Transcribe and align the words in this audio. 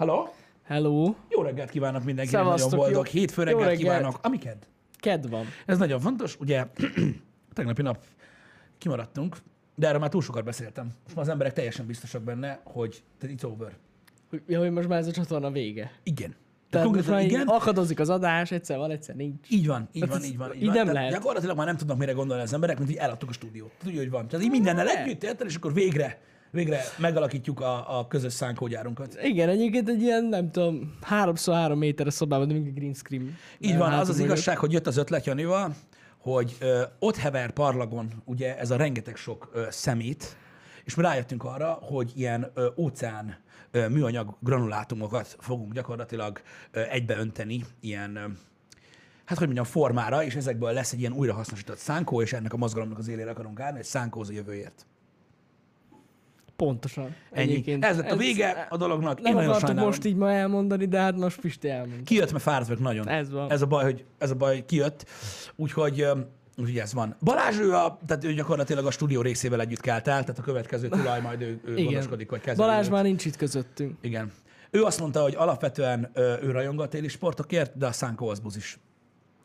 Hello? 0.00 0.28
Hello. 0.64 1.14
Jó 1.28 1.42
reggelt 1.42 1.70
kívánok 1.70 2.04
mindenkinek, 2.04 2.42
Szevasztok, 2.42 2.70
nagyon 2.70 2.84
boldog 2.84 3.06
jó- 3.06 3.12
hétfő 3.20 3.42
reggelt 3.42 3.62
reggelt. 3.64 3.78
kívánok. 3.82 4.18
Ami 4.22 4.38
kedd. 4.38 4.56
Ked 4.98 5.28
van. 5.28 5.44
Ez 5.66 5.78
nagyon 5.78 6.00
fontos, 6.00 6.36
ugye 6.40 6.66
tegnapi 7.54 7.82
nap 7.82 7.98
kimaradtunk, 8.78 9.36
de 9.74 9.86
erről 9.86 10.00
már 10.00 10.08
túl 10.08 10.22
sokat 10.22 10.44
beszéltem. 10.44 10.84
Most 11.04 11.14
már 11.16 11.24
az 11.24 11.30
emberek 11.30 11.52
teljesen 11.52 11.86
biztosak 11.86 12.22
benne, 12.22 12.60
hogy 12.64 13.02
tehát 13.18 13.36
it's 13.36 13.44
over. 13.44 13.72
Ja, 14.46 14.58
hogy 14.58 14.70
most 14.70 14.88
már 14.88 14.98
ez 14.98 15.06
a 15.06 15.10
csatorna 15.12 15.50
vége. 15.50 15.90
Igen. 16.02 16.34
Tehát 16.70 16.86
konkrétan 16.86 17.20
igen, 17.20 17.46
akadozik 17.48 18.00
az 18.00 18.08
adás, 18.10 18.50
egyszer 18.50 18.78
van, 18.78 18.90
egyszer 18.90 19.14
nincs. 19.14 19.46
így 19.50 19.66
van, 19.66 19.88
így 19.92 20.02
Hát 20.02 20.10
van, 20.10 20.22
így 20.24 20.36
van. 20.36 20.54
így 20.54 20.64
van. 20.64 20.74
nem 20.74 20.84
Tehát 20.84 20.92
lehet. 20.94 21.12
Gyakorlatilag 21.12 21.56
már 21.56 21.66
nem 21.66 21.76
tudnak 21.76 21.98
mire 21.98 22.12
gondolni 22.12 22.42
az 22.42 22.52
emberek, 22.52 22.78
mint 22.78 22.90
hogy 22.90 22.98
eladtuk 22.98 23.28
a 23.28 23.32
stúdiót. 23.32 23.70
Tudja, 23.82 23.98
hogy 23.98 24.10
van. 24.10 24.28
Tehát 24.28 24.44
így 24.44 24.50
mindennel 24.50 24.84
Ne. 24.84 25.02
együtt, 25.02 25.22
érted, 25.24 25.46
és 25.46 25.54
akkor 25.54 25.74
végre, 25.74 26.20
végre 26.50 26.80
megalakítjuk 26.98 27.60
a, 27.60 27.98
a 27.98 28.06
közös 28.06 28.32
szánkógyárunkat. 28.32 29.18
Igen, 29.22 29.48
egyébként 29.48 29.88
egy 29.88 30.02
ilyen, 30.02 30.24
nem 30.24 30.50
tudom, 30.50 30.98
3x3 31.10 31.76
méteres 31.78 32.14
szobában, 32.14 32.48
de 32.48 32.54
mindig 32.54 32.74
green 32.74 32.94
screen. 32.94 33.36
Így 33.58 33.76
van, 33.76 33.92
az 33.92 34.08
az 34.08 34.18
igazság, 34.18 34.58
hogy 34.58 34.72
jött 34.72 34.86
az 34.86 34.96
ötlet 34.96 35.26
Janival, 35.26 35.74
hogy 36.18 36.56
ö, 36.60 36.82
ott 36.98 37.16
hever 37.16 37.50
parlagon 37.50 38.22
ugye 38.24 38.58
ez 38.58 38.70
a 38.70 38.76
rengeteg 38.76 39.16
sok 39.16 39.50
ö, 39.52 39.66
szemét, 39.70 40.36
és 40.84 40.94
mi 40.94 41.02
rájöttünk 41.02 41.44
arra, 41.44 41.78
hogy 41.82 42.12
ilyen 42.14 42.50
ö, 42.54 42.66
óceán 42.76 43.36
ö, 43.70 43.88
műanyag 43.88 44.36
granulátumokat 44.40 45.36
fogunk 45.38 45.72
gyakorlatilag 45.72 46.40
ö, 46.70 46.80
egybeönteni 46.80 47.64
ilyen, 47.80 48.16
ö, 48.16 48.20
hát 49.24 49.38
hogy 49.38 49.46
mondjam, 49.46 49.64
formára, 49.64 50.24
és 50.24 50.34
ezekből 50.34 50.72
lesz 50.72 50.92
egy 50.92 51.00
ilyen 51.00 51.12
újrahasznosított 51.12 51.78
szánkó, 51.78 52.22
és 52.22 52.32
ennek 52.32 52.52
a 52.52 52.56
mozgalomnak 52.56 52.98
az 52.98 53.08
élére 53.08 53.30
akarunk 53.30 53.60
állni, 53.60 53.78
egy 53.78 53.84
szánkóz 53.84 54.28
a 54.28 54.32
jövőért. 54.32 54.86
Pontosan. 56.66 57.14
Ennyi. 57.30 57.50
Egyébként 57.50 57.84
Ez 57.84 57.96
lett 57.96 58.10
a 58.10 58.16
vége 58.16 58.66
a 58.70 58.76
dolognak. 58.76 59.20
Nem 59.20 59.32
Én 59.32 59.38
nagyon 59.38 59.58
sajnálom. 59.58 59.84
most 59.84 60.04
így 60.04 60.16
ma 60.16 60.30
elmondani, 60.30 60.84
de 60.86 60.98
hát 60.98 61.16
most 61.16 61.40
Pisti 61.40 61.68
elmondta. 61.68 62.02
Kijött, 62.04 62.32
mert 62.32 62.42
fáradt 62.42 62.68
vagyok 62.68 62.82
nagyon. 62.82 63.08
Ez 63.08 63.30
van. 63.30 63.50
Ez 63.50 63.62
a 63.62 63.66
baj, 63.66 63.84
hogy 63.84 64.04
ez 64.18 64.30
a 64.30 64.34
baj, 64.34 64.54
hogy 64.54 64.64
kijött. 64.64 65.06
Úgyhogy, 65.56 66.06
úgyhogy 66.56 66.78
ez 66.78 66.94
van. 66.94 67.16
Balázs, 67.20 67.58
ő, 67.58 67.74
a, 67.74 67.98
tehát 68.06 68.24
ő 68.24 68.32
gyakorlatilag 68.32 68.86
a 68.86 68.90
stúdió 68.90 69.20
részével 69.20 69.60
együtt 69.60 69.80
kelt 69.80 70.08
el, 70.08 70.20
tehát 70.20 70.38
a 70.38 70.42
következő 70.42 70.88
tulaj 70.88 71.20
majd 71.20 71.40
ő, 71.40 71.60
ő 71.64 71.84
gondoskodik, 71.84 72.28
hogy 72.28 72.40
kezeli. 72.40 72.68
Balázs 72.68 72.86
őt. 72.86 72.92
már 72.92 73.02
nincs 73.02 73.24
itt 73.24 73.36
közöttünk. 73.36 73.98
Igen. 74.00 74.32
Ő 74.70 74.82
azt 74.82 75.00
mondta, 75.00 75.22
hogy 75.22 75.34
alapvetően 75.34 76.10
ő 76.16 76.50
rajong 76.50 76.80
a 76.80 76.88
téli 76.88 77.08
sportokért, 77.08 77.76
de 77.76 77.86
a 77.86 77.92
szánkó 77.92 78.28
az 78.28 78.38
buzis. 78.38 78.78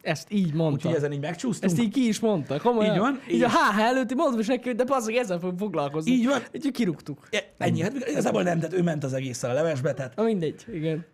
Ezt 0.06 0.28
így 0.32 0.54
mondta. 0.54 0.76
Úgyhogy 0.88 0.96
ezen 1.04 1.12
így 1.12 1.20
megcsúsztunk. 1.20 1.72
Ezt 1.72 1.82
így 1.82 1.92
ki 1.94 2.08
is 2.08 2.20
mondta, 2.20 2.60
komolyan. 2.60 2.94
Így 2.94 3.00
van, 3.00 3.22
Így 3.30 3.36
és- 3.38 3.44
a 3.44 3.50
HH 3.50 3.80
előtti 3.80 4.14
mondom 4.16 4.40
is 4.40 4.48
neki, 4.48 4.68
hogy 4.68 4.76
de 4.76 4.84
bazzag, 4.84 5.16
ezzel 5.16 5.40
fogunk 5.40 5.60
foglalkozni. 5.60 6.12
Így 6.12 6.26
van. 6.26 6.42
Úgyhogy 6.54 6.72
kirúgtuk. 6.72 7.28
E, 7.32 7.44
Ennyi, 7.58 7.82
hát 7.82 7.94
igazából 8.08 8.44
nem, 8.44 8.60
tehát 8.60 8.74
ő 8.76 8.82
ment 8.84 9.04
az 9.04 9.14
egészszel 9.14 9.50
a 9.50 9.54
levesbe, 9.54 9.94
tehát 9.94 10.16
Na 10.16 10.24
mindegy, 10.24 10.66
igen. 10.74 11.06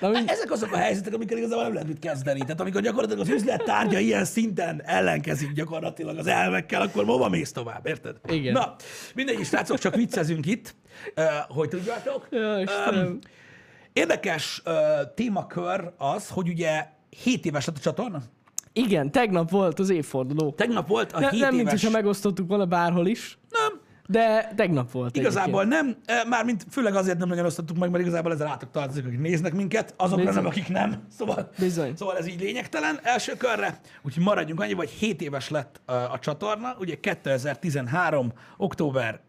Na 0.00 0.08
mindegy. 0.08 0.28
ezek 0.28 0.50
azok 0.50 0.72
a 0.72 0.76
helyzetek, 0.76 1.14
amikor 1.14 1.36
igazából 1.36 1.62
nem 1.62 1.72
lehet 1.72 1.88
mit 1.88 1.98
kezdeni. 1.98 2.40
Tehát 2.40 2.60
amikor 2.60 2.80
gyakorlatilag 2.80 3.20
az 3.20 3.28
üzlet 3.28 3.64
tárgya 3.64 3.98
ilyen 3.98 4.24
szinten 4.24 4.82
ellenkezik 4.84 5.52
gyakorlatilag 5.52 6.18
az 6.18 6.26
elvekkel, 6.26 6.80
akkor 6.82 7.04
hova 7.04 7.28
mész 7.28 7.52
tovább, 7.52 7.86
érted? 7.86 8.16
Igen. 8.28 8.52
Na, 8.52 8.74
mindegy, 9.14 9.44
srácok, 9.44 9.78
csak 9.78 9.94
viccezünk 9.94 10.46
itt, 10.46 10.74
hogy 11.48 11.68
tudjátok. 11.68 12.26
Ja, 12.30 12.60
Istenem. 12.60 13.18
Érdekes 13.92 14.62
témakör 15.14 15.92
az, 15.96 16.28
hogy 16.28 16.48
ugye 16.48 16.84
7 17.10 17.44
éves 17.46 17.64
lett 17.66 17.76
a 17.76 17.80
csatorna. 17.80 18.22
Igen, 18.72 19.10
tegnap 19.12 19.50
volt 19.50 19.78
az 19.78 19.90
évforduló. 19.90 20.50
Tegnap 20.52 20.88
volt 20.88 21.12
a 21.12 21.20
Ne, 21.20 21.30
7 21.30 21.40
nem, 21.40 21.54
éves... 21.58 21.70
hogyha 21.72 21.90
megosztottuk 21.90 22.48
volna 22.48 22.64
bárhol 22.66 23.06
is, 23.06 23.38
Nem, 23.50 23.80
de 24.06 24.52
tegnap 24.56 24.90
volt 24.90 25.16
Igazából 25.16 25.60
egyébként. 25.62 25.82
nem, 26.06 26.16
eh, 26.18 26.24
mármint 26.28 26.66
főleg 26.70 26.94
azért 26.94 27.18
nem 27.18 27.28
nagyon 27.28 27.44
osztottuk 27.44 27.76
meg, 27.76 27.90
mert 27.90 28.02
igazából 28.02 28.32
ez 28.32 28.38
rátok 28.38 28.70
tartozik, 28.70 29.06
akik 29.06 29.20
néznek 29.20 29.54
minket, 29.54 29.94
azokra 29.96 30.24
Bizony. 30.24 30.42
nem, 30.42 30.46
akik 30.46 30.68
nem. 30.68 31.02
Szóval, 31.18 31.50
Bizony. 31.58 31.96
szóval 31.96 32.16
ez 32.18 32.26
így 32.28 32.40
lényegtelen 32.40 32.98
első 33.02 33.32
körre. 33.36 33.80
Úgyhogy 34.02 34.22
maradjunk 34.22 34.60
annyi, 34.60 34.72
hogy 34.74 34.90
7 34.90 35.22
éves 35.22 35.48
lett 35.50 35.80
a, 35.84 35.92
a 35.92 36.18
csatorna, 36.20 36.76
ugye 36.78 37.00
2013. 37.00 38.32
október 38.56 39.20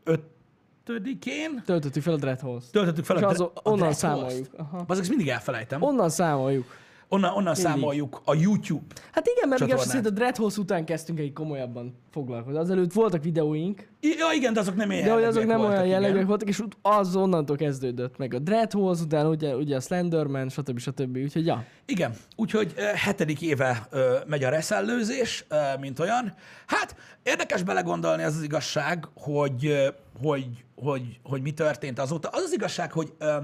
5-én 0.86 1.62
Töltöttük 1.66 2.04
fel 2.04 2.14
a 2.14 2.18
Dreadhouse. 2.18 2.68
töltöttük 2.72 3.06
fel 3.06 3.18
És 3.18 3.24
a, 3.24 3.28
az, 3.28 3.36
Dre- 3.38 3.50
a 3.54 3.62
onnan 3.70 3.78
Dreadhouse-t. 3.90 4.00
számoljuk. 4.00 4.48
Aha. 4.58 4.86
Ezt 4.90 5.10
mindig 5.10 5.28
elfelejtem. 5.30 5.82
Onnan 5.82 6.10
számoljuk. 6.10 6.80
Onnan, 7.14 7.34
onnan 7.36 7.56
számoljuk 7.56 8.22
a 8.26 8.36
YouTube. 8.36 8.96
Hát 9.12 9.28
igen, 9.28 9.50
mert 9.50 9.62
igaz, 9.62 9.86
szerint 9.86 10.06
a 10.06 10.10
Dreadhouse 10.10 10.60
után 10.60 10.86
kezdtünk 10.86 11.20
egy 11.20 11.34
komolyabban 11.34 11.96
foglalkozni. 12.12 12.60
Azelőtt 12.60 12.94
voltak 12.94 13.24
videóink, 13.24 13.88
I- 14.00 14.16
Ja, 14.18 14.26
igen, 14.36 14.54
de 14.54 14.60
azok 14.60 14.76
nem 14.76 14.92
ilyen 14.92 15.04
de 15.04 15.14
hogy 15.14 15.24
azok 15.24 15.46
nem 15.46 15.60
olyan 15.60 15.72
igen. 15.74 15.86
jellegűek 15.88 16.26
voltak, 16.26 16.48
és 16.48 16.64
az 16.82 17.16
onnantól 17.16 17.56
kezdődött 17.56 18.18
meg 18.18 18.34
a 18.34 18.40
Dreadhouse, 18.40 19.04
utána 19.04 19.30
ugye, 19.30 19.56
ugye 19.56 19.76
a 19.76 19.80
Slenderman, 19.80 20.50
stb. 20.50 20.80
stb. 20.80 21.18
Úgyhogy 21.18 21.46
ja, 21.46 21.66
Igen, 21.86 22.14
úgyhogy 22.36 22.74
hetedik 22.96 23.42
éve 23.42 23.88
ö, 23.90 24.16
megy 24.28 24.44
a 24.44 24.50
reszellőzés, 24.50 25.46
ö, 25.50 25.56
mint 25.80 26.00
olyan. 26.00 26.34
Hát 26.68 26.96
érdekes 27.24 27.64
belegondolni, 27.64 28.24
az 28.24 28.36
az 28.36 28.44
igazság, 28.44 29.08
hogy, 29.16 29.66
ö, 29.66 29.88
hogy, 30.24 30.46
hogy, 30.76 31.20
hogy 31.24 31.42
mi 31.42 31.52
történt 31.52 32.00
azóta. 32.00 32.28
Az 32.32 32.42
az 32.42 32.54
igazság, 32.54 32.92
hogy 32.92 33.14
ö, 33.18 33.36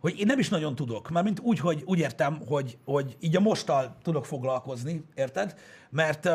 hogy 0.00 0.18
én 0.18 0.26
nem 0.26 0.38
is 0.38 0.48
nagyon 0.48 0.74
tudok, 0.74 1.10
mármint 1.10 1.40
úgy, 1.40 1.58
hogy 1.58 1.82
úgy 1.86 1.98
értem, 1.98 2.40
hogy, 2.46 2.78
hogy 2.84 3.16
így 3.20 3.36
a 3.36 3.40
mostal 3.40 3.96
tudok 4.02 4.26
foglalkozni, 4.26 5.04
érted? 5.14 5.54
Mert, 5.90 6.28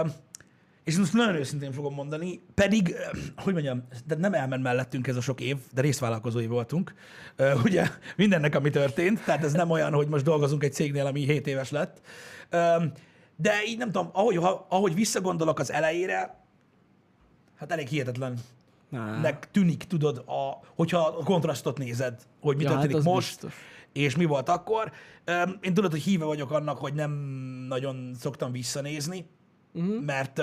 és 0.84 0.98
most 0.98 1.14
nagyon 1.14 1.36
őszintén 1.36 1.72
fogom 1.72 1.94
mondani, 1.94 2.42
pedig, 2.54 2.96
hogy 3.38 3.54
mondjam, 3.54 3.84
de 4.06 4.16
nem 4.16 4.34
elment 4.34 4.64
mellettünk 4.64 5.08
ez 5.08 5.16
a 5.16 5.22
sok 5.22 5.42
év, 5.42 5.58
de 5.74 5.82
részvállalkozói 5.82 6.48
voltunk, 6.48 6.94
ugye 7.64 7.88
mindennek, 8.16 8.56
ami 8.56 8.70
történt, 8.70 9.24
tehát 9.24 9.44
ez 9.44 9.54
nem 9.54 9.70
olyan, 9.70 9.94
hogy 9.94 10.08
most 10.08 10.24
dolgozunk 10.24 10.64
egy 10.64 10.74
cégnél, 10.74 11.06
ami 11.06 11.20
7 11.20 11.48
éves 11.48 11.72
lett. 11.72 12.02
De 13.36 13.64
így 13.68 13.78
nem 13.78 13.92
tudom, 13.92 14.10
ahogy, 14.12 14.36
ahogy 14.68 14.94
visszagondolok 14.94 15.60
az 15.60 15.72
elejére, 15.72 16.42
hát 17.56 17.72
elég 17.72 17.88
hihetetlen. 17.88 18.38
Nek 19.22 19.52
tűnik, 19.52 19.84
tudod, 19.84 20.18
a, 20.18 20.60
hogyha 20.76 21.00
a 21.00 21.24
kontrasztot 21.24 21.78
nézed, 21.78 22.22
hogy 22.42 22.56
mi 22.56 22.64
Ja, 22.64 22.70
hát 22.70 22.78
történik 22.78 23.06
az 23.06 23.14
most, 23.14 23.30
biztos. 23.30 23.54
és 23.94 24.16
mi 24.16 24.26
volt 24.26 24.50
akkor. 24.50 24.92
Én 25.62 25.74
tudod, 25.74 25.92
hogy 25.92 26.02
híve 26.02 26.26
vagyok 26.26 26.52
annak, 26.52 26.78
hogy 26.78 26.94
nem 26.94 27.12
nagyon 27.68 28.16
szoktam 28.20 28.52
visszanézni, 28.52 29.26
uh-huh. 29.74 30.04
mert 30.04 30.42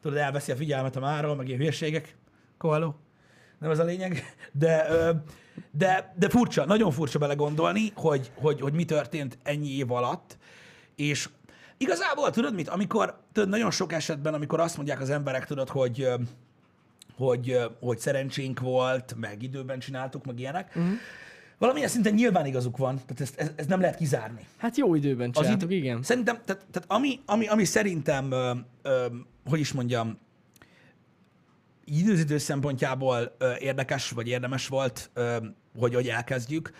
tudod, 0.00 0.18
elveszi 0.18 0.52
a 0.52 0.56
figyelmet 0.56 0.96
a 0.96 1.00
máról, 1.00 1.36
meg 1.36 1.46
ilyen 1.46 1.58
hülyeségek. 1.58 2.16
Koaló. 2.58 2.96
Nem 3.58 3.70
ez 3.70 3.78
a 3.78 3.84
lényeg. 3.84 4.34
De, 4.52 4.86
de, 5.70 6.14
de 6.18 6.28
furcsa, 6.28 6.64
nagyon 6.64 6.90
furcsa 6.90 7.18
belegondolni, 7.18 7.92
hogy, 7.94 8.32
hogy, 8.34 8.60
hogy 8.60 8.72
mi 8.72 8.84
történt 8.84 9.38
ennyi 9.42 9.76
év 9.76 9.92
alatt, 9.92 10.38
és 10.96 11.28
igazából 11.76 12.30
tudod 12.30 12.54
mit, 12.54 12.68
amikor 12.68 13.20
tudod, 13.32 13.48
nagyon 13.48 13.70
sok 13.70 13.92
esetben, 13.92 14.34
amikor 14.34 14.60
azt 14.60 14.76
mondják 14.76 15.00
az 15.00 15.10
emberek, 15.10 15.46
tudod, 15.46 15.68
hogy 15.68 16.08
hogy, 17.16 17.58
hogy 17.80 17.98
szerencsénk 17.98 18.60
volt, 18.60 19.14
meg 19.20 19.42
időben 19.42 19.78
csináltuk, 19.78 20.24
meg 20.24 20.38
ilyenek. 20.38 20.66
Uh-huh. 20.76 20.92
Valamilyen 21.58 21.88
szinten 21.88 22.14
nyilván 22.14 22.46
igazuk 22.46 22.76
van, 22.76 22.94
tehát 22.94 23.20
ezt, 23.20 23.38
ez, 23.38 23.50
ez 23.56 23.66
nem 23.66 23.80
lehet 23.80 23.96
kizárni. 23.96 24.46
Hát 24.56 24.76
jó 24.76 24.94
időben 24.94 25.30
Az 25.32 25.40
csináltuk, 25.40 25.70
idő- 25.70 25.80
igen. 25.80 26.02
Szerintem, 26.02 26.38
tehát, 26.44 26.66
tehát 26.70 26.90
ami, 26.90 27.20
ami, 27.26 27.46
ami 27.46 27.64
szerintem, 27.64 28.30
ö, 28.30 28.52
ö, 28.82 29.06
hogy 29.44 29.60
is 29.60 29.72
mondjam, 29.72 30.18
időzítő 31.84 32.38
szempontjából 32.38 33.34
ö, 33.38 33.52
érdekes, 33.58 34.10
vagy 34.10 34.28
érdemes 34.28 34.68
volt, 34.68 35.10
ö, 35.14 35.36
hogy, 35.78 35.94
hogy 35.94 36.08
elkezdjük. 36.08 36.70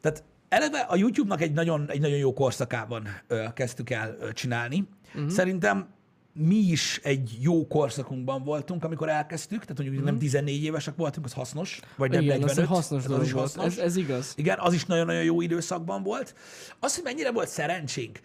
Tehát 0.00 0.24
eleve 0.48 0.78
a 0.78 0.96
YouTube-nak 0.96 1.40
egy 1.40 1.52
nagyon, 1.52 1.90
egy 1.90 2.00
nagyon 2.00 2.18
jó 2.18 2.32
korszakában 2.32 3.08
ö, 3.26 3.44
kezdtük 3.54 3.90
el 3.90 4.16
ö, 4.20 4.32
csinálni. 4.32 4.88
Uh-huh. 5.14 5.30
Szerintem 5.30 5.88
mi 6.32 6.56
is 6.56 7.00
egy 7.02 7.36
jó 7.40 7.66
korszakunkban 7.66 8.44
voltunk, 8.44 8.84
amikor 8.84 9.08
elkezdtük, 9.08 9.60
tehát 9.60 9.76
mondjuk 9.76 9.96
uh-huh. 9.96 10.10
nem 10.10 10.18
14 10.18 10.62
évesek 10.62 10.96
voltunk, 10.96 11.26
az 11.26 11.32
hasznos, 11.32 11.80
vagy 11.96 12.10
nem 12.10 12.22
igen, 12.22 12.38
45. 12.38 12.64
az 12.64 12.76
hasznos 12.76 13.04
dolog 13.04 13.20
az 13.20 13.26
is 13.26 13.32
hasznos. 13.32 13.64
Ez, 13.64 13.78
ez 13.78 13.96
igaz. 13.96 14.32
Igen, 14.36 14.58
az 14.58 14.72
is 14.72 14.84
nagyon-nagyon 14.84 15.22
jó 15.22 15.40
időszakban 15.40 16.02
volt. 16.02 16.34
Az, 16.78 16.94
hogy 16.94 17.04
mennyire 17.04 17.32
volt 17.32 17.48
szerencsénk, 17.48 18.20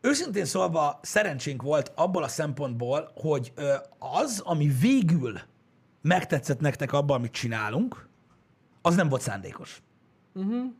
őszintén 0.00 0.44
szólva 0.44 1.00
szerencsénk 1.02 1.62
volt 1.62 1.92
abból 1.94 2.22
a 2.22 2.28
szempontból, 2.28 3.10
hogy 3.14 3.52
az, 3.98 4.40
ami 4.44 4.72
végül 4.80 5.40
megtetszett 6.02 6.60
nektek 6.60 6.92
abban, 6.92 7.16
amit 7.16 7.32
csinálunk, 7.32 8.08
az 8.82 8.94
nem 8.94 9.08
volt 9.08 9.22
szándékos. 9.22 9.82
Uh-huh. 10.34 10.72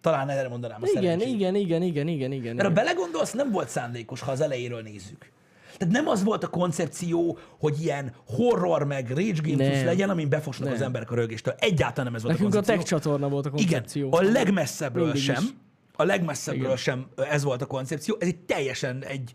Talán 0.00 0.28
erre 0.28 0.48
mondanám 0.48 0.82
a 0.82 0.86
Igen, 0.88 1.20
igen, 1.20 1.54
igen, 1.54 1.82
igen, 1.82 2.08
igen, 2.08 2.32
igen. 2.32 2.54
Mert 2.54 2.66
ha 2.66 2.72
igen. 2.72 2.84
belegondolsz, 2.84 3.32
nem 3.32 3.50
volt 3.50 3.68
szándékos, 3.68 4.20
ha 4.20 4.30
az 4.30 4.40
elejéről 4.40 4.82
nézzük. 4.82 5.30
Tehát 5.78 5.94
nem 5.94 6.08
az 6.08 6.24
volt 6.24 6.44
a 6.44 6.48
koncepció, 6.48 7.38
hogy 7.58 7.82
ilyen 7.82 8.12
horror 8.26 8.84
meg 8.84 9.08
rage 9.08 9.40
game 9.42 9.68
Nem. 9.68 9.84
legyen, 9.84 10.10
amin 10.10 10.28
befosnak 10.28 10.66
Nem. 10.66 10.76
az 10.76 10.82
emberek 10.82 11.10
a 11.10 11.14
rögéstől. 11.14 11.54
Egyáltalán 11.58 12.04
nem 12.04 12.14
ez 12.14 12.22
volt 12.22 12.34
Nekünk 12.34 12.54
a 12.54 12.58
a 12.58 12.60
tech 12.60 12.74
koncepció. 12.76 12.98
csatorna 12.98 13.28
volt 13.28 13.46
a 13.46 13.50
Igen, 13.54 13.66
koncepció. 13.70 14.12
a 14.12 14.22
legmesszebbről 14.22 15.04
Mindig 15.04 15.22
sem. 15.22 15.42
is. 15.42 15.48
A 15.92 16.04
legmesszebbről 16.04 16.64
Igen. 16.64 16.76
sem 16.76 17.06
ez 17.16 17.42
volt 17.42 17.62
a 17.62 17.66
koncepció. 17.66 18.16
Ez 18.20 18.26
egy 18.26 18.38
teljesen 18.38 19.04
egy... 19.04 19.32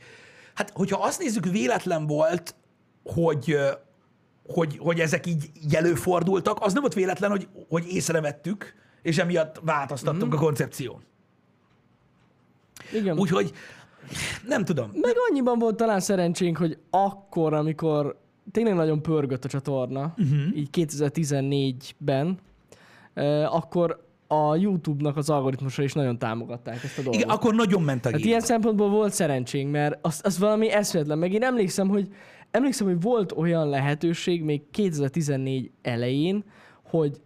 Hát, 0.53 0.71
hogyha 0.73 1.03
azt 1.03 1.19
nézzük, 1.19 1.45
véletlen 1.45 2.07
volt, 2.07 2.55
hogy, 3.03 3.57
hogy, 4.47 4.77
hogy 4.77 4.99
ezek 4.99 5.25
így, 5.25 5.49
így 5.65 5.75
előfordultak, 5.75 6.57
az 6.61 6.73
nem 6.73 6.81
volt 6.81 6.93
véletlen, 6.93 7.29
hogy, 7.29 7.47
hogy 7.69 7.87
észrevettük, 7.93 8.73
és 9.05 9.17
emiatt 9.17 9.61
változtattunk 9.63 10.33
mm. 10.33 10.37
a 10.37 10.39
koncepción. 10.39 11.01
Igen. 12.93 13.19
Úgyhogy 13.19 13.51
nem 14.47 14.65
tudom. 14.65 14.89
Meg 14.93 15.13
annyiban 15.29 15.59
volt 15.59 15.75
talán 15.75 15.99
szerencsénk, 15.99 16.57
hogy 16.57 16.77
akkor, 16.89 17.53
amikor 17.53 18.19
tényleg 18.51 18.75
nagyon 18.75 19.01
pörgött 19.01 19.45
a 19.45 19.47
csatorna, 19.47 20.13
uh-huh. 20.17 20.57
így 20.57 20.69
2014-ben, 20.71 22.39
eh, 23.13 23.55
akkor 23.55 24.03
a 24.27 24.55
YouTube-nak 24.55 25.17
az 25.17 25.29
algoritmusa 25.29 25.83
is 25.83 25.93
nagyon 25.93 26.17
támogatták 26.17 26.83
ezt 26.83 26.97
a 26.97 27.01
dolgot. 27.01 27.21
Igen, 27.21 27.29
akkor 27.29 27.55
nagyon 27.55 27.81
ment 27.81 28.05
a 28.05 28.11
Hát 28.11 28.19
ilyen 28.19 28.39
szempontból 28.39 28.89
volt 28.89 29.13
szerencsénk, 29.13 29.71
mert 29.71 29.97
az, 30.01 30.19
az 30.23 30.39
valami 30.39 30.69
eszméletlen. 30.71 31.17
Meg 31.17 31.33
én 31.33 31.43
emlékszem, 31.43 31.87
hogy 31.87 32.07
emlékszem, 32.51 32.87
hogy 32.87 33.01
volt 33.01 33.31
olyan 33.31 33.69
lehetőség 33.69 34.43
még 34.43 34.61
2014 34.71 35.71
elején, 35.81 36.43
hogy 36.83 37.21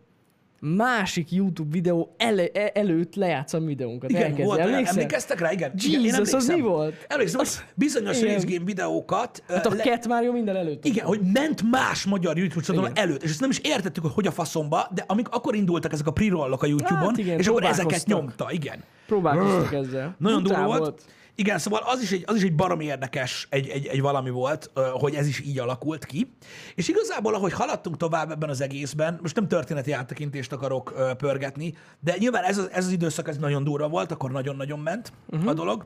másik 0.59 1.31
YouTube 1.31 1.69
videó 1.71 2.13
ele, 2.17 2.47
e- 2.53 2.71
előtt 2.73 3.15
lejátszom 3.15 3.65
videónkat. 3.65 4.09
Igen, 4.09 4.21
Elkezdi. 4.21 4.43
volt 4.43 4.59
Emlékszel? 4.59 4.93
emlékeztek 4.93 5.39
rá? 5.39 5.51
Igen. 5.51 5.71
Igen, 5.85 6.01
Jesus, 6.01 6.19
az 6.19 6.27
emlékszem. 6.33 6.55
mi 6.55 6.61
volt? 6.61 7.05
Emlékszem, 7.07 7.39
Az- 7.39 7.63
bizonyos 7.75 8.21
igen. 8.21 8.41
Game 8.47 8.63
videókat 8.65 9.43
Hát 9.47 9.65
a 9.65 9.69
le- 9.75 9.83
Cat 9.83 10.07
Mario 10.07 10.31
minden 10.31 10.55
előtt. 10.55 10.85
Igen, 10.85 11.05
hogy 11.05 11.19
ment 11.33 11.63
más 11.71 12.05
magyar 12.05 12.37
YouTube 12.37 12.61
csatorna 12.65 12.89
Igen. 12.89 13.03
előtt, 13.03 13.23
és 13.23 13.29
ezt 13.29 13.39
nem 13.41 13.49
is 13.49 13.59
értettük, 13.59 14.03
hogy 14.03 14.13
hogy 14.13 14.27
a 14.27 14.31
faszomba, 14.31 14.87
de 14.93 15.03
amik 15.07 15.29
akkor 15.29 15.55
indultak 15.55 15.93
ezek 15.93 16.07
a 16.07 16.11
pre-rollok 16.11 16.63
a 16.63 16.65
YouTube-on, 16.65 17.07
Hát 17.07 17.17
igen, 17.17 17.37
és 17.39 17.47
akkor 17.47 17.63
ezeket 17.63 18.05
nyomta, 18.05 18.51
igen. 18.51 18.83
Próbálkoztak 19.07 19.73
ezzel. 19.73 20.15
Nagyon 20.17 20.43
durva 20.43 20.59
Brutál 20.59 20.79
volt. 20.79 21.01
Igen, 21.39 21.57
szóval 21.57 21.81
az 21.85 22.01
is 22.01 22.11
egy, 22.11 22.23
az 22.27 22.35
is 22.35 22.43
egy 22.43 22.55
baromi 22.55 22.85
érdekes 22.85 23.47
egy, 23.49 23.67
egy, 23.67 23.85
egy 23.85 24.01
valami 24.01 24.29
volt, 24.29 24.71
hogy 24.93 25.15
ez 25.15 25.27
is 25.27 25.39
így 25.39 25.59
alakult 25.59 26.05
ki. 26.05 26.31
És 26.75 26.87
igazából, 26.87 27.35
ahogy 27.35 27.53
haladtunk 27.53 27.97
tovább 27.97 28.31
ebben 28.31 28.49
az 28.49 28.61
egészben, 28.61 29.19
most 29.21 29.35
nem 29.35 29.47
történeti 29.47 29.91
áttekintést 29.91 30.51
akarok 30.51 31.15
pörgetni, 31.17 31.73
de 31.99 32.15
nyilván 32.17 32.43
ez 32.43 32.57
az, 32.57 32.69
ez 32.71 32.85
az 32.85 32.91
időszak 32.91 33.27
ez 33.27 33.37
nagyon 33.37 33.63
durva 33.63 33.87
volt, 33.87 34.11
akkor 34.11 34.31
nagyon-nagyon 34.31 34.79
ment 34.79 35.13
uh-huh. 35.29 35.49
a 35.49 35.53
dolog. 35.53 35.85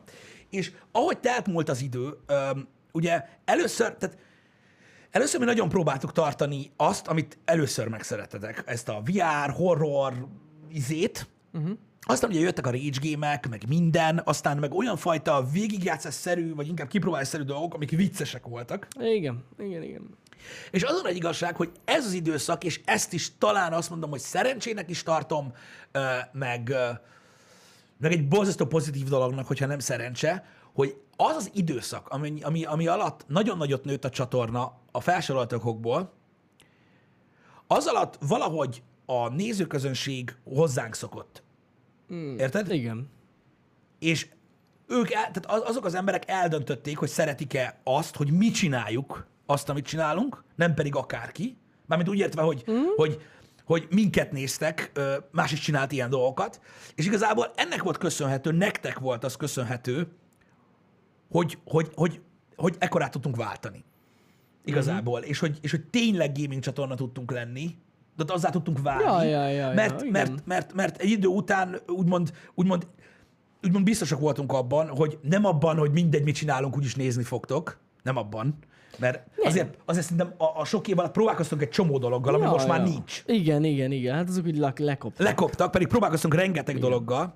És 0.50 0.72
ahogy 0.92 1.18
telt 1.18 1.48
múlt 1.48 1.70
az 1.70 1.82
idő, 1.82 2.18
ugye 2.92 3.26
először, 3.46 3.94
tehát 3.94 4.18
Először 5.12 5.40
mi 5.40 5.46
nagyon 5.46 5.70
próbáltuk 5.70 6.12
tartani 6.12 6.72
azt, 6.76 7.08
amit 7.08 7.38
először 7.46 7.88
megszerettetek, 7.88 8.64
ezt 8.66 8.90
a 8.90 9.02
VR, 9.06 9.52
horror 9.52 10.28
izét. 10.70 11.28
Uh-huh. 11.54 11.78
Aztán 12.06 12.30
ugye 12.30 12.40
jöttek 12.40 12.68
a 12.68 12.72
rage 12.72 13.00
gémek, 13.02 13.50
meg 13.50 13.64
minden, 13.68 14.22
aztán 14.26 14.58
meg 14.58 14.74
olyan 14.74 14.98
fajta 14.98 15.48
végigjátszás-szerű, 15.52 16.54
vagy 16.54 16.68
inkább 16.68 16.88
kipróbálás-szerű 16.88 17.44
dolgok, 17.44 17.74
amik 17.74 17.90
viccesek 17.90 18.46
voltak. 18.46 18.88
Igen, 19.00 19.44
igen, 19.60 19.84
igen. 19.84 20.18
És 20.72 20.84
azon 20.84 21.08
egy 21.08 21.16
igazság, 21.16 21.56
hogy 21.56 21.72
ez 21.86 22.06
az 22.06 22.14
időszak, 22.14 22.64
és 22.64 22.82
ezt 22.86 23.14
is 23.14 23.38
talán 23.38 23.74
azt 23.74 23.90
mondom, 23.90 24.10
hogy 24.10 24.20
szerencsének 24.20 24.90
is 24.90 25.04
tartom, 25.04 25.54
meg, 26.32 26.74
meg 27.98 28.12
egy 28.12 28.28
borzasztó 28.28 28.66
pozitív 28.66 29.08
dolognak, 29.08 29.48
hogyha 29.48 29.66
nem 29.66 29.80
szerencse, 29.80 30.46
hogy 30.74 30.98
az 31.16 31.36
az 31.36 31.50
időszak, 31.54 32.08
ami, 32.08 32.42
ami, 32.42 32.66
ami 32.66 32.88
alatt 32.88 33.26
nagyon 33.28 33.58
nagyot 33.58 33.84
nőtt 33.84 34.06
a 34.06 34.10
csatorna 34.10 34.80
a 34.92 35.02
felsorolt 35.02 35.54
okokból, 35.54 36.14
az 37.68 37.86
alatt 37.86 38.18
valahogy 38.28 38.84
a 39.06 39.30
nézőközönség 39.30 40.36
hozzánk 40.44 40.96
szokott. 40.96 41.43
Mm. 42.14 42.38
Érted? 42.38 42.72
Igen. 42.72 43.10
És 44.00 44.28
ők, 44.88 45.12
el, 45.12 45.32
tehát 45.32 45.46
az- 45.46 45.70
azok 45.70 45.86
az 45.86 45.96
emberek 45.96 46.30
eldöntötték, 46.30 46.98
hogy 46.98 47.10
szeretik-e 47.10 47.80
azt, 47.84 48.16
hogy 48.16 48.32
mi 48.32 48.52
csináljuk 48.52 49.28
azt, 49.46 49.70
amit 49.70 49.86
csinálunk, 49.86 50.44
nem 50.56 50.74
pedig 50.74 50.96
akárki. 50.96 51.58
Mármint 51.86 52.10
úgy 52.10 52.20
értve, 52.20 52.42
hogy, 52.42 52.64
mm. 52.72 52.84
hogy, 52.96 53.22
hogy 53.66 53.88
minket 53.90 54.32
néztek, 54.32 54.92
más 55.32 55.52
is 55.52 55.60
csinált 55.60 55.92
ilyen 55.92 56.10
dolgokat, 56.10 56.62
és 56.96 57.06
igazából 57.06 57.52
ennek 57.56 57.84
volt 57.84 57.98
köszönhető, 57.98 58.52
nektek 58.52 59.00
volt 59.00 59.24
az 59.24 59.36
köszönhető, 59.36 60.08
hogy, 61.32 61.58
hogy, 61.66 61.90
hogy, 61.96 62.22
hogy 62.56 62.76
ekkorát 62.80 63.12
tudtunk 63.12 63.36
váltani. 63.36 63.84
Igazából. 64.66 65.20
Mhm. 65.20 65.30
És, 65.30 65.40
hogy, 65.40 65.58
és 65.62 65.72
hogy 65.72 65.84
tényleg 65.84 66.32
gaming 66.42 66.62
csatorna 66.62 66.96
tudtunk 66.96 67.32
lenni, 67.32 67.78
tehát 68.18 68.32
azzá 68.32 68.50
tudtunk 68.50 68.82
válni. 68.82 69.04
Ja, 69.04 69.24
ja, 69.24 69.48
ja, 69.48 69.68
ja, 69.68 69.74
mert, 69.74 70.10
mert, 70.10 70.46
mert, 70.46 70.74
mert 70.74 70.98
egy 70.98 71.10
idő 71.10 71.28
után 71.28 71.80
úgymond, 71.88 72.32
úgymond, 72.54 72.88
úgymond 73.64 73.86
biztosak 73.86 74.20
voltunk 74.20 74.52
abban, 74.52 74.88
hogy 74.88 75.20
nem 75.22 75.46
abban, 75.46 75.78
hogy 75.78 75.92
mindegy, 75.92 76.24
mit 76.24 76.36
csinálunk, 76.36 76.78
úgyis 76.78 76.96
nézni 76.96 77.24
fogtok. 77.24 77.80
Nem 78.04 78.18
abban. 78.18 78.58
Mert 78.98 79.28
azért, 79.44 79.78
azért 79.86 80.06
szerintem 80.06 80.34
a, 80.38 80.60
a 80.60 80.66
sok 80.66 80.88
év 80.88 81.00
alatt 81.00 81.12
próbálkoztunk 81.12 81.62
egy 81.62 81.70
csomó 81.70 81.98
dologgal, 81.98 82.34
ami 82.34 82.44
Ja, 82.44 82.50
most 82.50 82.68
már 82.68 82.80
ja. 82.80 82.88
nincs. 82.88 83.24
Igen, 83.26 83.64
igen, 83.64 83.92
igen. 83.92 84.16
Hát 84.16 84.30
azok 84.30 84.46
úgy 84.46 84.58
le- 84.58 84.74
lekoptak. 84.78 85.26
Lekoptak, 85.26 85.72
pedig 85.72 85.88
próbálkoztunk 85.88 86.36
rengeteg 86.36 86.76
Igen. 86.76 86.90
dologgal, 86.90 87.34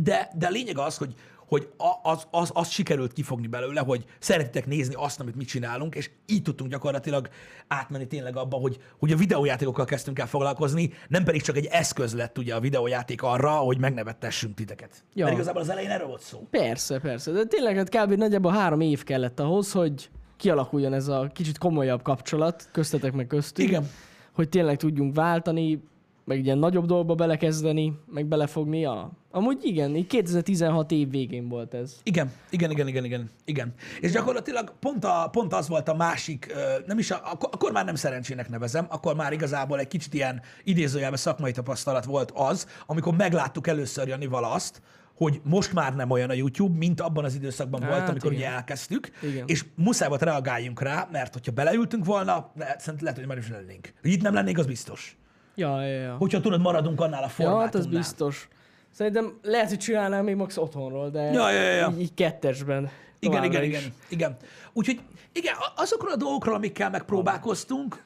de, 0.00 0.30
de 0.36 0.46
a 0.46 0.50
lényeg 0.50 0.78
az, 0.78 0.96
hogy, 0.96 1.14
hogy 1.50 1.68
az, 2.02 2.26
az, 2.30 2.50
az 2.54 2.68
sikerült 2.68 3.12
kifogni 3.12 3.46
belőle, 3.46 3.80
hogy 3.80 4.04
szeretitek 4.18 4.66
nézni 4.66 4.94
azt, 4.98 5.20
amit 5.20 5.36
mi 5.36 5.44
csinálunk, 5.44 5.94
és 5.94 6.10
így 6.26 6.42
tudtunk 6.42 6.70
gyakorlatilag 6.70 7.28
átmenni 7.68 8.06
tényleg 8.06 8.36
abba, 8.36 8.56
hogy, 8.56 8.80
hogy 8.98 9.12
a 9.12 9.16
videójátékokkal 9.16 9.84
kezdtünk 9.84 10.18
el 10.18 10.26
foglalkozni, 10.26 10.92
nem 11.08 11.24
pedig 11.24 11.42
csak 11.42 11.56
egy 11.56 11.66
eszköz 11.70 12.14
lett 12.14 12.38
ugye 12.38 12.54
a 12.54 12.60
videójáték 12.60 13.22
arra, 13.22 13.50
hogy 13.50 13.78
megnevettessünk 13.78 14.54
titeket. 14.54 15.04
Ja. 15.14 15.24
Mert 15.24 15.36
igazából 15.36 15.62
az 15.62 15.68
elején 15.68 15.90
erről 15.90 16.06
volt 16.06 16.20
szó. 16.20 16.46
Persze, 16.50 16.98
persze. 16.98 17.30
De 17.30 17.44
tényleg 17.44 17.76
hát 17.76 17.88
kb. 17.88 18.12
nagyjából 18.12 18.52
három 18.52 18.80
év 18.80 19.04
kellett 19.04 19.40
ahhoz, 19.40 19.72
hogy 19.72 20.10
kialakuljon 20.36 20.92
ez 20.92 21.08
a 21.08 21.30
kicsit 21.34 21.58
komolyabb 21.58 22.02
kapcsolat 22.02 22.68
köztetek 22.72 23.12
meg 23.12 23.26
köztünk. 23.26 23.68
Igen. 23.68 23.88
Hogy 24.32 24.48
tényleg 24.48 24.76
tudjunk 24.76 25.14
váltani, 25.14 25.82
meg 26.30 26.44
ilyen 26.44 26.58
nagyobb 26.58 26.86
dolgba 26.86 27.14
belekezdeni, 27.14 27.92
meg 28.06 28.26
belefogni. 28.26 28.78
Ja. 28.78 29.10
Amúgy 29.30 29.64
igen, 29.64 29.96
így 29.96 30.06
2016 30.06 30.90
év 30.90 31.10
végén 31.10 31.48
volt 31.48 31.74
ez. 31.74 32.00
Igen, 32.02 32.32
igen, 32.50 32.70
igen, 32.70 32.88
igen, 32.88 33.04
igen, 33.04 33.30
igen. 33.44 33.74
És 34.00 34.10
gyakorlatilag 34.10 34.72
pont, 34.80 35.04
a, 35.04 35.28
pont 35.32 35.52
az 35.52 35.68
volt 35.68 35.88
a 35.88 35.94
másik, 35.94 36.54
nem 36.86 36.98
is, 36.98 37.10
a, 37.10 37.20
akkor, 37.40 37.72
már 37.72 37.84
nem 37.84 37.94
szerencsének 37.94 38.48
nevezem, 38.48 38.86
akkor 38.88 39.14
már 39.14 39.32
igazából 39.32 39.78
egy 39.78 39.88
kicsit 39.88 40.14
ilyen 40.14 40.40
idézőjelben 40.64 41.18
szakmai 41.18 41.52
tapasztalat 41.52 42.04
volt 42.04 42.30
az, 42.34 42.66
amikor 42.86 43.16
megláttuk 43.16 43.66
először 43.66 44.08
Janival 44.08 44.44
azt, 44.44 44.82
hogy 45.16 45.40
most 45.44 45.72
már 45.72 45.94
nem 45.94 46.10
olyan 46.10 46.30
a 46.30 46.32
YouTube, 46.32 46.78
mint 46.78 47.00
abban 47.00 47.24
az 47.24 47.34
időszakban 47.34 47.80
volt, 47.80 47.92
Hát 48.00 48.08
amikor 48.08 48.32
igen. 48.32 48.44
ugye 48.44 48.54
elkezdtük, 48.54 49.10
Igen. 49.22 49.44
és 49.46 49.64
muszáj 49.74 50.08
volt 50.08 50.22
reagáljunk 50.22 50.82
rá, 50.82 51.08
mert 51.12 51.32
hogyha 51.32 51.52
beleültünk 51.52 52.04
volna, 52.04 52.52
le- 52.54 52.76
szerintem 52.78 53.04
lehet, 53.04 53.18
hogy 53.18 53.26
már 53.28 53.38
is 53.38 53.48
lennénk. 53.48 53.92
Hogy 54.00 54.10
itt 54.10 54.22
nem 54.22 54.34
lennénk, 54.34 54.58
az 54.58 54.66
biztos. 54.66 55.18
Ja, 55.54 55.82
ja, 55.82 56.00
ja. 56.00 56.16
Hogyha 56.16 56.40
tudod, 56.40 56.60
maradunk 56.60 57.00
annál 57.00 57.22
a 57.22 57.24
Ja, 57.24 57.28
formátumnál. 57.28 57.64
hát 57.64 57.74
az 57.74 57.86
biztos. 57.86 58.48
Szerintem 58.90 59.38
lehet, 59.42 59.68
hogy 59.68 59.78
csinálnám 59.78 60.24
még 60.24 60.34
max 60.34 60.56
otthonról, 60.56 61.10
de 61.10 61.22
Ja, 61.22 61.50
ja, 61.50 61.62
ja, 61.62 61.72
ja. 61.72 61.90
Így, 61.94 62.00
így 62.00 62.14
kettesben. 62.14 62.90
Igen, 63.18 63.44
igen, 63.44 63.62
is. 63.62 63.68
igen, 63.68 63.82
igen. 64.08 64.36
Úgyhogy 64.72 65.00
igen, 65.32 65.54
azokról 65.76 66.12
a 66.12 66.16
dolgokról, 66.16 66.54
amikkel 66.54 66.90
megpróbálkoztunk, 66.90 68.02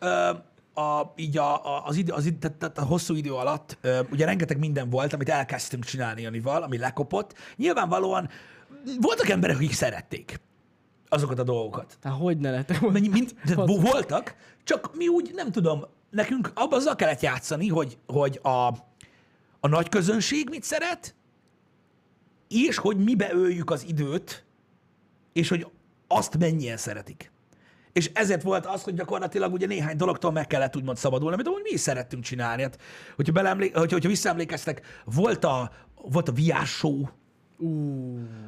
a, 0.74 1.12
így 1.16 1.38
a, 1.38 1.64
a, 1.76 1.82
az, 1.86 1.96
idő, 1.96 2.12
az 2.12 2.26
idő, 2.26 2.36
tehát, 2.38 2.56
tehát 2.56 2.78
a 2.78 2.84
hosszú 2.84 3.14
idő 3.14 3.32
alatt, 3.34 3.78
ö, 3.80 4.00
ugye 4.10 4.24
rengeteg 4.24 4.58
minden 4.58 4.90
volt, 4.90 5.12
amit 5.12 5.28
elkezdtünk 5.28 5.84
csinálni 5.84 6.22
Janival, 6.22 6.62
ami 6.62 6.78
lekopott. 6.78 7.34
Nyilvánvalóan 7.56 8.28
voltak 9.00 9.28
emberek, 9.28 9.56
akik 9.56 9.72
szerették 9.72 10.40
azokat 11.08 11.38
a 11.38 11.42
dolgokat. 11.42 11.98
Hát 12.02 12.12
hogy 12.12 12.38
ne 12.38 12.50
lettek 12.50 12.80
mind, 12.80 13.34
Az- 13.56 13.80
voltak, 13.82 14.34
csak 14.64 14.90
mi 14.96 15.08
úgy, 15.08 15.30
nem 15.34 15.50
tudom, 15.50 15.84
nekünk 16.14 16.50
abban 16.54 16.78
azzal 16.78 16.94
kellett 16.94 17.20
játszani, 17.20 17.68
hogy, 17.68 17.98
hogy 18.06 18.40
a, 18.42 18.66
a 19.60 19.68
nagy 19.68 19.88
közönség 19.88 20.48
mit 20.50 20.62
szeret, 20.62 21.14
és 22.48 22.76
hogy 22.76 22.96
mi 22.96 23.14
beöljük 23.14 23.70
az 23.70 23.84
időt, 23.88 24.44
és 25.32 25.48
hogy 25.48 25.66
azt 26.08 26.38
mennyien 26.38 26.76
szeretik. 26.76 27.32
És 27.92 28.10
ezért 28.14 28.42
volt 28.42 28.66
az, 28.66 28.82
hogy 28.82 28.94
gyakorlatilag 28.94 29.52
ugye 29.52 29.66
néhány 29.66 29.96
dologtól 29.96 30.32
meg 30.32 30.46
kellett 30.46 30.76
úgymond 30.76 30.96
szabadulni, 30.96 31.34
amit 31.34 31.46
amúgy 31.46 31.62
mi 31.62 31.70
is 31.70 31.80
szerettünk 31.80 32.22
csinálni. 32.22 32.62
Hát, 32.62 32.78
hogyha, 33.16 33.32
beleemlé- 33.32 33.76
hogyha, 33.76 33.92
hogyha 33.92 34.08
visszaemlékeztek, 34.08 35.02
volt 35.04 35.44
a, 35.44 35.70
volt 35.94 36.28
a 36.28 36.32
VR 36.32 36.66
show, 36.66 37.02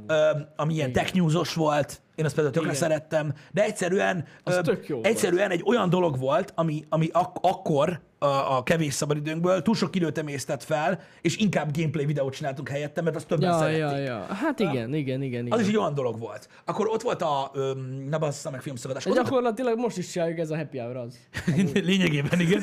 ö, 0.06 0.30
ami 0.56 0.74
ilyen 0.74 0.92
tech 0.92 1.54
volt, 1.54 2.00
én 2.16 2.24
azt 2.24 2.34
például 2.34 2.54
tökre 2.54 2.68
Igen. 2.68 2.80
szerettem, 2.80 3.32
de 3.52 3.64
egyszerűen, 3.64 4.24
ö, 4.44 4.60
tök 4.62 4.88
jó 4.88 5.00
egyszerűen 5.02 5.50
egy 5.50 5.62
olyan 5.66 5.90
dolog 5.90 6.18
volt, 6.18 6.52
ami, 6.54 6.84
ami 6.88 7.08
ak- 7.12 7.38
akkor 7.40 8.00
a, 8.18 8.26
a 8.26 8.62
kevés 8.62 8.94
szabadidőnkből 8.94 9.62
túl 9.62 9.74
sok 9.74 9.96
időt 9.96 10.18
emésztett 10.18 10.62
fel, 10.62 11.00
és 11.22 11.36
inkább 11.36 11.76
gameplay 11.76 12.04
videót 12.04 12.34
csináltunk 12.34 12.68
helyette, 12.68 13.02
mert 13.02 13.16
azt 13.16 13.26
többen 13.26 13.50
ja, 13.50 13.58
szerették. 13.58 13.80
ja, 13.80 13.96
ja. 13.96 14.26
Hát 14.34 14.60
igen, 14.60 14.94
igen, 14.94 15.22
igen, 15.22 15.46
igen. 15.46 15.52
Az 15.52 15.60
is 15.60 15.68
egy 15.68 15.76
olyan 15.76 15.94
dolog 15.94 16.18
volt. 16.18 16.48
Akkor 16.64 16.88
ott 16.88 17.02
volt 17.02 17.22
a, 17.22 17.50
öm, 17.54 18.06
ne 18.08 18.18
bassza 18.18 18.50
meg 18.50 18.62
filmszakadás. 18.62 19.04
Gyakorlatilag 19.04 19.78
most 19.78 19.96
is 19.96 20.10
csináljuk 20.10 20.38
ez 20.38 20.50
a 20.50 20.56
happy 20.56 20.78
hour 20.78 20.96
az. 20.96 21.18
a, 21.46 21.70
lényegében, 21.90 22.40
igen. 22.40 22.62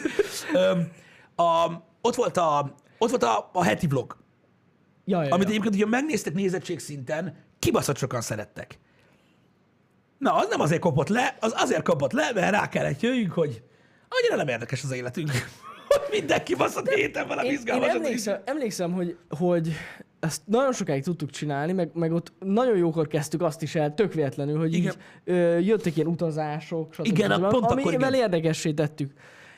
Öm, 0.54 0.92
a, 1.36 1.72
ott 2.02 2.16
volt 2.16 2.38
a, 2.38 2.76
ott 2.98 3.10
volt 3.10 3.24
a, 3.24 3.50
a 3.54 3.64
heti 3.64 3.88
vlog, 3.88 4.18
Ja, 5.06 5.24
ja, 5.24 5.30
amit 5.34 5.44
ja. 5.44 5.50
egyébként, 5.50 5.74
hogyha 5.74 5.90
megnéztek 5.90 6.34
nézettség 6.34 6.80
szinten, 6.80 7.36
kibaszott 7.60 7.98
sokan 7.98 8.22
szerettek. 8.22 8.80
Na, 10.24 10.34
az 10.34 10.48
nem 10.50 10.60
azért 10.60 10.82
kopott 10.82 11.08
le, 11.08 11.38
az 11.40 11.54
azért 11.56 11.84
kopott 11.84 12.12
le, 12.12 12.32
mert 12.34 12.52
rá 12.52 12.70
kellett 12.70 13.02
jöjjünk, 13.02 13.32
hogy 13.32 13.64
Annyira 14.20 14.36
nem 14.36 14.48
érdekes 14.48 14.84
az 14.84 14.92
életünk. 14.94 15.30
Mindenki 16.18 16.56
baszott 16.56 16.90
héten 16.90 17.28
van 17.28 17.38
a 17.38 17.44
Én, 17.44 17.52
izgalmas. 17.52 17.88
emlékszem, 17.90 18.42
emlékszem, 18.46 18.92
hogy, 18.92 19.18
hogy 19.30 19.72
ezt 20.20 20.42
nagyon 20.46 20.74
sokáig 20.74 21.04
tudtuk 21.04 21.30
csinálni, 21.30 21.72
meg, 21.72 21.90
meg 21.94 22.12
ott 22.12 22.34
nagyon 22.40 22.78
jókor 22.78 23.08
kezdtük 23.08 23.42
azt 23.42 23.62
is 23.62 23.76
el, 23.76 23.94
tök 23.94 24.14
véletlenül, 24.14 24.58
hogy 24.60 24.74
Igen. 24.74 24.94
így 24.94 24.98
ö, 25.34 25.58
jöttek 25.58 25.96
ilyen 25.96 26.08
utazások, 26.08 26.94
stb. 26.94 27.06
Igen, 27.06 27.32
stb. 27.32 27.42
pont 27.42 27.64
akkor 27.64 27.78
amivel 27.78 28.14
igen. 28.14 28.14
érdekessé 28.14 28.72
tettük. 28.72 29.12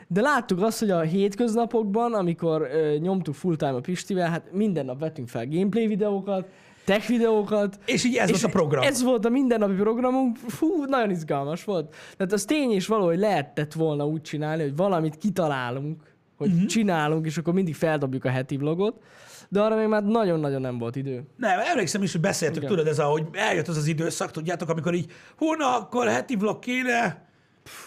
De 0.07 0.21
láttuk 0.21 0.61
azt, 0.61 0.79
hogy 0.79 0.89
a 0.89 1.01
hétköznapokban, 1.01 2.13
amikor 2.13 2.61
ö, 2.61 2.95
nyomtuk 2.97 3.35
full-time 3.35 3.73
a 3.73 3.79
Pistivel, 3.79 4.29
hát 4.29 4.51
minden 4.51 4.85
nap 4.85 4.99
vettünk 4.99 5.27
fel 5.27 5.47
gameplay 5.47 5.87
videókat, 5.87 6.47
tech 6.85 7.07
videókat. 7.07 7.79
És 7.85 8.03
így 8.03 8.15
ez 8.15 8.29
volt 8.29 8.43
a 8.43 8.49
program. 8.49 8.83
Ez 8.83 9.03
volt 9.03 9.25
a 9.25 9.29
mindennapi 9.29 9.73
programunk. 9.73 10.37
Fú, 10.47 10.83
nagyon 10.83 11.09
izgalmas 11.09 11.63
volt. 11.63 11.95
Tehát 12.17 12.33
az 12.33 12.43
tény 12.43 12.71
is 12.71 12.87
való, 12.87 13.05
hogy 13.05 13.19
lehetett 13.19 13.73
volna 13.73 14.07
úgy 14.07 14.21
csinálni, 14.21 14.61
hogy 14.61 14.75
valamit 14.75 15.17
kitalálunk, 15.17 16.03
hogy 16.37 16.51
uh-huh. 16.51 16.65
csinálunk, 16.65 17.25
és 17.25 17.37
akkor 17.37 17.53
mindig 17.53 17.75
feldobjuk 17.75 18.25
a 18.25 18.29
heti 18.29 18.57
vlogot, 18.57 19.01
de 19.49 19.61
arra 19.61 19.75
még 19.75 19.87
már 19.87 20.03
nagyon-nagyon 20.03 20.61
nem 20.61 20.77
volt 20.77 20.95
idő. 20.95 21.23
Nem, 21.37 21.59
emlékszem 21.59 22.03
is, 22.03 22.11
hogy 22.11 22.21
beszéltük, 22.21 22.57
Igen. 22.57 22.69
tudod, 22.69 22.87
ez 22.87 22.99
a, 22.99 23.03
hogy 23.03 23.23
eljött 23.33 23.67
az 23.67 23.77
az 23.77 23.87
időszak, 23.87 24.31
tudjátok, 24.31 24.69
amikor 24.69 24.93
így, 24.93 25.11
hú, 25.37 25.53
na, 25.53 25.77
akkor 25.77 26.07
heti 26.07 26.35
vlog 26.35 26.59
kéne, 26.59 27.25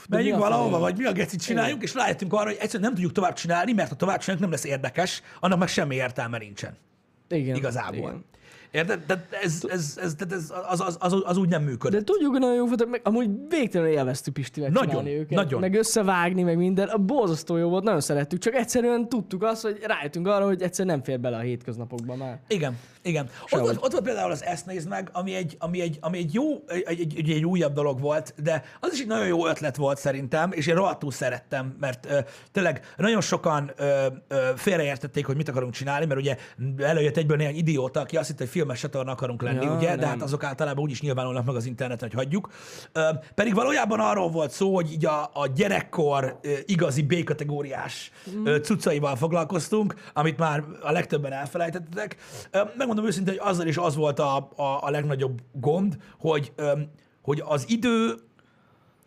menjünk 0.08 0.36
mi 0.36 0.42
a 0.42 0.48
valahova, 0.48 0.78
vagy 0.78 0.96
mi 0.96 1.04
a 1.04 1.12
gecit 1.12 1.42
csináljunk, 1.42 1.82
és 1.82 1.94
rájöttünk 1.94 2.32
arra, 2.32 2.44
hogy 2.44 2.58
egyszerűen 2.60 2.82
nem 2.82 2.92
tudjuk 2.92 3.12
tovább 3.12 3.32
csinálni, 3.32 3.72
mert 3.72 3.88
ha 3.88 3.94
tovább 3.94 4.18
csináljuk, 4.18 4.40
nem 4.40 4.50
lesz 4.50 4.64
érdekes, 4.64 5.22
annak 5.40 5.58
meg 5.58 5.68
semmi 5.68 5.94
értelme 5.94 6.38
nincsen. 6.38 6.76
Igen. 7.28 7.56
Igazából. 7.56 7.98
Igen. 7.98 8.24
Érted? 8.70 9.00
De 9.06 9.26
ez, 9.42 9.64
ez, 9.68 9.98
ez, 10.02 10.14
ez, 10.20 10.30
ez 10.30 10.52
az, 10.68 10.80
az, 10.80 10.96
az, 11.00 11.22
az, 11.24 11.36
úgy 11.36 11.48
nem 11.48 11.62
működik. 11.62 11.98
De 11.98 12.04
tudjuk, 12.04 12.30
hogy 12.30 12.40
nagyon 12.40 12.54
jó 12.54 12.66
volt, 12.66 12.88
meg 12.90 13.00
amúgy 13.04 13.30
végtelenül 13.48 13.92
élveztük 13.92 14.34
Pistivel 14.34 14.70
Nagyon, 14.70 15.06
őket. 15.06 15.30
nagyon. 15.38 15.60
Meg 15.60 15.74
összevágni, 15.74 16.42
meg 16.42 16.56
minden. 16.56 16.88
A 16.88 16.98
borzasztó 16.98 17.56
jó 17.56 17.68
volt, 17.68 17.84
nagyon 17.84 18.00
szerettük, 18.00 18.38
csak 18.38 18.54
egyszerűen 18.54 19.08
tudtuk 19.08 19.42
azt, 19.42 19.62
hogy 19.62 19.78
rájöttünk 19.86 20.26
arra, 20.26 20.44
hogy 20.44 20.62
egyszerűen 20.62 20.94
nem 20.94 21.04
fér 21.04 21.20
bele 21.20 21.36
a 21.36 21.40
hétköznapokba 21.40 22.16
már. 22.16 22.40
Igen, 22.48 22.76
igen. 23.08 23.28
Ott 23.50 23.60
volt, 23.60 23.76
ott 23.80 23.92
volt 23.92 24.04
például 24.04 24.30
az 24.30 24.44
Ezt 24.44 24.66
nézd 24.66 24.88
meg, 24.88 25.08
ami 25.12 25.34
egy, 25.34 25.56
ami 25.58 25.80
egy, 25.80 25.98
ami 26.00 26.18
egy 26.18 26.34
jó, 26.34 26.64
egy, 26.66 26.84
egy, 26.86 27.14
egy, 27.16 27.30
egy 27.30 27.44
újabb 27.44 27.72
dolog 27.72 28.00
volt, 28.00 28.34
de 28.42 28.64
az 28.80 28.92
is 28.92 29.00
egy 29.00 29.06
nagyon 29.06 29.26
jó 29.26 29.46
ötlet 29.46 29.76
volt 29.76 29.98
szerintem, 29.98 30.52
és 30.52 30.66
én 30.66 30.74
rohadtul 30.74 31.10
szerettem, 31.10 31.76
mert 31.80 32.06
ö, 32.10 32.18
tényleg 32.52 32.80
nagyon 32.96 33.20
sokan 33.20 33.72
ö, 33.76 34.06
ö, 34.28 34.36
félreértették, 34.56 35.26
hogy 35.26 35.36
mit 35.36 35.48
akarunk 35.48 35.72
csinálni, 35.72 36.06
mert 36.06 36.20
ugye 36.20 36.36
előjött 36.78 37.16
egyből 37.16 37.36
néhány 37.36 37.56
idióta, 37.56 38.00
aki 38.00 38.16
azt 38.16 38.26
hitte, 38.28 38.42
hogy 38.42 38.52
filmes 38.52 38.80
csatorna 38.80 39.12
akarunk 39.12 39.42
lenni, 39.42 39.64
Ja, 39.64 39.76
ugye, 39.76 39.88
de 39.88 40.00
nem. 40.00 40.08
hát 40.08 40.22
azok 40.22 40.44
általában 40.44 40.84
úgy 40.84 40.90
is 40.90 41.00
nyilvánulnak 41.00 41.44
meg 41.44 41.54
az 41.54 41.66
interneten, 41.66 42.08
hogy 42.08 42.16
hagyjuk. 42.24 42.48
Ö, 42.92 43.08
pedig 43.34 43.54
valójában 43.54 44.00
arról 44.00 44.30
volt 44.30 44.50
szó, 44.50 44.74
hogy 44.74 44.92
így 44.92 45.06
a, 45.06 45.30
a 45.32 45.46
gyerekkor 45.54 46.38
ö, 46.42 46.52
igazi 46.66 47.02
B-kategóriás 47.02 48.10
ö, 48.44 48.56
cuccaival 48.56 49.16
foglalkoztunk, 49.16 49.94
amit 50.12 50.38
már 50.38 50.64
a 50.82 50.92
legtöbben 50.92 51.32
elfelejtettetek. 51.32 52.16
Ö, 52.50 52.60
Megmondom 52.76 52.97
őszintén, 53.04 53.38
hogy 53.38 53.48
azzal 53.48 53.66
is 53.66 53.76
az 53.76 53.96
volt 53.96 54.18
a, 54.18 54.36
a, 54.56 54.82
a 54.82 54.90
legnagyobb 54.90 55.40
gond, 55.52 55.98
hogy, 56.18 56.52
ö, 56.56 56.80
hogy 57.22 57.42
az 57.46 57.64
idő 57.70 58.14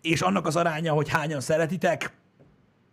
és 0.02 0.22
annak 0.22 0.46
az 0.46 0.56
aránya, 0.56 0.94
hogy 0.94 1.10
hányan 1.10 1.42
szeretitek, 1.42 2.14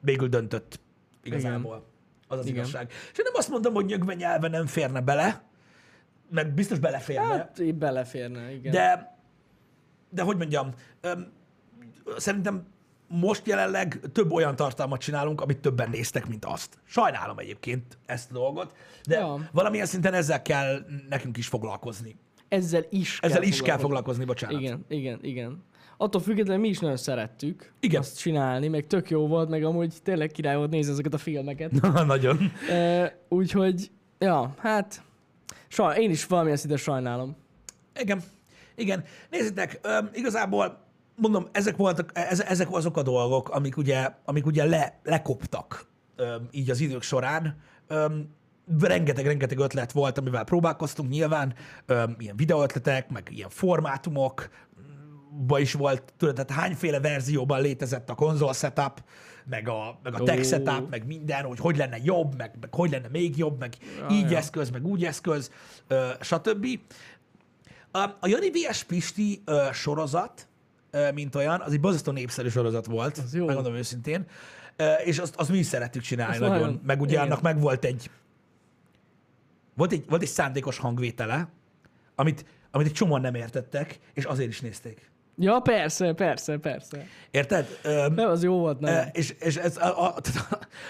végül 0.01 0.29
döntött 0.29 0.81
igazából. 1.23 1.87
Az 2.29 2.39
az 2.39 2.47
Igen. 2.47 2.57
igazság. 2.57 2.91
És 2.91 3.19
én 3.19 3.25
nem 3.25 3.33
azt 3.37 3.49
mondom, 3.49 3.75
hogy 3.75 3.85
nyögve 3.85 4.15
nyelve 4.15 4.49
nem 4.49 4.67
férne 4.67 5.01
bele, 5.01 5.43
meg 6.31 6.55
biztos 6.55 6.79
beleférne, 6.79 7.27
Hát, 7.27 7.75
beleférne, 7.75 8.53
igen. 8.53 8.73
de, 8.73 9.17
de 10.11 10.23
hogy 10.23 10.37
mondjam, 10.37 10.75
öm, 11.01 11.33
szerintem 12.17 12.67
most 13.09 13.47
jelenleg 13.47 14.01
több 14.13 14.33
olyan 14.33 14.57
tartalmat 14.57 15.01
csinálunk, 15.01 15.41
amit 15.41 15.59
többen 15.59 15.91
néztek, 15.91 16.27
mint 16.29 16.45
azt. 16.45 16.79
Sajnálom 16.85 17.39
egyébként 17.39 17.99
ezt 18.07 18.31
a 18.31 18.35
dolgot, 18.35 18.73
de 19.07 19.19
Ja. 19.19 19.49
valamilyen 19.53 19.87
szinten 19.87 20.15
ezzel 20.15 20.43
kell 20.43 20.79
nekünk 21.09 21.37
is 21.37 21.47
foglalkozni. 21.47 22.17
Ezzel 22.49 22.85
is 22.91 23.19
Ezzel 23.23 23.43
is 23.43 23.63
kell 23.63 23.79
foglalkozni. 23.79 24.25
bocsánat. 24.25 24.61
Igen, 24.61 24.85
igen, 24.89 25.19
igen. 25.23 25.63
Attól 25.97 26.21
függetlenül 26.21 26.63
mi 26.63 26.69
is 26.69 26.79
nagyon 26.79 26.97
szerettük 26.97 27.73
Igen. 27.81 28.01
azt 28.01 28.19
csinálni, 28.19 28.69
meg 28.69 28.87
tök 28.87 29.11
jó 29.11 29.27
volt, 29.27 29.49
meg 29.49 29.65
amúgy 29.65 29.95
tényleg 30.03 30.31
király 30.31 30.57
volt 30.57 30.71
nézni 30.71 30.93
ezeket 30.93 31.15
a 31.15 31.19
filmeket. 31.19 31.71
Nagyon. 32.07 32.53
e, 32.71 33.19
úgyhogy, 33.29 33.91
ja, 34.19 34.55
hát 34.59 35.03
saj, 35.69 36.01
én 36.03 36.11
is 36.11 36.27
valamilyen 36.27 36.57
szinte 36.57 36.77
sajnálom. 36.77 37.37
Igen. 38.01 38.23
Igen. 38.75 39.05
Nézzétek, 39.31 39.81
igazából 40.13 40.87
mondom, 41.19 41.49
ezek 41.53 41.77
voltak, 41.77 42.11
ez, 42.15 42.41
ezek 42.41 42.73
azok 42.73 42.97
a 42.97 43.03
dolgok, 43.03 43.49
amik 43.49 43.77
ugye, 43.77 44.11
amik 44.25 44.47
ugye 44.47 44.65
le, 44.65 45.01
lekoptak 45.03 45.87
így 46.51 46.71
az 46.71 46.81
idők 46.81 47.03
során. 47.03 47.57
Rengeteg-rengeteg 48.81 49.59
ötlet 49.59 49.93
volt, 49.93 50.19
amivel 50.19 50.45
próbálkoztunk 50.45 51.11
nyilván, 51.11 51.55
ilyen 52.19 52.37
videóötletek, 52.37 53.11
meg 53.11 53.29
ilyen 53.31 53.49
formátumok, 53.49 54.49
ba 55.47 55.59
is 55.59 55.73
volt, 55.73 56.13
tudod, 56.17 56.35
tehát 56.35 56.51
hányféle 56.51 57.01
verzióban 57.01 57.61
létezett 57.61 58.11
a 58.11 58.15
konzol 58.15 58.53
setup, 58.53 59.03
meg 59.45 59.69
a, 59.69 59.99
meg 60.03 60.15
a 60.15 60.23
tech 60.23 60.45
setup, 60.45 60.91
meg 60.91 61.07
minden, 61.07 61.45
hogy 61.45 61.59
hogy 61.59 61.77
lenne 61.77 61.97
jobb, 62.03 62.37
meg, 62.37 62.57
meg 62.61 62.75
hogy 62.75 62.91
lenne 62.91 63.09
még 63.09 63.37
jobb, 63.37 63.59
meg 63.59 63.77
Ja, 63.99 64.15
így 64.17 64.31
ja. 64.31 64.37
eszköz, 64.37 64.71
meg 64.71 64.87
úgy 64.87 65.05
eszköz, 65.05 65.51
stb. 66.21 66.67
A, 67.93 68.09
Jani 68.23 68.51
VS 68.51 68.85
Pisti 68.85 69.43
sorozat, 69.73 70.49
mint 71.15 71.35
olyan, 71.35 71.61
az 71.61 71.73
egy 71.73 71.81
borzasztó 71.81 72.13
népszerű 72.13 72.49
sorozat 72.49 72.87
volt, 72.87 73.19
Az 73.19 73.35
jó. 73.35 73.47
megmondom 73.47 73.75
őszintén, 73.75 74.27
és 75.05 75.19
azt, 75.19 75.37
azt 75.37 75.51
mi 75.51 75.59
is 75.59 75.67
szerettük 75.67 76.03
csinálni 76.03 76.33
Azt 76.33 76.41
nagyon, 76.41 76.59
nagyon- 76.59 76.81
meg 76.87 77.01
ugye 77.01 77.13
igen. 77.13 77.25
annak 77.25 77.41
meg 77.41 77.61
volt 77.61 77.85
egy, 77.85 78.11
volt 79.75 79.93
egy, 79.93 80.05
volt 80.09 80.23
egy 80.23 80.29
szándékos 80.29 80.79
hangvétele, 80.79 81.49
amit, 82.15 82.45
amit 82.71 82.87
egy 82.87 82.93
csomóan 82.93 83.21
nem 83.21 83.35
értettek, 83.35 83.99
és 84.15 84.25
azért 84.25 84.49
is 84.49 84.61
nézték. 84.61 85.11
Ja, 85.41 85.61
persze, 85.61 86.13
persze, 86.13 86.57
persze. 86.57 87.07
Érted? 87.31 87.79
Ö, 87.83 88.07
Nem, 88.15 88.29
az 88.29 88.43
jó 88.43 88.59
volt, 88.59 88.81
nem. 88.81 89.09
és, 89.13 89.35
és 89.41 89.57
ez, 89.57 89.77
a, 89.77 90.07
a, 90.07 90.15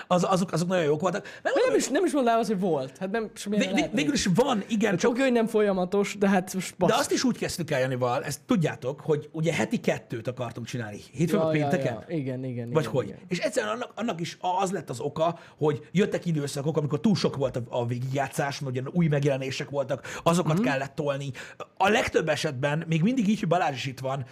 az, 0.07 0.27
azok, 0.29 0.53
azok 0.53 0.69
nagyon 0.69 0.85
jók 0.85 1.01
voltak. 1.01 1.27
Meg 1.43 1.53
nem, 1.67 1.77
is, 1.77 1.89
nem 1.89 2.05
is 2.05 2.13
mondanám 2.13 2.39
azt, 2.39 2.49
hogy 2.49 2.61
volt. 2.61 2.99
Hát 2.99 3.11
nem, 3.11 3.31
vég, 3.49 3.89
végül 3.93 4.13
is 4.13 4.29
van, 4.35 4.65
igen, 4.69 4.97
csak 4.97 5.11
Oké, 5.11 5.21
hogy 5.21 5.33
nem 5.33 5.47
folyamatos, 5.47 6.17
de 6.19 6.29
hát 6.29 6.55
most 6.55 6.75
De 6.79 6.95
azt 6.95 7.11
is 7.11 7.25
úgy 7.25 7.39
kezdtük 7.39 7.71
el, 7.71 7.81
Janival, 7.81 8.25
ezt 8.25 8.41
tudjátok, 8.47 9.01
hogy 9.01 9.29
ugye 9.33 9.53
heti 9.53 9.81
kettőt 9.81 10.29
akartunk 10.29 10.67
csinálni. 10.67 11.01
Hétfőn 11.13 11.41
ja, 11.41 11.47
pénteken? 11.47 12.05
Ja, 12.09 12.17
igen, 12.17 12.45
igen. 12.45 12.71
Vagy 12.71 12.83
igen, 12.83 12.95
hogy? 12.95 13.07
Igen. 13.07 13.19
És 13.29 13.39
egyszerűen 13.39 13.73
annak, 13.73 13.93
annak 13.95 14.21
is 14.21 14.37
az 14.61 14.71
lett 14.71 14.91
az 14.91 15.01
oka, 15.01 15.39
hogy 15.57 15.89
jöttek 15.93 16.27
időszakok, 16.27 16.77
amikor 16.77 17.01
túl 17.01 17.15
sok 17.15 17.37
volt 17.37 17.57
a, 17.57 17.63
a 17.69 17.87
végigjátszás, 17.87 18.61
mert 18.61 18.79
ugye 18.79 18.89
új 18.93 19.07
megjelenések 19.07 19.71
voltak, 19.71 20.21
azokat 20.23 20.61
mm. 20.61 20.63
kellett 20.63 20.95
tolni. 20.95 21.31
A 21.77 21.89
legtöbb 21.89 22.29
esetben, 22.29 22.85
még 22.87 23.03
mindig 23.03 23.29
így, 23.29 23.39
hogy 23.39 23.49
Balázs 23.49 23.75
is 23.75 23.87
itt 23.87 24.01
van, 24.01 24.25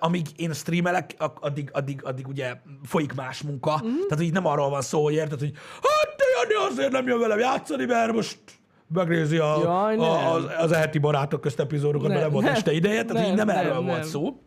amíg 0.00 0.26
én 0.36 0.52
streamelek, 0.52 1.14
addig, 1.40 1.70
addig, 1.72 2.04
addig 2.04 2.28
ugye 2.28 2.56
folyik 2.84 3.14
más 3.14 3.42
munka. 3.42 3.80
Mm. 3.84 4.08
Tehát 4.08 4.24
így 4.24 4.32
nem 4.32 4.46
arról 4.46 4.70
van 4.70 4.82
szó, 4.82 5.02
hogy 5.02 5.12
érted, 5.14 5.38
hogy 5.38 5.52
hát 5.82 6.16
de 6.16 6.24
Jani 6.54 6.70
azért 6.72 6.92
nem 6.92 7.06
jön 7.06 7.18
velem 7.18 7.38
játszani, 7.38 7.84
mert 7.84 8.12
most 8.12 8.38
megnézi 8.94 9.38
a, 9.38 9.60
Jaj, 9.62 9.96
nem. 9.96 10.04
a, 10.10 10.32
az, 10.34 10.44
az 10.58 10.72
eheti 10.72 10.98
barátok 10.98 11.40
közt 11.40 11.60
epizódokat, 11.60 12.08
mert 12.08 12.12
Nem, 12.12 12.22
nem 12.22 12.32
volt 12.32 12.44
nem. 12.44 12.54
este 12.54 12.72
ideje, 12.72 13.04
tehát 13.04 13.28
így 13.28 13.34
nem 13.34 13.46
Nem, 13.46 13.56
erről 13.56 13.72
nem, 13.72 13.84
volt 13.84 13.98
nem. 13.98 14.08
szó. 14.08 14.40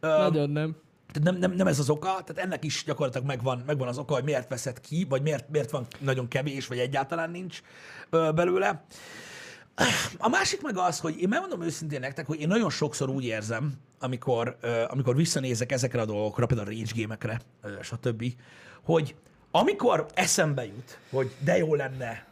Nagyon 0.00 0.50
nem. 0.50 0.76
Tehát 1.12 1.30
nem, 1.30 1.36
nem, 1.36 1.56
nem 1.56 1.66
ez 1.66 1.78
az 1.78 1.90
oka, 1.90 2.06
tehát 2.06 2.38
ennek 2.38 2.64
is 2.64 2.84
gyakorlatilag 2.86 3.26
megvan, 3.26 3.62
megvan 3.66 3.88
az 3.88 3.98
oka, 3.98 4.14
hogy 4.14 4.24
miért 4.24 4.48
veszed 4.48 4.80
ki, 4.80 5.06
vagy 5.08 5.22
miért, 5.22 5.48
miért 5.48 5.70
van 5.70 5.86
nagyon 5.98 6.28
kevés, 6.28 6.66
vagy 6.66 6.78
egyáltalán 6.78 7.30
nincs 7.30 7.60
ö, 8.10 8.30
belőle. 8.34 8.84
A 10.18 10.28
másik 10.28 10.62
meg 10.62 10.76
az, 10.76 10.98
hogy 10.98 11.20
én 11.20 11.28
megmondom 11.28 11.62
őszintén 11.62 12.00
nektek, 12.00 12.26
hogy 12.26 12.40
én 12.40 12.48
nagyon 12.48 12.70
sokszor 12.70 13.08
úgy 13.08 13.24
érzem, 13.24 13.72
amikor, 13.98 14.56
amikor 14.88 15.16
visszanézek 15.16 15.72
ezekre 15.72 16.00
a 16.00 16.04
dolgokra, 16.04 16.46
például 16.46 16.68
a 16.68 16.70
rage 16.70 16.92
game-ekre, 16.94 17.40
ö, 17.62 17.82
stb., 17.82 18.24
hogy 18.82 19.14
amikor 19.50 20.06
eszembe 20.14 20.66
jut, 20.66 20.98
hogy 21.10 21.30
de 21.38 21.56
jó 21.56 21.74
lenne 21.74 22.26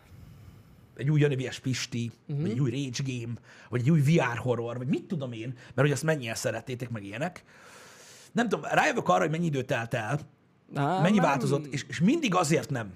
egy 0.97 1.11
új 1.11 1.20
Janivies 1.20 1.59
Pisti, 1.59 2.11
uh-huh. 2.26 2.42
vagy 2.42 2.50
egy 2.50 2.61
új 2.61 2.70
Rage 2.70 3.02
Game, 3.12 3.32
vagy 3.68 3.80
egy 3.80 3.90
új 3.90 4.00
VR 4.00 4.37
horror, 4.38 4.76
vagy 4.76 4.87
mit 4.87 5.04
tudom 5.04 5.32
én, 5.32 5.49
mert 5.56 5.75
hogy 5.75 5.90
azt 5.90 6.02
mennyien 6.02 6.35
szerettétek, 6.35 6.90
meg 6.90 7.04
ilyenek. 7.04 7.44
Nem 8.32 8.49
tudom, 8.49 8.64
rájövök 8.70 9.09
arra, 9.09 9.20
hogy 9.20 9.30
mennyi 9.30 9.47
idő 9.47 9.62
telt 9.62 9.94
el, 9.94 10.20
Á, 10.75 11.00
mennyi 11.00 11.16
nem- 11.16 11.25
változott, 11.25 11.66
és, 11.66 11.85
és 11.88 12.00
mindig 12.00 12.35
azért 12.35 12.70
nem 12.70 12.92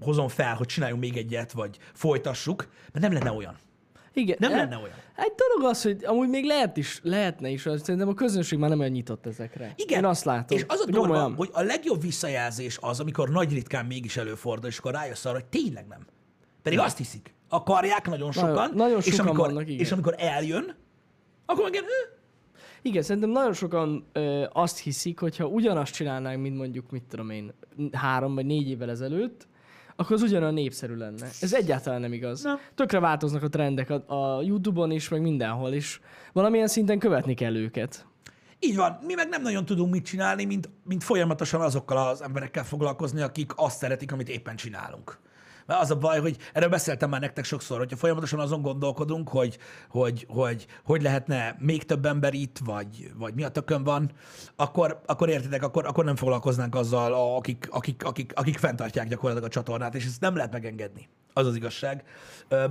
hozom 0.00 0.28
fel, 0.28 0.54
hogy 0.54 0.66
csináljunk 0.66 1.00
még 1.00 1.16
egyet, 1.16 1.52
vagy 1.52 1.78
folytassuk, 1.92 2.68
mert 2.92 3.04
nem 3.04 3.12
lenne 3.12 3.32
olyan. 3.32 3.56
Igen. 4.12 4.36
Nem 4.40 4.52
e- 4.52 4.56
lenne 4.56 4.76
olyan. 4.76 4.96
Egy 5.16 5.32
dolog 5.36 5.70
az, 5.70 5.82
hogy 5.82 6.04
amúgy 6.04 6.28
még 6.28 6.44
lehet 6.44 6.76
is, 6.76 7.00
lehetne 7.02 7.48
is, 7.48 7.60
szerintem 7.60 8.08
a 8.08 8.14
közönség 8.14 8.58
már 8.58 8.70
nem 8.70 8.78
olyan 8.78 8.90
nyitott 8.90 9.26
ezekre. 9.26 9.72
Igen. 9.76 9.98
Én 9.98 10.04
azt 10.04 10.24
látom. 10.24 10.58
És 10.58 10.64
az 10.68 10.80
a 10.80 10.84
durva, 10.84 11.00
komolyan. 11.00 11.34
hogy 11.34 11.50
a 11.52 11.62
legjobb 11.62 12.00
visszajelzés 12.00 12.78
az, 12.80 13.00
amikor 13.00 13.30
nagy 13.30 13.52
ritkán 13.52 13.86
mégis 13.86 14.16
előfordul, 14.16 14.68
és 14.68 14.78
akkor 14.78 14.92
rájössz 14.92 15.24
arra, 15.24 15.34
hogy 15.34 15.44
tényleg 15.44 15.86
nem. 15.86 16.06
Pedig 16.62 16.78
azt 16.78 16.96
hiszik. 16.96 17.34
Akarják 17.48 18.08
nagyon 18.08 18.32
sokan, 18.32 18.70
nagyon 18.74 18.98
és, 18.98 19.04
sokan 19.04 19.26
amikor, 19.26 19.46
vannak, 19.46 19.68
igen. 19.68 19.78
és 19.78 19.92
amikor 19.92 20.14
eljön, 20.18 20.74
akkor 21.46 21.70
meg. 21.70 21.84
Igen, 22.82 23.02
szerintem 23.02 23.30
nagyon 23.30 23.52
sokan 23.52 24.06
ö, 24.12 24.44
azt 24.52 24.78
hiszik, 24.78 25.18
hogy 25.18 25.36
ha 25.36 25.46
ugyanazt 25.46 25.92
csinálnánk, 25.92 26.42
mint 26.42 26.56
mondjuk, 26.56 26.90
mit 26.90 27.02
tudom 27.02 27.30
én, 27.30 27.52
három 27.92 28.34
vagy 28.34 28.46
négy 28.46 28.68
évvel 28.68 28.90
ezelőtt, 28.90 29.46
akkor 29.96 30.16
az 30.16 30.22
ugyanolyan 30.22 30.54
népszerű 30.54 30.94
lenne. 30.94 31.26
Ez 31.40 31.54
egyáltalán 31.54 32.00
nem 32.00 32.12
igaz. 32.12 32.42
Nem. 32.42 32.58
Tökre 32.74 33.00
változnak 33.00 33.42
a 33.42 33.48
trendek 33.48 33.90
a, 33.90 34.04
a 34.06 34.42
YouTube-on 34.42 34.90
is, 34.90 35.08
meg 35.08 35.20
mindenhol 35.20 35.72
is. 35.72 36.00
Valamilyen 36.32 36.68
szinten 36.68 36.98
követni 36.98 37.34
kell 37.34 37.56
őket. 37.56 38.06
Így 38.58 38.76
van, 38.76 38.98
mi 39.06 39.14
meg 39.14 39.28
nem 39.28 39.42
nagyon 39.42 39.64
tudunk 39.64 39.92
mit 39.92 40.04
csinálni, 40.04 40.44
mint, 40.44 40.70
mint 40.84 41.04
folyamatosan 41.04 41.60
azokkal 41.60 42.08
az 42.08 42.22
emberekkel 42.22 42.64
foglalkozni, 42.64 43.20
akik 43.20 43.52
azt 43.56 43.78
szeretik, 43.78 44.12
amit 44.12 44.28
éppen 44.28 44.56
csinálunk. 44.56 45.18
Mert 45.66 45.80
az 45.80 45.90
a 45.90 45.96
baj, 45.96 46.20
hogy 46.20 46.36
erről 46.52 46.68
beszéltem 46.68 47.10
már 47.10 47.20
nektek 47.20 47.44
sokszor, 47.44 47.78
hogyha 47.78 47.96
folyamatosan 47.96 48.40
azon 48.40 48.62
gondolkodunk, 48.62 49.28
hogy 49.28 49.58
hogy, 49.88 50.26
hogy, 50.28 50.66
hogy 50.84 51.02
lehetne 51.02 51.56
még 51.58 51.84
több 51.84 52.06
ember 52.06 52.34
itt, 52.34 52.58
vagy, 52.64 53.10
vagy 53.18 53.34
mi 53.34 53.44
a 53.44 53.48
tökön 53.48 53.84
van, 53.84 54.10
akkor, 54.56 55.00
akkor 55.06 55.28
értitek, 55.28 55.62
akkor, 55.62 55.86
akkor 55.86 56.04
nem 56.04 56.16
foglalkoznánk 56.16 56.74
azzal, 56.74 57.36
akik, 57.36 57.68
akik, 57.70 58.04
akik, 58.04 58.32
akik 58.34 58.58
fenntartják 58.58 59.08
gyakorlatilag 59.08 59.48
a 59.48 59.52
csatornát, 59.52 59.94
és 59.94 60.04
ezt 60.04 60.20
nem 60.20 60.36
lehet 60.36 60.52
megengedni. 60.52 61.08
Az 61.34 61.46
az 61.46 61.56
igazság. 61.56 62.04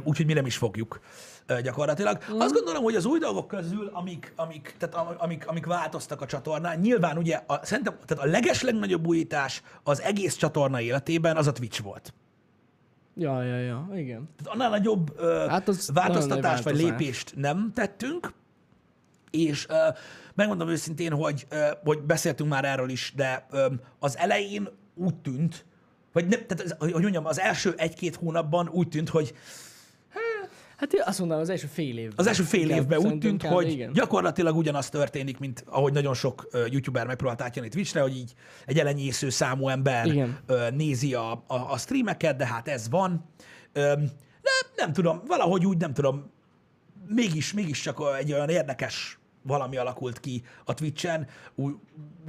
Úgyhogy 0.03 0.25
mi 0.25 0.33
nem 0.33 0.45
is 0.45 0.57
fogjuk 0.57 0.99
gyakorlatilag. 1.63 2.23
Mm. 2.31 2.39
Azt 2.39 2.53
gondolom, 2.53 2.83
hogy 2.83 2.95
az 2.95 3.05
új 3.05 3.19
dolgok 3.19 3.47
közül, 3.47 3.89
amik, 3.93 4.33
amik, 4.35 4.75
tehát 4.77 4.95
am- 4.95 5.15
amik, 5.17 5.47
amik 5.47 5.65
változtak 5.65 6.21
a 6.21 6.25
csatornán, 6.25 6.79
nyilván 6.79 7.17
ugye 7.17 7.41
a, 7.47 7.65
szerintem 7.65 7.97
tehát 8.05 8.23
a 8.23 8.27
leges 8.27 8.61
legnagyobb 8.61 9.07
újítás 9.07 9.61
az 9.83 10.01
egész 10.01 10.35
csatorna 10.35 10.81
életében 10.81 11.37
az 11.37 11.47
a 11.47 11.51
Twitch 11.51 11.81
volt. 11.81 12.13
Ja, 13.15 13.43
ja, 13.43 13.57
ja, 13.59 13.87
igen. 13.95 14.29
Tehát 14.37 14.53
annál 14.53 14.69
nagyobb 14.69 15.13
ö, 15.17 15.45
Hát 15.49 15.67
az 15.67 15.89
változtatást 15.93 16.63
vagy 16.63 16.73
változás. 16.73 16.99
lépést 16.99 17.33
nem 17.35 17.71
tettünk, 17.73 18.33
és 19.31 19.65
ö, 19.69 19.75
megmondom 20.35 20.69
őszintén, 20.69 21.11
hogy, 21.13 21.45
ö, 21.49 21.67
hogy 21.83 21.99
beszéltünk 21.99 22.49
már 22.49 22.65
erről 22.65 22.89
is, 22.89 23.13
de 23.15 23.45
ö, 23.51 23.65
az 23.99 24.17
elején 24.17 24.69
úgy 24.95 25.15
tűnt, 25.15 25.65
vagy 26.13 26.27
nem, 26.27 26.39
tehát 26.47 26.75
hogy 26.79 26.91
mondjam, 27.01 27.25
az 27.25 27.39
első 27.39 27.73
egy-két 27.77 28.15
hónapban 28.15 28.69
úgy 28.69 28.87
tűnt, 28.87 29.09
hogy 29.09 29.33
Hát 30.81 31.07
azt 31.07 31.19
mondanám, 31.19 31.43
az 31.43 31.49
első 31.49 31.67
fél 31.67 31.97
évben. 31.97 32.13
az 32.15 32.27
első 32.27 32.43
fél 32.43 32.69
évben 32.69 32.99
úgy 32.99 33.17
tűnt, 33.17 33.43
hogy 33.43 33.71
Igen. 33.71 33.93
gyakorlatilag 33.93 34.57
ugyanaz 34.57 34.89
történik, 34.89 35.39
mint 35.39 35.63
ahogy 35.67 35.93
nagyon 35.93 36.13
sok 36.13 36.47
youtuber 36.69 37.07
megpróbált 37.07 37.41
átjönni 37.41 37.69
Twitchre, 37.69 38.01
hogy 38.01 38.15
így 38.15 38.33
egy 38.65 38.79
elenyésző 38.79 39.29
számú 39.29 39.67
ember 39.67 40.05
Igen. 40.05 40.37
nézi 40.73 41.13
a, 41.13 41.31
a, 41.31 41.55
a 41.71 41.77
streameket, 41.77 42.35
de 42.35 42.45
hát 42.45 42.67
ez 42.67 42.89
van. 42.89 43.25
Nem, 43.73 44.09
nem 44.75 44.93
tudom, 44.93 45.21
valahogy 45.27 45.65
úgy 45.65 45.77
nem 45.77 45.93
tudom, 45.93 46.31
mégis, 47.07 47.53
mégis 47.53 47.81
csak 47.81 48.01
egy 48.19 48.31
olyan 48.33 48.49
érdekes 48.49 49.19
valami 49.41 49.77
alakult 49.77 50.19
ki 50.19 50.43
a 50.65 50.73
Twitchen, 50.73 51.27
úgy, 51.55 51.73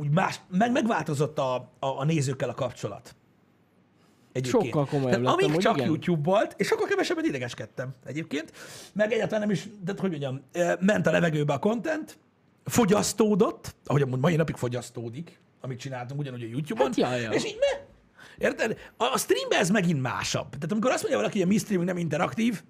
úgy 0.01 0.11
más, 0.11 0.41
meg, 0.51 0.73
megváltozott 0.73 1.39
a, 1.39 1.55
a, 1.55 1.87
a 1.87 2.05
nézőkkel 2.05 2.49
a 2.49 2.55
kapcsolat. 2.55 3.15
Egyébként. 4.33 4.65
Sokkal 4.65 4.87
komolyabb 4.87 5.11
Tehát 5.11 5.25
lettem, 5.25 5.51
amíg 5.51 5.61
csak 5.61 5.77
igen. 5.77 5.87
YouTube 5.87 6.31
volt, 6.31 6.55
és 6.57 6.67
sokkal 6.67 6.87
kevesebbet 6.87 7.25
idegeskedtem 7.25 7.95
egyébként, 8.05 8.53
meg 8.93 9.13
egyáltalán 9.13 9.41
nem 9.41 9.51
is, 9.51 9.69
de 9.85 9.95
hogy 9.99 10.11
mondjam, 10.11 10.41
eh, 10.53 10.73
ment 10.81 11.07
a 11.07 11.11
levegőbe 11.11 11.53
a 11.53 11.59
content, 11.59 12.19
fogyasztódott, 12.65 13.75
ahogy 13.85 14.03
amúgy 14.03 14.21
mai 14.21 14.37
napig 14.37 14.57
fogyasztódik, 14.57 15.41
amit 15.61 15.79
csináltunk 15.79 16.21
ugyanúgy 16.21 16.43
a 16.43 16.47
YouTube-on, 16.47 16.87
Hát 16.87 16.97
ja, 16.97 17.15
ja. 17.15 17.31
és 17.31 17.45
így 17.45 17.59
ne. 17.61 17.91
Érted? 18.47 18.79
A, 18.97 19.05
a 19.05 19.19
streamben 19.19 19.59
ez 19.59 19.71
megint 19.71 20.03
másabb. 20.03 20.49
Tehát 20.49 20.73
amikor 20.73 20.91
azt 20.91 21.01
mondja 21.01 21.19
valaki, 21.19 21.39
hogy 21.39 21.49
a 21.49 21.53
mi 21.53 21.59
streaming 21.59 21.89
nem 21.89 21.99
interaktív, 21.99 22.63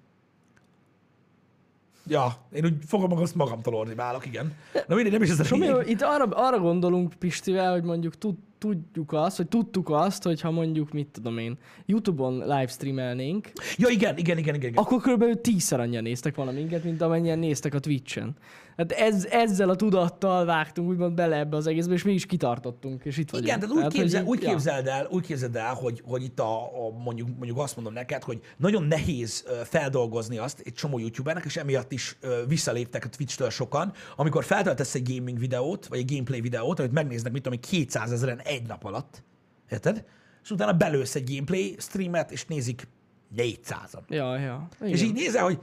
Ja, 2.07 2.35
én 2.51 2.65
úgy 2.65 2.73
fogom 2.87 3.11
azt 3.11 3.35
magamtól 3.35 3.73
ordibálok, 3.73 4.25
igen. 4.25 4.55
Na 4.87 4.95
mindegy, 4.95 5.11
nem 5.11 5.21
is 5.21 5.29
ez 5.29 5.39
a 5.39 5.43
Somi, 5.43 5.67
itt 5.85 6.01
arra, 6.01 6.25
arra 6.25 6.59
gondolunk 6.59 7.13
Pistivel, 7.13 7.71
hogy 7.71 7.83
mondjuk 7.83 8.17
tud, 8.17 8.35
tudjuk 8.63 9.13
azt, 9.13 9.37
hogy 9.37 9.47
tudtuk 9.47 9.89
azt, 9.89 10.23
hogy 10.23 10.41
ha 10.41 10.51
mondjuk, 10.51 10.91
mit 10.91 11.07
tudom 11.07 11.37
én, 11.37 11.57
YouTube-on 11.85 12.37
livestreamelnénk, 12.37 13.51
Ja, 13.77 13.89
igen, 13.89 14.17
igen, 14.17 14.37
igen, 14.37 14.55
igen. 14.55 14.69
igen. 14.69 14.83
akkor 14.83 15.01
körülbelül 15.01 15.41
tízszer 15.41 15.79
annyian 15.79 16.03
néztek 16.03 16.35
valaminket, 16.35 16.83
mint 16.83 17.01
amennyien 17.01 17.39
néztek 17.39 17.73
a 17.73 17.79
Twitch-en. 17.79 18.35
Hát 18.77 18.91
ez, 18.91 19.25
ezzel 19.25 19.69
a 19.69 19.75
tudattal 19.75 20.45
vágtunk 20.45 20.89
úgymond 20.89 21.13
bele 21.13 21.37
ebbe 21.37 21.57
az 21.57 21.67
egészbe, 21.67 21.93
és 21.93 22.03
mi 22.03 22.13
is 22.13 22.25
kitartottunk, 22.25 23.05
és 23.05 23.17
itt 23.17 23.29
vagyunk. 23.29 23.47
Igen, 23.47 23.59
tehát 23.59 23.75
úgy, 23.75 23.81
hogy 23.83 23.93
képzel, 23.93 24.21
így- 24.21 24.27
úgy 24.27 24.41
ja. 24.41 24.49
képzeld 24.49 24.87
el, 24.87 25.07
úgy 25.11 25.25
képzeld 25.25 25.55
el, 25.55 25.73
hogy, 25.73 26.01
hogy 26.05 26.23
itt 26.23 26.39
a, 26.39 26.61
a 26.61 26.91
mondjuk, 27.03 27.27
mondjuk 27.27 27.57
azt 27.57 27.75
mondom 27.75 27.93
neked, 27.93 28.23
hogy 28.23 28.39
nagyon 28.57 28.83
nehéz 28.83 29.45
feldolgozni 29.63 30.37
azt 30.37 30.61
egy 30.65 30.73
csomó 30.73 30.99
youtubernek, 30.99 31.45
és 31.45 31.57
emiatt 31.57 31.91
is 31.91 32.17
visszaléptek 32.47 33.05
a 33.05 33.09
Twitch-től 33.09 33.49
sokan, 33.49 33.93
amikor 34.15 34.43
feltöltesz 34.43 34.95
egy 34.95 35.15
gaming 35.15 35.39
videót, 35.39 35.87
vagy 35.87 35.99
egy 35.99 36.09
gameplay 36.11 36.41
videót, 36.41 36.79
amit 36.79 36.91
megnéznek, 36.91 37.31
mit 37.31 37.41
tudom, 37.41 37.59
én, 37.63 37.69
200 37.79 38.11
ezeren 38.11 38.39
egy 38.53 38.67
nap 38.67 38.83
alatt, 38.83 39.23
érted? 39.69 40.05
És 40.43 40.51
utána 40.51 40.73
belősz 40.73 41.15
egy 41.15 41.29
gameplay 41.29 41.75
streamet, 41.79 42.31
és 42.31 42.45
nézik 42.45 42.87
400-an. 43.37 44.07
Ja, 44.07 44.37
ja. 44.37 44.67
Igen. 44.79 44.93
És 44.93 45.01
így 45.01 45.13
nézel, 45.13 45.43
hogy 45.43 45.59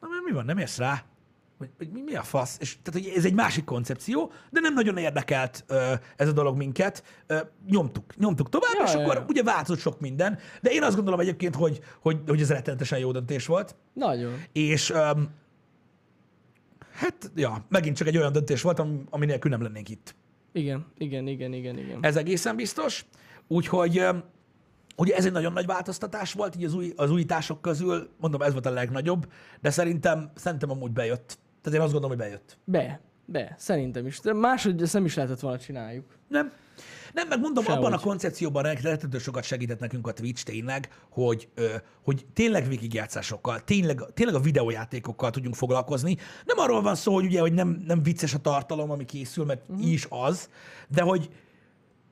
na 0.00 0.08
mert 0.08 0.24
mi 0.24 0.32
van, 0.32 0.44
nem 0.44 0.58
érsz 0.58 0.78
rá? 0.78 1.04
Hogy, 1.58 1.70
hogy 1.78 1.90
mi, 1.90 2.00
mi 2.00 2.14
a 2.14 2.22
fasz? 2.22 2.56
És, 2.60 2.78
tehát, 2.82 3.02
hogy 3.02 3.12
ez 3.16 3.24
egy 3.24 3.34
másik 3.34 3.64
koncepció, 3.64 4.32
de 4.50 4.60
nem 4.60 4.74
nagyon 4.74 4.96
érdekelt 4.96 5.64
ö, 5.66 5.94
ez 6.16 6.28
a 6.28 6.32
dolog 6.32 6.56
minket. 6.56 7.04
Ö, 7.26 7.38
nyomtuk, 7.66 8.16
nyomtuk 8.16 8.48
tovább, 8.48 8.74
Ja, 8.78 8.84
és 8.84 8.92
ja, 8.92 9.00
akkor 9.00 9.14
ja. 9.14 9.24
ugye 9.28 9.42
változott 9.42 9.78
sok 9.78 10.00
minden, 10.00 10.38
de 10.62 10.70
én 10.70 10.82
azt 10.82 10.94
gondolom 10.94 11.20
egyébként, 11.20 11.54
hogy, 11.54 11.80
hogy, 12.00 12.20
hogy 12.26 12.40
ez 12.40 12.50
rettenetesen 12.50 12.98
jó 12.98 13.12
döntés 13.12 13.46
volt, 13.46 13.76
Nagyon. 13.92 14.42
és 14.52 14.90
öm, 14.90 15.28
hát, 16.92 17.30
ja, 17.34 17.64
megint 17.68 17.96
csak 17.96 18.06
egy 18.06 18.16
olyan 18.16 18.32
döntés 18.32 18.62
volt, 18.62 18.78
ami, 18.78 19.02
ami 19.10 19.26
nélkül 19.26 19.50
nem 19.50 19.62
lennénk 19.62 19.88
itt. 19.88 20.14
Igen, 20.52 20.86
igen, 20.98 21.26
igen, 21.26 21.52
igen, 21.52 21.78
igen. 21.78 21.98
Ez 22.00 22.16
egészen 22.16 22.56
biztos. 22.56 23.04
Úgyhogy 23.46 24.06
ugye 24.96 25.14
ez 25.14 25.26
egy 25.26 25.32
nagyon 25.32 25.52
nagy 25.52 25.66
változtatás 25.66 26.32
volt 26.32 26.56
így 26.56 26.64
az, 26.64 26.74
új, 26.74 26.92
az 26.96 27.10
újítások 27.10 27.60
közül, 27.60 28.08
mondom, 28.20 28.42
ez 28.42 28.52
volt 28.52 28.66
a 28.66 28.70
legnagyobb, 28.70 29.32
de 29.60 29.70
szerintem, 29.70 30.30
szerintem 30.34 30.70
amúgy 30.70 30.92
bejött. 30.92 31.38
Tehát 31.62 31.78
én 31.78 31.84
azt 31.84 31.92
gondolom, 31.92 32.16
hogy 32.16 32.26
bejött. 32.26 32.58
Be, 32.64 33.00
be, 33.24 33.54
szerintem 33.58 34.06
is. 34.06 34.20
De 34.20 34.32
máshogy 34.32 34.82
ezt 34.82 34.92
nem 34.92 35.04
is 35.04 35.14
lehetett 35.14 35.40
volna 35.40 35.58
csináljuk. 35.58 36.04
Nem. 36.28 36.52
Nem, 37.12 37.28
meg 37.28 37.40
mondom, 37.40 37.64
Sehogy. 37.64 37.78
abban 37.78 37.92
a 37.92 37.98
koncepcióban 37.98 38.62
rettető 38.62 39.18
sokat 39.18 39.44
segített 39.44 39.78
nekünk 39.78 40.06
a 40.06 40.12
Twitch 40.12 40.44
tényleg, 40.44 40.88
hogy, 41.10 41.48
ö, 41.54 41.66
hogy 42.02 42.26
tényleg 42.34 42.68
végigjátszásokkal, 42.68 43.64
tényleg, 43.64 44.02
tényleg 44.14 44.34
a 44.34 44.40
videójátékokkal 44.40 45.30
tudjunk 45.30 45.54
foglalkozni. 45.54 46.16
Nem 46.44 46.58
arról 46.58 46.82
van 46.82 46.94
szó, 46.94 47.14
hogy 47.14 47.24
ugye, 47.24 47.40
hogy 47.40 47.52
nem, 47.52 47.82
nem 47.86 48.02
vicces 48.02 48.34
a 48.34 48.38
tartalom, 48.38 48.90
ami 48.90 49.04
készül, 49.04 49.44
mert 49.44 49.60
uh-huh. 49.68 49.90
is 49.90 50.06
az, 50.08 50.48
de 50.88 51.02
hogy, 51.02 51.30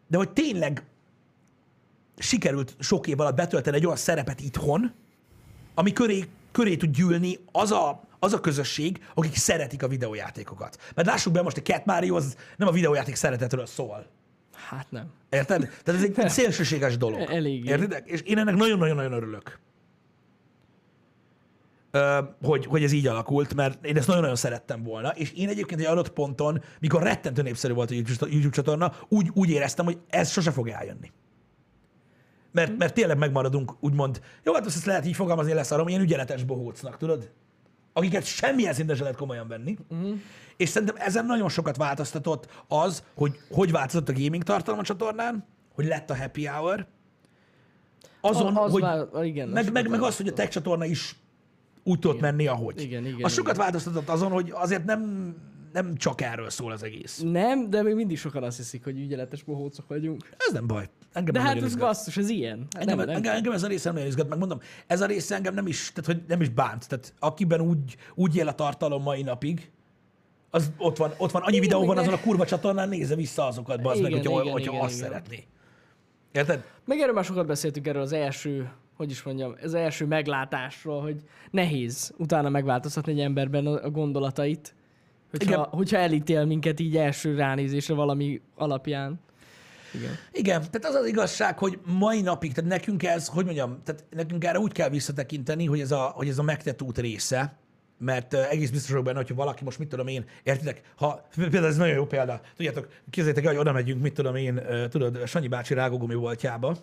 de 0.09 0.17
hogy 0.17 0.31
tényleg 0.31 0.83
sikerült 2.19 2.77
sok 2.79 3.07
év 3.07 3.21
alatt 3.21 3.37
betölteni 3.37 3.77
egy 3.77 3.85
olyan 3.85 3.97
szerepet 3.97 4.41
itthon, 4.41 4.93
ami 5.75 5.93
köré, 5.93 6.25
köré 6.53 6.77
tud 6.77 6.91
gyűlni 6.91 7.39
az 7.53 7.71
a, 7.71 8.01
az 8.19 8.33
a 8.33 8.41
közösség, 8.41 9.07
akik 9.15 9.37
szeretik 9.37 9.83
a 9.83 9.89
videójátékokat. 9.89 10.79
Mert 10.95 11.09
lássuk 11.09 11.33
be, 11.33 11.43
most 11.43 11.57
a 11.57 11.63
Cat 11.63 11.85
Mario 11.85 12.17
az 12.17 12.37
nem 12.57 12.69
a 12.69 12.73
videójáték 12.73 13.15
szeretetről 13.15 13.67
szól. 13.67 14.07
Hát 14.69 14.91
nem. 14.91 15.07
Érted? 15.31 15.61
Tehát 15.61 16.01
ez 16.01 16.03
egy, 16.03 16.19
egy 16.19 16.29
szélsőséges 16.29 16.97
dolog. 16.97 17.21
Eléggé. 17.21 17.69
Érted? 17.69 18.03
És 18.05 18.21
én 18.21 18.39
ennek 18.39 18.55
nagyon-nagyon-nagyon 18.55 19.13
örülök. 19.13 19.59
Ö, 21.91 22.19
hogy, 22.43 22.67
hogy 22.67 22.83
ez 22.83 22.93
így 22.93 23.07
alakult, 23.07 23.55
mert 23.55 23.85
én 23.87 23.97
ezt 23.97 24.07
nagyon-nagyon 24.07 24.37
szerettem 24.37 24.83
volna, 24.83 25.09
és 25.09 25.33
én 25.33 25.49
egyébként 25.49 25.81
egy 25.81 25.87
adott 25.87 26.11
ponton, 26.11 26.63
mikor 26.81 27.03
rettentő 27.03 27.43
népszerű 27.43 27.73
volt 27.73 27.91
a 27.91 27.95
YouTube 27.95 28.51
csatorna, 28.51 28.93
úgy, 29.09 29.31
úgy 29.35 29.51
éreztem, 29.51 29.85
hogy 29.85 29.99
ez 30.09 30.31
sose 30.31 30.51
fog 30.51 30.69
eljönni. 30.69 31.13
Mert, 32.53 32.77
mert 32.77 32.95
tényleg 32.95 33.19
megmaradunk, 33.19 33.73
úgymond, 33.81 34.21
jó, 34.45 34.55
hát 34.55 34.67
ezt 34.67 34.85
lehet 34.85 35.07
így 35.07 35.15
fogalmazni, 35.15 35.53
lesz 35.53 35.71
arra, 35.71 35.85
ilyen 35.87 36.01
ügyeletes 36.01 36.45
bohócnak, 36.45 36.97
tudod? 36.97 37.31
Akiket 37.99 38.25
semmilyen 38.25 38.75
szinten 38.75 38.97
se 38.97 39.03
lehet 39.03 39.19
komolyan 39.19 39.49
venni. 39.49 39.77
Uh-huh. 39.89 40.17
És 40.57 40.69
szerintem 40.69 40.97
ezen 40.99 41.27
nagyon 41.27 41.49
sokat 41.49 41.77
változtatott 41.77 42.49
az, 42.69 43.03
hogy 43.15 43.37
hogy 43.51 43.71
változott 43.71 44.09
a 44.09 44.13
gaming 44.13 44.43
tartalom 44.43 44.81
a 44.81 44.83
csatornán, 44.83 45.47
hogy 45.75 45.87
lett 45.87 46.11
a 46.11 46.17
happy 46.17 46.47
hour, 46.47 46.87
azon, 48.21 48.57
az 48.57 48.73
hogy 48.73 48.81
vál- 48.83 49.25
igen, 49.25 49.49
meg, 49.49 49.65
sokat 49.65 49.83
meg, 49.83 49.91
meg 49.91 50.03
az, 50.03 50.17
hogy 50.17 50.29
a 50.29 50.33
tech 50.33 50.51
csatorna 50.51 50.85
is 50.85 51.17
úgy 51.83 51.99
tudott 51.99 52.21
menni, 52.21 52.47
ahogy. 52.47 52.81
Igen, 52.81 53.07
igen, 53.07 53.25
Az 53.25 53.33
sokat 53.33 53.53
igen. 53.53 53.65
változtatott 53.65 54.09
azon, 54.09 54.31
hogy 54.31 54.51
azért 54.55 54.85
nem, 54.85 55.35
nem 55.73 55.97
csak 55.97 56.21
erről 56.21 56.51
szól 56.51 56.73
az 56.73 56.83
egész. 56.83 57.23
Nem, 57.25 57.71
de 57.71 57.83
még 57.83 57.95
mindig 57.95 58.19
sokan 58.19 58.43
azt 58.43 58.57
hiszik, 58.57 58.85
hogy 58.85 58.99
ügyeletes 58.99 59.43
bohócok 59.43 59.89
vagyunk. 59.89 60.29
Ez 60.49 60.53
nem 60.53 60.67
baj. 60.67 60.89
Engem 61.13 61.33
De 61.33 61.39
nem 61.39 61.49
hát 61.49 61.57
ez 61.57 61.65
izgat. 61.65 61.81
basszus, 61.81 62.17
ez 62.17 62.29
ilyen. 62.29 62.59
Hát 62.59 62.83
Engem, 62.83 62.97
nem, 62.97 63.07
nem. 63.07 63.17
engem, 63.17 63.35
engem 63.35 63.53
ez 63.53 63.63
a 63.63 63.67
része 63.67 63.91
nagyon 63.93 64.07
izgat, 64.07 64.29
meg 64.29 64.39
mondom, 64.39 64.61
ez 64.87 65.01
a 65.01 65.07
része 65.07 65.35
engem 65.35 65.55
nem 65.55 65.67
is, 65.67 65.93
tehát, 65.95 66.07
hogy 66.07 66.23
nem 66.29 66.41
is 66.41 66.49
bánt. 66.49 66.89
Tehát 66.89 67.15
akiben 67.19 67.61
úgy, 67.61 67.97
úgy 68.15 68.37
él 68.37 68.49
a 68.49 68.55
tartalom 68.55 69.03
mai 69.03 69.23
napig, 69.23 69.71
az 70.51 70.73
ott 70.79 70.97
van, 70.97 71.13
ott 71.17 71.31
van 71.31 71.43
annyi 71.43 71.57
Igen, 71.57 71.69
videó 71.69 71.87
van 71.87 71.99
azon 71.99 72.13
a 72.13 72.21
kurva 72.21 72.47
csatornán, 72.47 72.89
nézze 72.89 73.15
vissza 73.15 73.47
azokat, 73.47 73.83
bazd 73.83 74.03
meg, 74.03 74.13
hogyha, 74.13 74.41
igen, 74.41 74.53
hogyha 74.53 74.73
igen, 74.73 74.85
azt 74.85 74.97
igen. 74.97 75.09
szeretné. 75.09 75.45
Érted? 76.33 76.65
Meg 76.85 76.99
erről 76.99 77.15
már 77.15 77.25
sokat 77.25 77.47
beszéltünk 77.47 77.87
erről 77.87 78.03
az 78.03 78.13
első, 78.13 78.71
hogy 78.97 79.11
is 79.11 79.23
mondjam, 79.23 79.55
az 79.63 79.75
első 79.75 80.07
meglátásról, 80.07 81.03
hogy 81.03 81.23
nehéz 81.51 82.15
utána 82.17 82.49
megváltoztatni 82.49 83.13
egy 83.13 83.21
emberben 83.21 83.67
a 83.67 83.91
gondolatait. 83.91 84.75
Hogyha, 85.31 85.51
Igen. 85.51 85.65
hogyha 85.65 85.97
elítél 85.97 86.45
minket 86.45 86.81
így 86.81 86.97
első 86.97 87.35
ránézésre 87.35 87.95
valami 87.95 88.41
alapján. 88.55 89.21
Igen. 89.95 90.11
Igen, 90.33 90.61
tehát 90.61 90.85
az 90.85 90.95
az 90.95 91.07
igazság, 91.07 91.59
hogy 91.59 91.79
mai 91.85 92.21
napig, 92.21 92.53
tehát 92.53 92.71
nekünk 92.71 93.03
ez, 93.03 93.27
hogy 93.27 93.45
mondjam, 93.45 93.79
tehát 93.85 94.05
nekünk 94.11 94.45
erre 94.45 94.59
úgy 94.59 94.73
kell 94.73 94.89
visszatekinteni, 94.89 95.67
hogy 95.67 95.81
ez 95.81 95.91
a, 95.93 96.01
hogy 96.01 96.29
ez 96.29 96.39
a 96.39 96.43
megtett 96.43 96.83
út 96.83 96.99
része, 96.99 97.59
mert 97.99 98.35
uh, 98.35 98.51
egész 98.51 98.71
biztos 98.71 98.91
vagyok 98.91 99.05
benne, 99.05 99.17
hogyha 99.17 99.35
valaki 99.35 99.65
most, 99.65 99.79
mit 99.79 99.89
tudom 99.89 100.07
én, 100.07 100.25
értitek, 100.43 100.81
ha 100.97 101.27
például 101.37 101.67
ez 101.67 101.77
nagyon 101.77 101.95
jó 101.95 102.07
példa, 102.07 102.41
tudjátok, 102.57 102.89
képzeljétek 103.11 103.45
el, 103.45 103.51
hogy 103.51 103.61
oda 103.61 103.73
megyünk, 103.73 104.03
mit 104.03 104.15
tudom 104.15 104.35
én, 104.37 104.57
uh, 104.57 104.89
tudod, 104.89 105.27
Sanyi 105.27 105.49
bácsi 105.49 105.75
rágógumi 105.75 106.15
voltjába, 106.15 106.77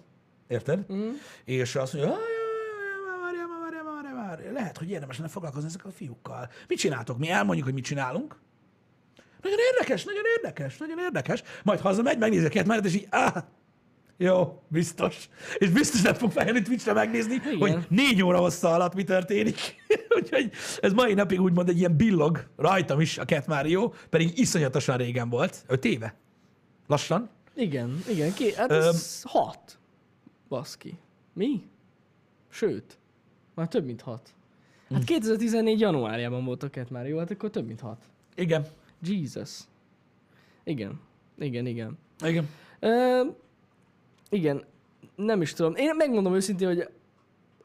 érted? 0.48 0.94
Mm. 0.94 1.10
És 1.44 1.76
azt 1.76 1.94
mondja, 1.94 2.12
"Jaj, 2.12 2.22
jaj, 2.22 2.32
jaj, 2.34 3.20
várjál, 3.22 3.48
már, 3.48 3.60
várjál, 3.62 3.84
már, 3.84 4.04
várjál, 4.04 4.28
várjál." 4.28 4.45
Lehet, 4.56 4.78
hogy 4.78 4.90
érdemes 4.90 5.18
lenne 5.18 5.30
foglalkozni 5.30 5.68
ezekkel 5.68 5.90
a 5.90 5.94
fiúkkal. 5.94 6.50
Mit 6.68 6.78
csináltok? 6.78 7.18
Mi 7.18 7.30
elmondjuk, 7.30 7.66
hogy 7.66 7.76
mit 7.76 7.84
csinálunk, 7.84 8.36
nagyon 9.42 9.60
érdekes, 9.72 10.04
nagyon 10.04 10.24
érdekes, 10.36 10.78
nagyon 10.78 11.00
érdekes. 11.00 11.44
Majd 11.64 11.80
hazamegy, 11.80 12.18
megnézi 12.18 12.46
a 12.46 12.50
két 12.50 12.66
mellett, 12.66 12.86
és 12.86 12.96
így, 12.96 13.08
áh, 13.10 13.34
jó, 14.18 14.62
biztos. 14.68 15.30
És 15.58 15.70
biztos 15.70 16.02
nem 16.02 16.14
fog 16.14 16.32
feljönni 16.32 16.62
Twitchre 16.62 16.94
megnézni, 16.94 17.34
Igen. 17.34 17.58
hogy 17.58 17.86
négy 17.90 18.24
óra 18.24 18.38
hossza 18.38 18.74
alatt 18.74 18.94
mi 18.94 19.04
történik. 19.04 19.76
Úgyhogy 20.20 20.52
ez 20.82 20.94
mai 20.94 21.14
napig 21.14 21.42
úgymond 21.42 21.70
egy 21.70 21.78
ilyen 21.78 21.96
billog 21.96 22.48
rajtam 22.56 23.00
is 23.00 23.18
a 23.18 23.26
Cat 23.26 23.48
Mario, 23.48 23.92
pedig 24.10 24.40
iszonyatosan 24.40 24.98
régen 24.98 25.30
volt. 25.30 25.64
Öt 25.68 25.86
éve. 25.86 26.16
Lassan. 26.88 27.30
Igen, 27.56 28.04
igen. 28.10 28.34
Ki, 28.34 28.54
hát 28.54 28.72
ez 28.72 29.22
hat. 29.24 29.80
Baszki. 30.50 30.98
Mi? 31.34 31.64
Sőt, 32.50 32.98
már 33.56 33.68
több 33.68 33.86
mint 33.86 34.02
hat. 34.02 34.34
Hát 34.94 35.04
2014. 35.04 35.80
januárjában 35.80 36.46
volt 36.46 36.64
a 36.64 36.70
Cat 36.70 36.90
már, 36.90 37.08
jó? 37.08 37.18
Hát 37.18 37.32
akkor 37.32 37.50
több 37.50 37.68
mint 37.68 37.80
hat. 37.80 37.98
Igen. 38.36 38.66
Jesus. 39.02 39.60
Igen. 40.64 41.00
Igen, 41.38 41.66
igen. 41.66 41.98
Igen. 42.26 42.50
Ö, 42.80 43.22
igen, 44.30 44.64
nem 45.16 45.42
is 45.42 45.54
tudom. 45.54 45.76
Én 45.76 45.96
megmondom 45.96 46.36
őszintén, 46.36 46.68
hogy 46.68 46.90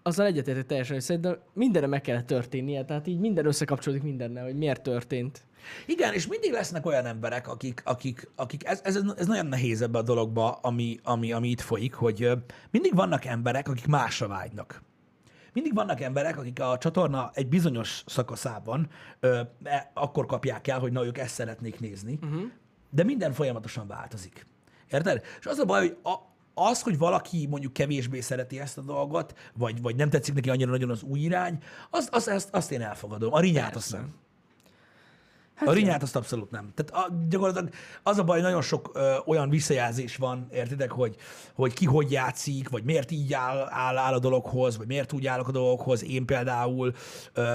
azzal 0.03 0.27
egyetértek 0.27 0.67
teljesen, 0.67 0.95
hogy 0.95 1.05
szerintem 1.05 1.39
mindenre 1.53 1.89
meg 1.89 2.01
kellett 2.01 2.27
történnie, 2.27 2.85
tehát 2.85 3.07
így 3.07 3.19
minden 3.19 3.47
összekapcsolódik 3.47 4.05
mindennel, 4.05 4.45
hogy 4.45 4.57
miért 4.57 4.83
történt. 4.83 5.43
Igen, 5.87 6.13
és 6.15 6.27
mindig 6.27 6.53
lesznek 6.53 6.87
olyan 6.87 7.07
emberek, 7.07 7.49
akik, 7.49 7.83
akik, 7.85 8.31
akik 8.35 8.67
ez, 8.67 8.81
ez, 8.85 9.01
ez 9.17 9.27
nagyon 9.27 9.47
nehéz 9.47 9.83
ebbe 9.83 9.99
a 9.99 10.03
dologba, 10.03 10.53
ami, 10.53 10.99
ami, 11.03 11.33
ami 11.33 11.49
itt 11.49 11.61
folyik, 11.61 11.95
hogy 11.95 12.31
mindig 12.71 12.95
vannak 12.95 13.25
emberek, 13.25 13.69
akik 13.69 13.87
másra 13.87 14.29
vágynak. 14.29 14.83
Mindig 15.53 15.75
vannak 15.75 16.01
emberek, 16.01 16.39
akik 16.39 16.61
a 16.61 16.79
csatorna 16.79 17.31
egy 17.35 17.49
bizonyos 17.49 18.03
szakaszában 18.07 18.89
ö, 19.21 19.41
e, 19.63 19.91
akkor 19.95 20.27
kapják 20.27 20.67
el, 20.67 20.79
hogy 20.79 20.93
na, 20.93 21.05
ők 21.05 21.19
ezt 21.19 21.35
szeretnék 21.35 21.81
nézni, 21.81 22.19
uh-huh. 22.23 22.43
de 22.91 23.05
minden 23.05 23.33
folyamatosan 23.33 23.87
változik. 23.87 24.47
Érted? 24.91 25.23
És 25.39 25.47
az 25.47 25.59
a 25.59 25.65
baj, 25.65 25.81
hogy 25.81 25.97
a, 26.03 26.15
az, 26.55 26.83
hogy 26.83 26.99
valaki 26.99 27.47
mondjuk 27.47 27.73
kevésbé 27.73 28.21
szereti 28.21 28.61
ezt 28.61 28.79
a 28.79 28.83
dolgot, 28.83 29.35
vagy, 29.55 29.83
vagy 29.83 29.97
nem 29.97 30.11
tetszik 30.11 30.35
neki 30.35 30.51
annyira 30.51 30.71
nagyon 30.71 30.91
az 30.91 31.03
új 31.03 31.19
irány, 31.19 31.63
az, 31.91 32.09
az, 32.13 32.29
azt, 32.29 32.55
azt 32.55 32.73
én 32.73 32.81
elfogadom. 32.81 33.33
A 33.33 33.41
rinyát 33.41 33.77
azt 33.77 33.93
nem. 33.93 34.15
Hát 35.61 35.69
a 35.69 35.73
rinyát 35.73 36.03
azt 36.03 36.17
abszolút 36.17 36.51
nem. 36.51 36.73
Tehát 36.75 37.07
a, 37.07 37.15
gyakorlatilag 37.29 37.73
az 38.03 38.19
a 38.19 38.25
baj, 38.25 38.41
nagyon 38.41 38.63
sok 38.63 38.91
ö, 38.95 39.15
olyan 39.27 39.51
visszajelzés 39.51 40.17
van, 40.17 40.47
értitek, 40.53 40.91
hogy, 40.91 41.17
hogy 41.55 41.73
ki 41.73 41.85
hogy 41.85 42.11
játszik, 42.11 42.69
vagy 42.69 42.85
miért 42.85 43.11
így 43.11 43.33
áll, 43.33 43.67
áll, 43.71 43.97
áll 43.97 44.15
a 44.15 44.19
dologhoz, 44.19 44.77
vagy 44.77 44.87
miért 44.87 45.13
úgy 45.13 45.27
állok 45.27 45.49
a 45.49 45.53
dologhoz. 45.53 46.05
Én 46.05 46.27
például 46.27 46.95
ö, 47.33 47.55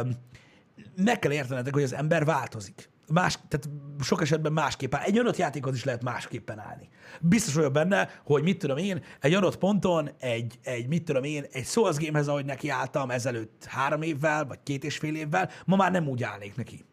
meg 0.95 1.19
kell 1.19 1.31
értenetek, 1.31 1.73
hogy 1.73 1.83
az 1.83 1.93
ember 1.93 2.25
változik. 2.25 2.89
Más, 3.11 3.39
tehát 3.47 3.69
sok 4.01 4.21
esetben 4.21 4.53
másképp 4.53 4.95
áll. 4.95 5.03
Egy 5.03 5.17
adott 5.17 5.37
játékhoz 5.37 5.75
is 5.75 5.83
lehet 5.83 6.03
másképpen 6.03 6.59
állni. 6.59 6.89
Biztos 7.21 7.53
vagyok 7.53 7.71
benne, 7.71 8.09
hogy 8.23 8.43
mit 8.43 8.57
tudom 8.57 8.77
én, 8.77 9.03
egy 9.21 9.33
adott 9.33 9.57
ponton, 9.57 10.09
egy, 10.19 10.59
egy 10.63 10.87
mit 10.87 11.03
tudom 11.03 11.23
én, 11.23 11.45
egy 11.51 11.65
Souls 11.65 11.97
gamehez, 11.97 12.27
ahogy 12.27 12.45
neki 12.45 12.69
álltam 12.69 13.11
ezelőtt 13.11 13.65
három 13.65 14.01
évvel, 14.01 14.45
vagy 14.45 14.59
két 14.63 14.83
és 14.83 14.97
fél 14.97 15.15
évvel, 15.15 15.49
ma 15.65 15.75
már 15.75 15.91
nem 15.91 16.07
úgy 16.07 16.23
állnék 16.23 16.55
neki 16.55 16.85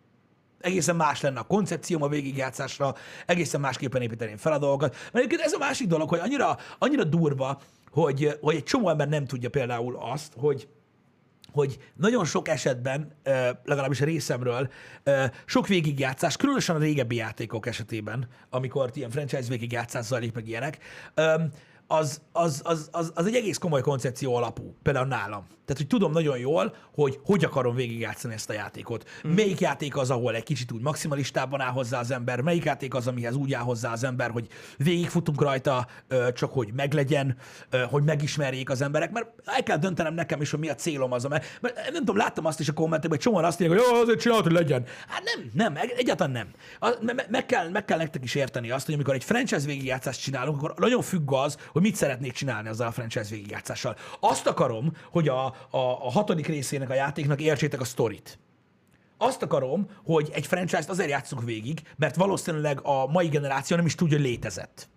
egészen 0.62 0.96
más 0.96 1.20
lenne 1.20 1.40
a 1.40 1.42
koncepcióm 1.42 2.02
a 2.02 2.08
végigjátszásra, 2.08 2.94
egészen 3.26 3.60
másképpen 3.60 4.02
építeném 4.02 4.36
fel 4.36 4.52
a 4.52 4.58
dolgokat. 4.58 4.90
Mert 4.90 5.14
egyébként 5.14 5.40
ez 5.40 5.52
a 5.52 5.58
másik 5.58 5.86
dolog, 5.86 6.08
hogy 6.08 6.18
annyira, 6.18 6.56
annyira 6.78 7.04
durva, 7.04 7.60
hogy, 7.90 8.38
hogy 8.40 8.54
egy 8.54 8.64
csomó 8.64 8.88
ember 8.88 9.08
nem 9.08 9.26
tudja 9.26 9.50
például 9.50 9.96
azt, 9.96 10.32
hogy 10.36 10.68
hogy 11.52 11.78
nagyon 11.96 12.24
sok 12.24 12.48
esetben, 12.48 13.12
legalábbis 13.64 14.00
a 14.00 14.04
részemről, 14.04 14.70
sok 15.44 15.66
végigjátszás, 15.66 16.36
különösen 16.36 16.76
a 16.76 16.78
régebbi 16.78 17.16
játékok 17.16 17.66
esetében, 17.66 18.28
amikor 18.50 18.90
ilyen 18.94 19.10
franchise 19.10 19.48
végigjátszás 19.48 20.04
zajlik, 20.04 20.34
meg 20.34 20.48
ilyenek, 20.48 20.78
az, 21.86 22.20
az, 22.32 22.60
az, 22.64 22.88
az, 22.92 23.12
az 23.14 23.26
egy 23.26 23.34
egész 23.34 23.58
komoly 23.58 23.80
koncepció 23.80 24.34
alapú, 24.34 24.74
például 24.82 25.06
nálam. 25.06 25.46
Tehát, 25.64 25.76
hogy 25.76 25.86
tudom 25.86 26.12
nagyon 26.12 26.38
jól, 26.38 26.74
hogy 26.94 27.18
hogy 27.24 27.44
akarom 27.44 27.74
végigjátszani 27.74 28.34
ezt 28.34 28.50
a 28.50 28.52
játékot. 28.52 29.08
Mm. 29.26 29.30
Melyik 29.30 29.60
játék 29.60 29.96
az, 29.96 30.10
ahol 30.10 30.34
egy 30.34 30.42
kicsit 30.42 30.72
úgy 30.72 30.80
maximalistában 30.80 31.60
áll 31.60 31.70
hozzá 31.70 31.98
az 31.98 32.10
ember, 32.10 32.40
melyik 32.40 32.64
játék 32.64 32.94
az, 32.94 33.06
amihez 33.06 33.34
úgy 33.34 33.52
áll 33.52 33.62
hozzá 33.62 33.92
az 33.92 34.04
ember, 34.04 34.30
hogy 34.30 34.46
végigfutunk 34.76 35.42
rajta, 35.42 35.86
csak 36.34 36.52
hogy 36.52 36.72
meglegyen, 36.72 37.36
hogy 37.90 38.02
megismerjék 38.02 38.70
az 38.70 38.82
emberek, 38.82 39.10
mert 39.10 39.26
el 39.44 39.62
kell 39.62 39.76
döntenem 39.76 40.14
nekem 40.14 40.40
is, 40.40 40.50
hogy 40.50 40.60
mi 40.60 40.68
a 40.68 40.74
célom 40.74 41.12
az, 41.12 41.24
mert, 41.24 41.58
mert 41.60 41.74
nem 41.84 41.94
tudom, 41.94 42.16
láttam 42.16 42.46
azt 42.46 42.60
is 42.60 42.68
a 42.68 42.72
kommentekben, 42.72 43.10
hogy 43.10 43.20
csomóan 43.20 43.44
azt 43.44 43.60
írják, 43.60 43.78
hogy 43.78 43.88
jó, 43.92 44.00
azért 44.00 44.20
csinálod, 44.20 44.44
hogy 44.44 44.52
legyen. 44.52 44.84
Hát 45.08 45.22
nem, 45.24 45.50
nem, 45.54 45.76
egy- 45.82 45.94
egyáltalán 45.96 46.32
nem. 46.32 46.48
Meg, 47.28 47.46
kell, 47.46 47.68
meg 47.68 47.84
kell 47.84 47.98
nektek 47.98 48.24
is 48.24 48.34
érteni 48.34 48.70
azt, 48.70 48.84
hogy 48.84 48.94
amikor 48.94 49.14
egy 49.14 49.24
franchise 49.24 49.66
végigjátszást 49.66 50.20
csinálunk, 50.22 50.56
akkor 50.62 50.74
nagyon 50.78 51.02
függ 51.02 51.32
az, 51.32 51.56
hogy 51.72 51.81
mit 51.82 51.94
szeretnék 51.94 52.32
csinálni 52.32 52.68
azzal 52.68 52.86
a 52.86 52.90
franchise 52.90 53.30
végigjátszással. 53.30 53.96
Azt 54.20 54.46
akarom, 54.46 54.92
hogy 55.10 55.28
a, 55.28 55.46
a, 55.46 55.54
a 55.70 56.10
hatodik 56.10 56.46
részének 56.46 56.90
a 56.90 56.94
játéknak 56.94 57.40
értsétek 57.40 57.80
a 57.80 57.84
sztorit. 57.84 58.38
Azt 59.16 59.42
akarom, 59.42 59.86
hogy 60.04 60.30
egy 60.32 60.46
franchise-t 60.46 60.88
azért 60.88 61.10
játszunk 61.10 61.44
végig, 61.44 61.82
mert 61.96 62.16
valószínűleg 62.16 62.80
a 62.82 63.06
mai 63.06 63.28
generáció 63.28 63.76
nem 63.76 63.86
is 63.86 63.94
tudja, 63.94 64.16
hogy 64.16 64.26
létezett. 64.26 64.88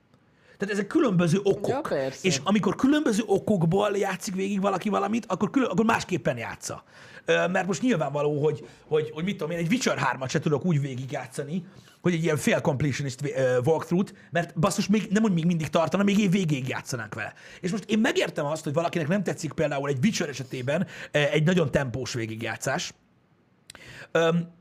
Tehát 0.57 0.73
ezek 0.73 0.87
különböző 0.87 1.39
okok. 1.43 1.67
Ja, 1.67 1.81
persze. 1.81 2.27
és 2.27 2.41
amikor 2.43 2.75
különböző 2.75 3.23
okokból 3.25 3.97
játszik 3.97 4.35
végig 4.35 4.61
valaki 4.61 4.89
valamit, 4.89 5.25
akkor, 5.27 5.49
külön, 5.49 5.69
akkor 5.69 5.85
másképpen 5.85 6.37
játsza. 6.37 6.83
Mert 7.25 7.65
most 7.65 7.81
nyilvánvaló, 7.81 8.43
hogy, 8.43 8.67
hogy, 8.87 9.11
hogy 9.13 9.23
mit 9.23 9.37
tudom 9.37 9.51
én, 9.51 9.57
egy 9.57 9.71
Witcher 9.71 9.97
3-at 10.17 10.29
se 10.29 10.39
tudok 10.39 10.65
úgy 10.65 10.81
végigjátszani, 10.81 11.65
hogy 12.05 12.13
egy 12.13 12.23
ilyen 12.23 12.37
fél 12.37 12.61
completionist 12.61 13.19
ö, 13.35 13.59
walkthrough-t, 13.63 14.13
mert 14.31 14.59
basszus, 14.59 14.87
még, 14.87 15.07
nem, 15.09 15.21
hogy 15.21 15.33
még 15.33 15.45
mindig 15.45 15.69
tartana, 15.69 16.03
még 16.03 16.19
én 16.19 16.29
végig 16.29 16.67
játszanánk 16.67 17.13
vele. 17.13 17.33
És 17.61 17.71
most 17.71 17.83
én 17.89 17.99
megértem 17.99 18.45
azt, 18.45 18.63
hogy 18.63 18.73
valakinek 18.73 19.07
nem 19.07 19.23
tetszik 19.23 19.53
például 19.53 19.89
egy 19.89 19.97
Witcher 20.03 20.29
esetében 20.29 20.87
ö, 21.11 21.19
egy 21.19 21.43
nagyon 21.43 21.71
tempós 21.71 22.13
végigjátszás, 22.13 22.93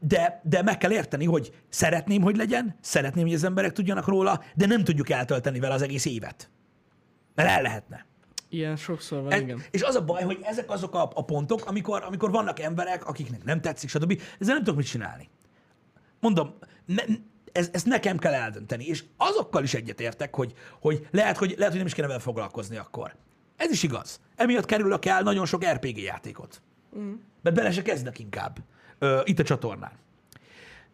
de, 0.00 0.40
de 0.44 0.62
meg 0.62 0.78
kell 0.78 0.92
érteni, 0.92 1.24
hogy 1.24 1.52
szeretném, 1.68 2.22
hogy 2.22 2.36
legyen, 2.36 2.76
szeretném, 2.80 3.24
hogy 3.24 3.34
az 3.34 3.44
emberek 3.44 3.72
tudjanak 3.72 4.06
róla, 4.06 4.42
de 4.54 4.66
nem 4.66 4.84
tudjuk 4.84 5.10
eltölteni 5.10 5.60
vele 5.60 5.74
az 5.74 5.82
egész 5.82 6.04
évet. 6.04 6.50
Mert 7.34 7.48
el 7.48 7.62
lehetne. 7.62 8.06
Ilyen 8.48 8.76
sokszor 8.76 9.22
van, 9.22 9.40
igen. 9.40 9.62
és 9.70 9.82
az 9.82 9.94
a 9.94 10.04
baj, 10.04 10.22
hogy 10.22 10.38
ezek 10.42 10.70
azok 10.70 10.94
a, 10.94 11.10
a 11.14 11.24
pontok, 11.24 11.66
amikor, 11.66 12.02
amikor 12.02 12.30
vannak 12.30 12.60
emberek, 12.60 13.06
akiknek 13.06 13.44
nem 13.44 13.60
tetszik, 13.60 13.88
stb. 13.88 14.20
Ezzel 14.38 14.54
nem 14.54 14.64
tudok 14.64 14.76
mit 14.78 14.86
csinálni. 14.86 15.28
Mondom, 16.20 16.54
ne, 16.86 17.02
ez, 17.54 17.68
ezt 17.72 17.86
nekem 17.86 18.18
kell 18.18 18.32
eldönteni, 18.32 18.84
és 18.84 19.04
azokkal 19.16 19.62
is 19.62 19.74
egyetértek, 19.74 20.34
hogy, 20.34 20.52
hogy, 20.80 21.08
lehet, 21.10 21.36
hogy 21.36 21.54
lehet, 21.56 21.68
hogy 21.68 21.76
nem 21.76 21.86
is 21.86 21.94
kéne 21.94 22.06
vele 22.06 22.18
foglalkozni 22.18 22.76
akkor. 22.76 23.14
Ez 23.56 23.70
is 23.70 23.82
igaz. 23.82 24.20
Emiatt 24.36 24.64
kerülök 24.64 25.04
el 25.04 25.22
nagyon 25.22 25.46
sok 25.46 25.64
RPG 25.64 25.98
játékot. 25.98 26.62
Mm. 26.98 27.12
Mert 27.42 27.56
bele 27.56 27.72
se 27.72 27.82
kezdek 27.82 28.18
inkább. 28.18 28.58
Ö, 28.98 29.20
itt 29.24 29.38
a 29.38 29.42
csatornán. 29.42 29.92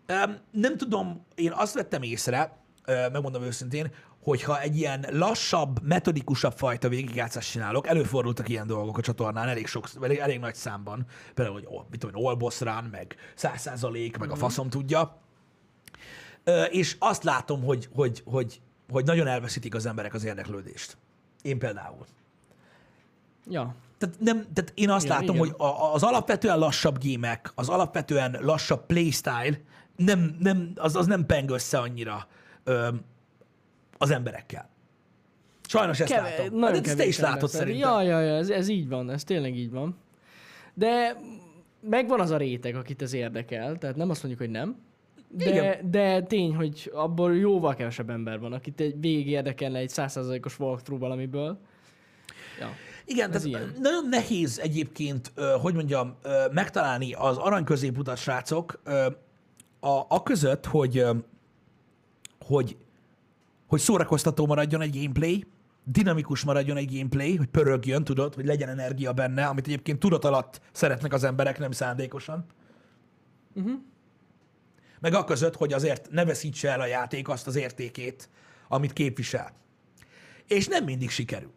Öm, 0.06 0.38
nem 0.50 0.76
tudom, 0.76 1.26
én 1.34 1.52
azt 1.52 1.74
vettem 1.74 2.02
észre, 2.02 2.56
ö, 2.84 3.08
megmondom 3.12 3.42
őszintén, 3.42 3.92
hogyha 4.22 4.60
egy 4.60 4.76
ilyen 4.76 5.06
lassabb, 5.10 5.82
metodikusabb 5.82 6.52
fajta 6.56 6.88
végigjátszást 6.88 7.50
csinálok, 7.50 7.86
előfordultak 7.86 8.48
ilyen 8.48 8.66
dolgok 8.66 8.98
a 8.98 9.02
csatornán 9.02 9.48
elég, 9.48 9.66
sok, 9.66 9.88
elég, 10.02 10.18
elég 10.18 10.38
nagy 10.38 10.54
számban, 10.54 11.06
például, 11.34 11.56
hogy 11.56 11.66
oh, 11.68 11.84
mit 11.90 12.00
tudom, 12.00 12.26
all 12.26 12.34
boss 12.34 12.60
run, 12.60 12.88
meg 12.90 13.16
100%, 13.36 14.18
meg 14.18 14.30
a 14.30 14.36
faszom 14.36 14.68
tudja, 14.68 15.20
és 16.70 16.96
azt 16.98 17.24
látom, 17.24 17.62
hogy, 17.62 17.88
hogy, 17.94 18.22
hogy, 18.24 18.60
hogy 18.90 19.04
nagyon 19.04 19.26
elveszítik 19.26 19.74
az 19.74 19.86
emberek 19.86 20.14
az 20.14 20.24
érdeklődést. 20.24 20.96
Én 21.42 21.58
például. 21.58 22.06
Ja. 23.50 23.74
Tehát, 23.98 24.16
nem, 24.20 24.46
tehát 24.52 24.72
én 24.74 24.90
azt 24.90 25.04
Igen, 25.04 25.16
látom, 25.16 25.36
igen. 25.36 25.48
hogy 25.48 25.66
a, 25.66 25.94
az 25.94 26.02
alapvetően 26.02 26.58
lassabb 26.58 26.98
gémek, 26.98 27.52
az 27.54 27.68
alapvetően 27.68 28.38
lassabb 28.40 28.86
playstyle 28.86 29.60
nem, 29.96 30.36
nem, 30.38 30.72
az, 30.76 30.96
az 30.96 31.06
nem 31.06 31.26
peng 31.26 31.50
össze 31.50 31.78
annyira 31.78 32.26
ö, 32.64 32.88
az 33.98 34.10
emberekkel. 34.10 34.68
Sajnos 35.68 36.00
ezt 36.00 36.12
Keve- 36.12 36.38
látom. 36.38 36.58
nagyon 36.58 36.76
Hát 36.76 36.86
ezt 36.86 36.96
te 36.96 37.06
is 37.06 37.18
látod 37.18 37.34
ember 37.36 37.50
szerintem. 37.50 37.90
Ja, 37.90 38.02
ja, 38.02 38.20
ja, 38.20 38.36
ez, 38.36 38.48
ez 38.48 38.68
így 38.68 38.88
van, 38.88 39.10
ez 39.10 39.24
tényleg 39.24 39.56
így 39.56 39.70
van. 39.70 39.96
De 40.74 41.16
megvan 41.80 42.20
az 42.20 42.30
a 42.30 42.36
réteg, 42.36 42.76
akit 42.76 43.02
ez 43.02 43.12
érdekel, 43.12 43.78
tehát 43.78 43.96
nem 43.96 44.10
azt 44.10 44.22
mondjuk, 44.22 44.42
hogy 44.42 44.58
nem. 44.58 44.76
De, 45.32 45.80
de 45.90 46.22
tény, 46.22 46.54
hogy 46.54 46.90
abból 46.94 47.36
jóval 47.36 47.74
kevesebb 47.74 48.10
ember 48.10 48.40
van, 48.40 48.52
akit 48.52 48.80
egy 48.80 49.00
végig 49.00 49.28
érdekelne 49.28 49.78
egy 49.78 49.88
százszázalékos 49.88 50.58
walkthrough 50.58 51.02
valamiből. 51.02 51.58
Ja. 52.60 52.68
Igen, 53.04 53.30
tehát 53.30 53.46
ilyen. 53.46 53.74
nagyon 53.80 54.08
nehéz 54.08 54.58
egyébként, 54.58 55.32
hogy 55.60 55.74
mondjam, 55.74 56.16
megtalálni 56.52 57.12
az 57.12 57.36
arany 57.36 57.64
középutat, 57.64 58.16
srácok, 58.16 58.80
a, 59.80 60.00
a 60.08 60.22
között, 60.22 60.66
hogy, 60.66 61.04
hogy, 62.46 62.76
hogy 63.66 63.80
szórakoztató 63.80 64.46
maradjon 64.46 64.80
egy 64.80 64.98
gameplay, 65.00 65.46
dinamikus 65.84 66.44
maradjon 66.44 66.76
egy 66.76 66.92
gameplay, 66.92 67.36
hogy 67.36 67.46
pörögjön, 67.46 68.04
tudod, 68.04 68.34
hogy 68.34 68.44
legyen 68.44 68.68
energia 68.68 69.12
benne, 69.12 69.46
amit 69.46 69.66
egyébként 69.66 69.98
tudat 69.98 70.24
alatt 70.24 70.60
szeretnek 70.72 71.12
az 71.12 71.24
emberek, 71.24 71.58
nem 71.58 71.70
szándékosan. 71.70 72.44
Uh-huh. 73.54 73.78
Meg 75.00 75.14
a 75.14 75.24
között, 75.24 75.56
hogy 75.56 75.72
azért 75.72 76.10
ne 76.10 76.24
veszítse 76.24 76.70
el 76.70 76.80
a 76.80 76.86
játék 76.86 77.28
azt 77.28 77.46
az 77.46 77.56
értékét, 77.56 78.28
amit 78.68 78.92
képvisel. 78.92 79.52
És 80.46 80.66
nem 80.66 80.84
mindig 80.84 81.10
sikerül 81.10 81.52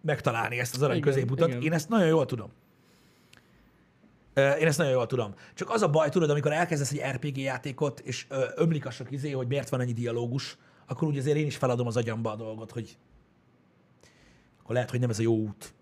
megtalálni 0.00 0.58
ezt 0.58 0.74
az 0.74 0.82
arany 0.82 0.96
Igen, 0.96 1.08
középutat. 1.12 1.48
igen. 1.48 1.62
Én 1.62 1.72
ezt 1.72 1.88
nagyon 1.88 2.06
jól 2.06 2.26
tudom. 2.26 2.50
Én 4.34 4.66
ezt 4.66 4.78
nagyon 4.78 4.92
jól 4.92 5.06
tudom. 5.06 5.34
Csak 5.54 5.70
az 5.70 5.82
a 5.82 5.88
baj, 5.88 6.08
tudod, 6.08 6.30
amikor 6.30 6.52
elkezdesz 6.52 6.92
egy 6.92 7.14
RPG 7.14 7.36
játékot, 7.36 8.00
és 8.00 8.26
ömlik 8.54 8.86
a 8.86 8.90
sok 8.90 9.10
izé, 9.10 9.30
hogy 9.30 9.46
miért 9.46 9.68
van 9.68 9.80
ennyi 9.80 9.92
dialógus, 9.92 10.56
akkor 10.86 11.08
úgy 11.08 11.18
azért 11.18 11.36
én 11.36 11.46
is 11.46 11.56
feladom 11.56 11.86
az 11.86 11.96
agyamba 11.96 12.32
a 12.32 12.36
dolgot, 12.36 12.70
hogy 12.70 12.96
akkor 14.62 14.74
lehet, 14.74 14.90
hogy 14.90 15.00
nem 15.00 15.10
ez 15.10 15.18
a 15.18 15.22
jó 15.22 15.34
út. 15.34 15.74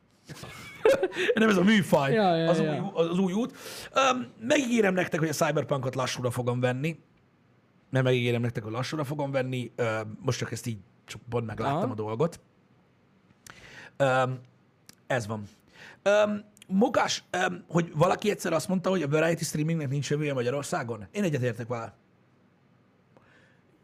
nem 1.35 1.49
ez 1.49 1.57
a 1.57 1.63
műfaj, 1.63 2.13
Ja, 2.13 2.37
ja, 2.37 2.51
az, 2.51 2.59
ja. 2.59 2.93
Új, 2.95 3.07
az 3.09 3.19
új 3.19 3.33
út. 3.33 3.57
Um, 4.13 4.27
megígérem 4.41 4.95
nektek, 4.95 5.21
hogy 5.21 5.29
a 5.29 5.33
Cyberpunkot 5.33 5.95
lassúra 5.95 6.31
fogom 6.31 6.61
venni, 6.61 6.99
mert 7.91 8.05
megígérem 8.05 8.41
nektek, 8.41 8.63
hogy 8.63 8.73
lassúra 8.73 9.05
fogom 9.05 9.31
venni. 9.31 9.73
Uh, 9.79 9.87
most 10.21 10.39
csak 10.39 10.53
ezt 10.53 10.67
így 10.67 10.79
csak 11.05 11.21
pont 11.29 11.47
megláttam 11.47 11.77
Aha. 11.77 11.91
a 11.91 11.95
dolgot. 11.95 12.41
Um, 13.99 14.41
ez 15.07 15.27
van. 15.27 15.43
Um, 16.05 16.45
Mokás, 16.69 17.25
um, 17.49 17.65
hogy 17.69 17.93
valaki 17.95 18.31
egyszer 18.31 18.53
azt 18.53 18.69
mondta, 18.69 18.91
hogy 18.91 19.03
a 19.03 19.09
variety 19.09 19.43
streamingnek 19.45 19.89
nincs 19.89 20.11
jövője 20.11 20.35
Magyarországon. 20.35 21.07
Én 21.11 21.23
egyetértek 21.23 21.67
vele. 21.67 21.95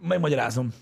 Megmagyarázom. 0.01 0.73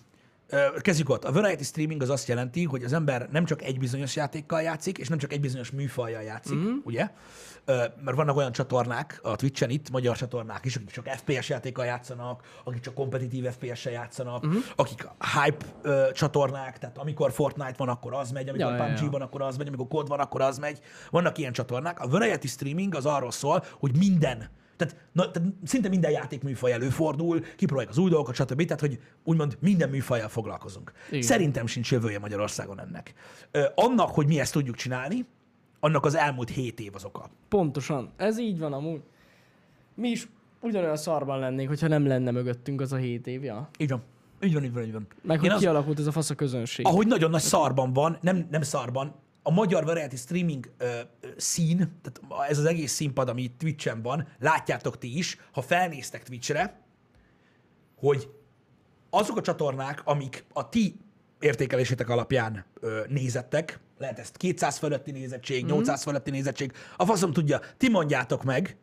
Kezdjük 0.80 1.08
ott. 1.08 1.24
A 1.24 1.32
variety 1.32 1.62
streaming 1.62 2.02
az 2.02 2.10
azt 2.10 2.28
jelenti, 2.28 2.64
hogy 2.64 2.84
az 2.84 2.92
ember 2.92 3.28
nem 3.32 3.44
csak 3.44 3.62
egy 3.62 3.78
bizonyos 3.78 4.16
játékkal 4.16 4.62
játszik, 4.62 4.98
és 4.98 5.08
nem 5.08 5.18
csak 5.18 5.32
egy 5.32 5.40
bizonyos 5.40 5.70
műfajjal 5.70 6.22
játszik, 6.22 6.56
mm-hmm. 6.56 6.76
ugye? 6.84 7.08
Mert 8.04 8.16
vannak 8.16 8.36
olyan 8.36 8.52
csatornák 8.52 9.20
a 9.22 9.36
Twitch-en 9.36 9.70
itt, 9.70 9.90
magyar 9.90 10.16
csatornák 10.16 10.64
is, 10.64 10.76
akik 10.76 10.90
csak 10.90 11.08
FPS 11.08 11.48
játékkal 11.48 11.84
játszanak, 11.84 12.42
akik 12.64 12.80
csak 12.80 12.94
kompetitív 12.94 13.44
FPS-sel 13.50 13.92
játszanak, 13.92 14.46
mm-hmm. 14.46 14.58
akik 14.76 15.08
hype 15.42 15.66
ö, 15.82 16.06
csatornák, 16.12 16.78
tehát 16.78 16.98
amikor 16.98 17.32
Fortnite 17.32 17.74
van, 17.76 17.88
akkor 17.88 18.14
az 18.14 18.30
megy, 18.30 18.48
amikor 18.48 18.70
Ja, 18.70 18.76
ja, 18.76 18.86
ja. 18.86 18.94
PUBG 18.94 19.10
van, 19.10 19.22
akkor 19.22 19.42
az 19.42 19.56
megy, 19.56 19.66
amikor 19.66 19.88
COD 19.88 20.08
van, 20.08 20.20
akkor 20.20 20.40
az 20.40 20.58
megy. 20.58 20.80
Vannak 21.10 21.38
ilyen 21.38 21.52
csatornák. 21.52 22.00
A 22.00 22.08
variety 22.08 22.46
streaming 22.46 22.94
az 22.94 23.06
arról 23.06 23.30
szól, 23.30 23.64
hogy 23.78 23.96
minden 23.96 24.50
tehát, 24.88 24.97
na, 25.12 25.31
tehát 25.31 25.49
szinte 25.64 25.88
minden 25.88 26.11
játékműfaj 26.11 26.73
előfordul, 26.73 27.40
kipróbáljuk 27.57 27.93
az 27.93 27.99
új 27.99 28.11
dolgokat, 28.11 28.35
stb. 28.35 28.62
Tehát, 28.64 28.81
hogy 28.81 28.99
úgymond 29.25 29.57
minden 29.61 29.88
műfajjal 29.88 30.29
foglalkozunk. 30.29 30.93
Igen. 31.09 31.23
Szerintem 31.23 31.66
sincs 31.66 31.90
jövője 31.93 32.19
Magyarországon 32.19 32.81
ennek. 32.81 33.14
Ö, 33.51 33.64
annak, 33.75 34.11
hogy 34.11 34.27
mi 34.27 34.40
ezt 34.40 34.53
tudjuk 34.53 34.77
csinálni, 34.77 35.27
annak 35.81 36.05
az 36.05 36.14
elmúlt 36.14 36.49
hét 36.51 36.81
év 36.81 36.95
az 36.95 37.05
oka. 37.05 37.31
Pontosan. 37.49 38.11
Ez 38.16 38.38
így 38.38 38.59
van 38.59 38.73
amúgy. 38.73 39.01
Mi 39.95 40.09
is 40.09 40.29
ugyanolyan 40.61 40.97
szarban 40.97 41.38
lennénk, 41.38 41.69
hogyha 41.69 41.88
nem 41.88 42.07
lenne 42.07 42.31
mögöttünk 42.31 42.81
az 42.81 42.93
a 42.93 42.97
7 42.97 43.27
év, 43.27 43.45
ja. 43.45 43.69
Így 43.79 43.88
van. 43.90 44.03
Így 44.43 44.53
van, 44.55 44.64
így 44.64 44.73
van, 44.73 44.83
így 44.83 44.93
van. 44.93 45.07
Meg 45.23 45.37
Én 45.37 45.43
hogy 45.43 45.51
az- 45.51 45.61
kialakult 45.61 45.99
ez 45.99 46.07
a 46.07 46.12
fasz 46.12 46.31
a 46.31 46.35
közönség. 46.35 46.87
ahogy 46.87 47.07
nagyon 47.07 47.31
nagy 47.31 47.40
szarban 47.40 47.93
van, 47.93 48.19
nem, 48.21 48.47
nem 48.51 48.62
szarban, 48.62 49.14
a 49.42 49.50
magyar 49.50 49.85
variety 49.85 50.16
streaming 50.16 50.70
ö, 50.79 50.85
ö, 51.20 51.29
szín, 51.37 52.00
tehát 52.03 52.48
ez 52.50 52.59
az 52.59 52.64
egész 52.64 52.92
színpad, 52.92 53.29
ami 53.29 53.42
itt 53.42 53.59
Twitch-en 53.59 54.03
van, 54.03 54.29
látjátok 54.38 54.98
ti 54.98 55.18
is, 55.18 55.37
ha 55.53 55.62
felnéztek 55.62 56.22
Twitch-re, 56.22 56.81
hogy 57.96 58.29
azok 59.11 59.37
a 59.37 59.40
csatornák, 59.40 60.03
amik 60.05 60.44
a 60.53 60.68
ti 60.68 61.00
értékelésétek 61.40 62.09
alapján 62.09 62.64
ö, 62.81 63.00
nézettek, 63.09 63.81
lehet 63.98 64.18
ezt 64.18 64.37
200 64.37 64.79
fölötti 64.79 65.11
nézettség, 65.11 65.64
800 65.64 66.03
fölötti 66.03 66.31
nézettség, 66.31 66.72
a 66.96 67.05
faszom 67.05 67.33
tudja, 67.33 67.61
ti 67.76 67.88
mondjátok 67.88 68.44
meg, 68.44 68.76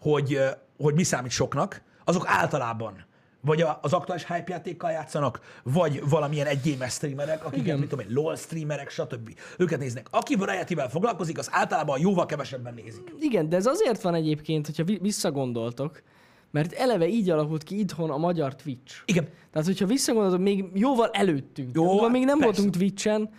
hogy, 0.00 0.40
hogy 0.76 0.94
mi 0.94 1.02
számít 1.02 1.30
soknak, 1.30 1.82
azok 2.04 2.24
általában 2.26 3.06
vagy 3.44 3.64
az 3.80 3.92
aktuális 3.92 4.26
hype 4.26 4.44
játékkal 4.52 4.90
játszanak, 4.90 5.40
vagy 5.62 6.08
valamilyen 6.08 6.46
egyémes 6.46 6.92
streamerek, 6.92 7.44
akik, 7.44 7.60
Igen. 7.60 7.78
mit 7.78 7.88
tudom 7.88 8.06
én, 8.06 8.12
LOL 8.14 8.36
streamerek, 8.36 8.90
stb. 8.90 9.34
Őket 9.58 9.78
néznek. 9.78 10.06
Aki 10.10 10.34
variety 10.34 10.74
foglalkozik, 10.88 11.38
az 11.38 11.48
általában 11.50 12.00
jóval 12.00 12.26
kevesebben 12.26 12.74
nézik. 12.74 13.14
Igen, 13.20 13.48
de 13.48 13.56
ez 13.56 13.66
azért 13.66 14.02
van 14.02 14.14
egyébként, 14.14 14.66
hogyha 14.66 14.84
vi- 14.84 14.98
visszagondoltok, 15.00 16.02
mert 16.50 16.72
eleve 16.72 17.08
így 17.08 17.30
alakult 17.30 17.62
ki 17.62 17.78
itthon 17.78 18.10
a 18.10 18.16
magyar 18.16 18.56
Twitch. 18.56 18.94
Igen. 19.04 19.28
Tehát, 19.52 19.66
hogyha 19.66 19.86
visszagondoltok, 19.86 20.40
még 20.40 20.64
jóval 20.74 21.10
előttünk. 21.12 21.74
Jó, 21.74 21.84
Jó, 21.84 22.08
még 22.08 22.24
nem 22.24 22.38
persze. 22.38 22.44
voltunk 22.44 22.76
Twitch-en. 22.76 23.30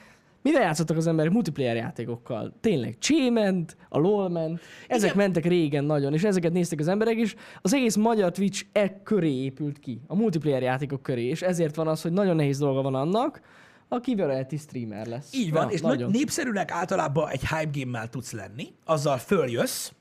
Mivel 0.44 0.62
játszottak 0.62 0.98
az 0.98 1.08
emberek 1.08 1.32
multiplayer 1.32 1.76
játékokkal? 1.76 2.54
Tényleg, 2.62 2.98
Csé 2.98 3.30
ment, 3.30 3.78
a 3.90 3.98
LOL 3.98 4.30
ment, 4.30 4.60
ezek 4.88 5.12
Igen. 5.12 5.24
mentek 5.24 5.46
régen 5.46 5.84
nagyon, 5.84 6.14
és 6.14 6.24
ezeket 6.24 6.54
nézték 6.54 6.80
az 6.80 6.88
emberek 6.88 7.18
is. 7.18 7.36
Az 7.62 7.74
egész 7.74 7.96
magyar 7.96 8.32
Twitch 8.32 8.66
e 8.72 9.02
köré 9.04 9.32
épült 9.34 9.80
ki, 9.80 10.02
a 10.08 10.16
multiplayer 10.16 10.62
játékok 10.62 11.02
köré, 11.04 11.24
és 11.26 11.42
ezért 11.42 11.76
van 11.76 11.88
az, 11.88 12.02
hogy 12.02 12.12
nagyon 12.12 12.36
nehéz 12.36 12.58
dolga 12.58 12.82
van 12.82 12.96
annak, 12.96 13.42
aki 13.88 14.16
variety 14.16 14.56
streamer 14.58 15.06
lesz. 15.08 15.34
Így 15.34 15.52
van, 15.52 15.66
Ja, 15.66 15.70
és 15.70 15.82
nagyon. 15.82 16.12
népszerűnek 16.12 16.72
általában 16.72 17.30
egy 17.30 17.48
hype 17.48 17.80
game-mel 17.80 18.10
tudsz 18.10 18.32
lenni, 18.32 18.68
azzal 18.86 19.18
följössz, 19.18 19.92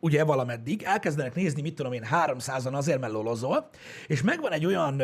ugye 0.00 0.24
valameddig, 0.24 0.82
elkezdenek 0.82 1.34
nézni, 1.34 1.62
mit 1.62 1.74
tudom 1.74 1.92
én, 1.92 2.04
300-an 2.26 2.72
azért, 2.72 3.00
mert 3.00 3.12
lolozol, 3.12 3.68
és 4.06 4.22
megvan 4.22 4.52
egy 4.52 4.66
olyan, 4.66 5.02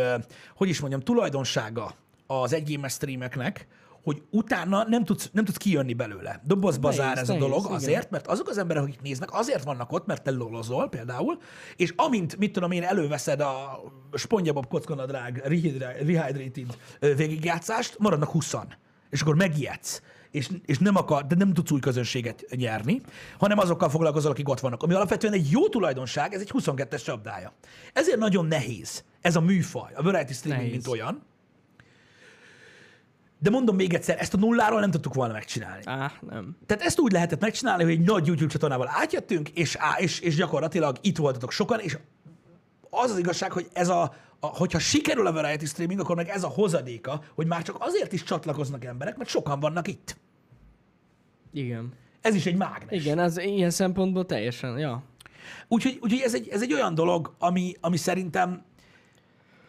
hogy 0.56 0.68
is 0.68 0.80
mondjam, 0.80 1.00
tulajdonsága 1.00 1.94
az 2.26 2.52
egyémes 2.52 2.92
streameknek, 2.92 3.66
hogy 4.04 4.22
utána 4.30 4.84
nem 4.88 5.04
tudsz, 5.04 5.30
nem 5.32 5.44
tudsz 5.44 5.56
kijönni 5.56 5.94
belőle. 5.94 6.40
Dobozba 6.44 6.88
Nehéz, 6.88 7.02
zár 7.02 7.18
ez 7.18 7.28
a 7.28 7.32
nehéz, 7.32 7.48
dolog 7.48 7.64
igen. 7.64 7.76
azért, 7.76 8.10
mert 8.10 8.26
azok 8.26 8.48
az 8.48 8.58
emberek, 8.58 8.82
akik 8.82 9.02
néznek, 9.02 9.32
azért 9.32 9.64
vannak 9.64 9.92
ott, 9.92 10.06
mert 10.06 10.22
te 10.22 10.30
lolozol 10.30 10.88
például, 10.88 11.38
és 11.76 11.92
amint, 11.96 12.36
mit 12.36 12.52
tudom 12.52 12.70
én, 12.70 12.82
előveszed 12.82 13.40
a 13.40 13.80
SpongeBob 14.14 14.66
kockanadrág 14.66 15.42
rehydra- 15.44 15.96
rehydrated 15.96 16.76
végigjátszást, 17.16 17.98
maradnak 17.98 18.30
20 18.30 18.54
és 19.10 19.20
akkor 19.20 19.34
megijedsz, 19.34 20.02
és, 20.30 20.48
és 20.64 20.78
nem 20.78 20.96
akar, 20.96 21.26
de 21.26 21.34
nem 21.34 21.52
tudsz 21.52 21.70
új 21.70 21.80
közönséget 21.80 22.44
nyerni, 22.50 23.00
hanem 23.38 23.58
azokkal 23.58 23.88
foglalkozol, 23.88 24.30
akik 24.30 24.48
ott 24.48 24.60
vannak. 24.60 24.82
Ami 24.82 24.94
alapvetően 24.94 25.32
egy 25.32 25.50
jó 25.50 25.68
tulajdonság, 25.68 26.34
ez 26.34 26.40
egy 26.40 26.50
22-es 26.54 27.04
csapdája. 27.04 27.52
Ezért 27.92 28.18
nagyon 28.18 28.46
nehéz 28.46 29.04
ez 29.20 29.36
a 29.36 29.40
műfaj, 29.40 29.92
a 29.94 30.02
variety 30.02 30.32
streaming, 30.32 30.66
Nehéz. 30.66 30.84
mint 30.84 31.00
olyan. 31.00 31.22
De 33.38 33.50
mondom 33.50 33.76
még 33.76 33.94
egyszer, 33.94 34.20
ezt 34.20 34.34
a 34.34 34.36
nulláról 34.36 34.80
nem 34.80 34.90
tudtuk 34.90 35.14
volna 35.14 35.32
megcsinálni. 35.32 35.82
Á, 35.84 36.12
nem. 36.30 36.56
Tehát 36.66 36.82
ezt 36.82 37.00
úgy 37.00 37.12
lehetett 37.12 37.40
megcsinálni, 37.40 37.82
hogy 37.82 37.92
egy 37.92 38.00
nagy 38.00 38.26
YouTube 38.26 38.50
csatornával 38.50 38.88
átjöttünk, 38.90 39.48
és, 39.48 39.76
á, 39.78 39.98
és, 39.98 40.20
és 40.20 40.34
gyakorlatilag 40.34 40.96
itt 41.00 41.16
voltatok 41.16 41.50
sokan, 41.50 41.80
és 41.80 41.98
az 42.90 43.10
az 43.10 43.18
igazság, 43.18 43.52
hogy 43.52 43.68
ez 43.72 43.88
a, 43.88 44.14
a, 44.40 44.46
hogyha 44.46 44.78
sikerül 44.78 45.26
a 45.26 45.32
variety 45.32 45.64
streaming, 45.64 46.00
akkor 46.00 46.16
meg 46.16 46.28
ez 46.28 46.42
a 46.42 46.48
hozadéka, 46.48 47.20
hogy 47.34 47.46
már 47.46 47.62
csak 47.62 47.76
azért 47.78 48.12
is 48.12 48.22
csatlakoznak 48.22 48.84
emberek, 48.84 49.16
mert 49.16 49.30
sokan 49.30 49.60
vannak 49.60 49.88
itt. 49.88 50.16
Igen. 51.52 51.92
Ez 52.20 52.34
is 52.34 52.46
egy 52.46 52.56
mágnes. 52.56 53.04
Igen, 53.04 53.18
ez 53.18 53.36
ilyen 53.36 53.70
szempontból 53.70 54.26
teljesen, 54.26 54.78
ja. 54.78 55.02
Úgyhogy, 55.68 55.98
úgyhogy 56.02 56.20
ez, 56.20 56.34
egy, 56.34 56.48
ez 56.48 56.62
egy 56.62 56.72
olyan 56.72 56.94
dolog, 56.94 57.34
ami, 57.38 57.74
ami 57.80 57.96
szerintem 57.96 58.62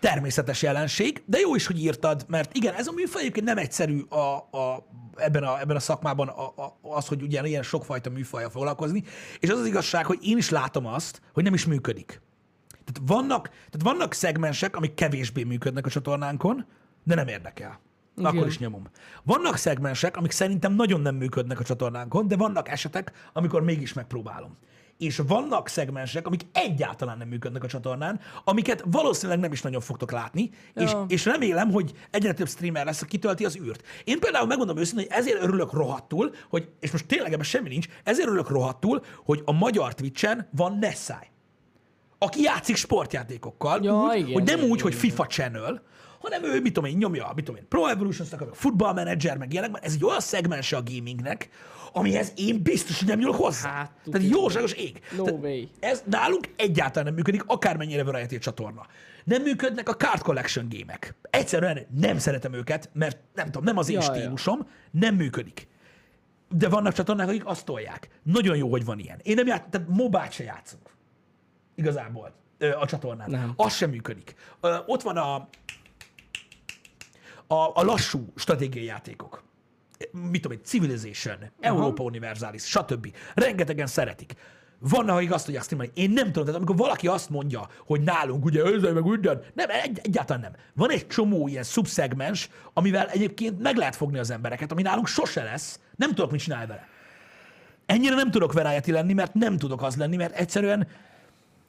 természetes 0.06 0.62
jelenség, 0.62 1.24
de 1.26 1.40
jó 1.40 1.56
is, 1.56 1.66
hogy 1.68 1.80
írtad, 1.80 2.26
mert 2.28 2.56
igen, 2.56 2.74
ez 2.74 2.88
a 2.88 2.92
műfaj 2.92 3.22
egyébként 3.22 3.46
nem 3.46 3.58
egyszerű 3.58 4.02
a, 4.02 4.36
a, 4.36 4.88
ebben, 5.16 5.44
a, 5.44 5.60
ebben 5.60 5.76
a 5.76 5.80
szakmában 5.80 6.28
a, 6.28 6.44
a, 6.46 6.78
az, 6.82 7.08
hogy 7.08 7.22
ugye 7.22 7.48
ilyen 7.48 7.64
sokfajta 7.64 8.10
műfajjal 8.10 8.50
foglalkozni, 8.50 9.04
és 9.40 9.50
az 9.50 9.60
az 9.60 9.66
igazság, 9.66 10.06
hogy 10.06 10.20
én 10.22 10.38
is 10.38 10.50
látom 10.50 10.86
azt, 10.86 11.22
hogy 11.34 11.44
nem 11.44 11.54
is 11.54 11.66
működik. 11.66 12.22
Tehát 12.70 13.10
vannak, 13.12 13.48
tehát 13.50 13.82
vannak 13.82 14.14
szegmensek, 14.14 14.76
amik 14.76 14.94
kevésbé 14.94 15.44
működnek 15.44 15.86
a 15.86 15.90
csatornánkon, 15.90 16.66
de 17.04 17.16
nem 17.16 17.28
érdekel. 17.28 17.80
Igen. 18.18 18.32
Akkor 18.32 18.48
is 18.48 18.60
nyomom. 18.60 18.90
Vannak 19.24 19.58
szegmensek, 19.58 20.18
amik 20.18 20.32
szerintem 20.32 20.74
nagyon 20.74 21.02
nem 21.02 21.16
működnek 21.16 21.60
a 21.60 21.64
csatornánkon, 21.64 22.28
de 22.28 22.36
vannak 22.36 22.70
esetek, 22.70 23.12
amikor 23.34 23.64
mégis 23.64 23.94
megpróbálom. 23.94 24.58
És 24.98 25.22
vannak 25.28 25.68
szegmensek, 25.68 26.28
amik 26.28 26.42
egyáltalán 26.52 27.18
nem 27.18 27.28
működnek 27.28 27.64
a 27.64 27.68
csatornán, 27.68 28.20
amiket 28.44 28.84
valószínűleg 28.86 29.40
nem 29.40 29.52
is 29.52 29.62
nagyon 29.62 29.82
fogtok 29.82 30.12
látni, 30.12 30.50
Ja. 30.76 30.82
és, 30.84 30.92
és 31.08 31.26
remélem, 31.26 31.72
hogy 31.72 31.92
egyre 32.12 32.34
több 32.34 32.48
streamer 32.48 32.86
lesz, 32.86 33.02
aki 33.02 33.10
kitölti 33.12 33.46
az 33.46 33.58
űrt. 33.58 33.84
Én 34.04 34.20
például 34.20 34.48
megmondom 34.48 34.78
őszintén, 34.78 35.08
hogy 35.08 35.18
ezért 35.18 35.42
örülök 35.42 35.74
rohadtul, 35.74 36.32
hogy, 36.50 36.70
és 36.80 36.92
most 36.92 37.06
tényleg 37.06 37.34
ebben 37.34 37.46
semmi 37.46 37.70
nincs, 37.70 37.88
ezért 38.04 38.28
örülök 38.28 38.50
rohadtul, 38.50 39.04
hogy 39.26 39.42
a 39.46 39.52
magyar 39.52 39.94
Twitch-en 39.94 40.48
van 40.52 40.78
Nessai 40.80 41.34
aki 42.18 42.42
játszik 42.42 42.76
sportjátékokkal, 42.76 43.84
Ja, 43.84 43.94
úgy, 43.94 44.16
igen, 44.16 44.34
hogy 44.34 44.44
nem 44.44 44.58
igen, 44.58 44.70
úgy, 44.70 44.82
hogy 44.82 44.94
igen. 44.94 45.04
FIFA 45.10 45.26
channel, 45.26 45.82
hanem 46.22 46.44
ő, 46.44 46.62
mit 46.62 46.74
tudom 46.74 46.90
én, 46.90 46.98
nyomja, 46.98 47.32
mit 47.36 47.46
tudom 47.46 47.62
én, 47.62 47.68
Pro 47.68 47.86
Evolution 47.86 48.28
Soccer, 48.28 48.48
meg 48.48 48.56
Football 48.56 48.94
Manager, 48.94 49.38
meg 49.38 49.52
ilyenek, 49.52 49.72
mert 49.72 49.86
ez 49.86 49.94
egy 49.94 50.04
olyan 50.04 50.20
szegmense 50.20 50.78
a 50.78 50.84
gamingnek, 50.84 51.50
amihez 51.96 52.32
én 52.36 52.62
biztos, 52.62 53.00
hogy 53.00 53.08
nem 53.08 53.20
nyúlok 53.20 53.36
hozzá. 53.36 53.70
Hát, 53.70 53.92
Tehát 54.12 54.28
jóságos 54.30 54.74
ég. 54.74 55.02
No 55.18 55.24
Tehát 55.24 55.42
way. 55.42 55.64
Ez 55.80 56.04
nálunk 56.06 56.50
egyáltalán 56.56 57.06
nem 57.06 57.14
működik, 57.14 57.44
akármennyire 57.46 58.04
variety 58.04 58.38
csatorna. 58.38 58.86
Nem 59.24 59.42
működnek 59.42 59.90
a 59.90 59.96
card 59.96 60.22
collection 60.22 60.68
gémek. 60.68 61.16
Egyszerűen 61.30 61.86
nem 62.00 62.18
szeretem 62.18 62.54
őket, 62.54 62.90
mert 62.94 63.18
nem 63.34 63.46
tudom, 63.46 63.64
nem 63.64 63.78
az 63.78 63.90
én 63.90 64.00
Ja, 64.00 64.14
ja. 64.14 64.14
stílusom, 64.14 64.68
nem 64.92 65.16
működik. 65.16 65.68
De 66.50 66.70
vannak 66.70 66.94
csatornák, 66.94 67.28
akik 67.28 67.46
azt 67.46 67.66
tolják. 67.66 68.10
Nagyon 68.24 68.58
jó, 68.58 68.70
hogy 68.70 68.86
van 68.86 69.00
ilyen. 69.00 69.20
Én 69.24 69.36
nem 69.36 69.48
játszom, 69.48 69.70
tehát 69.70 69.88
mobát 69.88 70.32
se 70.32 70.44
játszunk. 70.44 70.90
Igazából 71.76 72.34
a 72.80 72.86
csatornán. 72.86 73.30
Nem. 73.30 73.54
Az 73.56 73.76
sem 73.76 73.90
működik. 73.90 74.36
Ott 74.86 75.02
van 75.02 75.18
a, 75.18 75.36
a, 77.48 77.72
a 77.74 77.84
lassú 77.84 78.34
stratégiai 78.36 78.86
játékok. 78.86 79.44
Mit 80.12 80.42
tudom 80.42 80.58
én, 80.58 80.64
Civilization, 80.64 81.38
Európa 81.60 82.04
Universalis, 82.04 82.64
stb. 82.64 83.14
Rengetegen 83.34 83.88
szeretik. 83.88 84.34
Vannak, 84.80 85.16
akik 85.16 85.34
azt 85.34 85.46
tudják 85.46 85.64
streamelni. 85.64 85.92
Én 85.96 86.10
nem 86.10 86.26
tudom, 86.26 86.44
tehát 86.44 86.56
amikor 86.56 86.76
valaki 86.76 87.08
azt 87.08 87.30
mondja, 87.30 87.68
hogy 87.86 88.02
nálunk 88.02 88.46
ugye 88.46 88.66
őzzel 88.66 88.94
meg 88.94 89.04
minden, 89.04 89.42
nem, 89.54 89.70
egy, 89.70 90.00
egyáltalán 90.04 90.42
nem. 90.42 90.52
Van 90.74 90.92
egy 90.92 91.08
csomó 91.08 91.48
ilyen 91.48 91.64
szubszegmens, 91.64 92.50
amivel 92.74 93.08
egyébként 93.08 93.62
meg 93.62 93.76
lehet 93.76 93.96
fogni 93.96 94.20
az 94.20 94.30
embereket, 94.30 94.72
ami 94.72 94.82
nálunk 94.82 95.08
sose 95.08 95.44
lesz. 95.44 95.80
Nem 95.96 96.10
tudok 96.10 96.32
mit 96.32 96.42
csinálni 96.42 96.66
vele. 96.66 96.88
Ennyire 97.86 98.16
nem 98.16 98.32
tudok 98.32 98.54
variety 98.54 98.92
lenni, 98.92 99.14
mert 99.14 99.34
nem 99.34 99.58
tudok 99.58 99.84
az 99.84 99.96
lenni, 99.96 100.16
mert 100.16 100.36
egyszerűen 100.36 100.88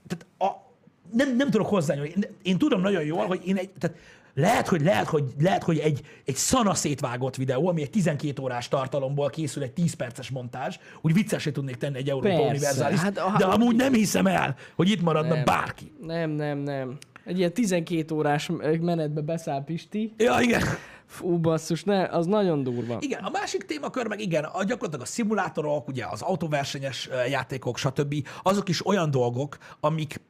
tehát 0.07 0.27
a, 0.39 0.67
nem, 1.13 1.37
nem 1.37 1.51
tudok 1.51 1.67
hozzányúlni. 1.67 2.13
Én, 2.17 2.25
én 2.43 2.59
tudom 2.59 2.81
nagyon 2.81 3.05
jól, 3.05 3.27
hogy 3.27 3.41
én 3.47 3.57
egy, 3.57 3.71
tehát 3.79 3.97
lehet, 4.37 4.69
hogy, 4.69 4.83
lehet, 4.83 5.07
hogy, 5.07 5.25
lehet, 5.41 5.63
hogy 5.63 5.79
egy, 5.79 6.01
egy 6.25 6.35
szana 6.35 6.75
szétvágott 6.75 7.37
videó, 7.37 7.69
ami 7.69 7.83
egy 7.83 7.91
12 7.91 8.43
órás 8.43 8.69
tartalomból 8.69 9.31
készül, 9.31 9.63
egy 9.63 9.73
10 9.73 9.95
perces 9.95 10.31
montázs, 10.31 10.77
úgy 11.01 11.13
viccesé 11.13 11.51
tudnék 11.51 11.77
tenni 11.77 11.97
egy 11.97 12.09
Európa 12.11 12.41
Universalis, 12.41 13.01
hát 13.01 13.19
a- 13.19 13.35
de 13.39 13.45
amúgy 13.45 13.77
nem 13.77 13.93
hiszem 13.93 14.27
el, 14.27 14.57
hogy 14.77 14.89
itt 14.91 15.03
maradna 15.03 15.35
Nem. 15.35 15.45
bárki. 15.45 15.93
Nem, 16.01 16.31
nem, 16.31 16.59
nem. 16.59 16.97
Egy 17.25 17.39
ilyen 17.39 17.53
12 17.53 18.15
órás 18.15 18.51
menetbe 18.81 19.21
beszáll 19.21 19.65
Pisti. 19.65 20.13
Ja, 20.17 20.37
igen. 20.41 20.63
Fú, 21.07 21.39
basszus, 21.39 21.85
ne, 21.85 22.05
az 22.05 22.27
nagyon 22.27 22.63
durva. 22.63 22.97
Igen, 23.01 23.25
a 23.25 23.31
másik 23.31 23.65
témakör 23.65 24.07
meg 24.07 24.21
igen, 24.21 24.45
a, 24.45 24.65
gyakorlatilag 24.65 25.01
a 25.01 25.09
szimulátorok, 25.09 25.89
ugye 25.89 26.05
az 26.11 26.23
autóversenyes 26.23 27.09
játékok, 27.29 27.79
stb. 27.79 28.15
azok 28.43 28.69
is 28.69 28.87
olyan 28.87 29.11
dolgok, 29.11 29.57
amik 29.81 30.21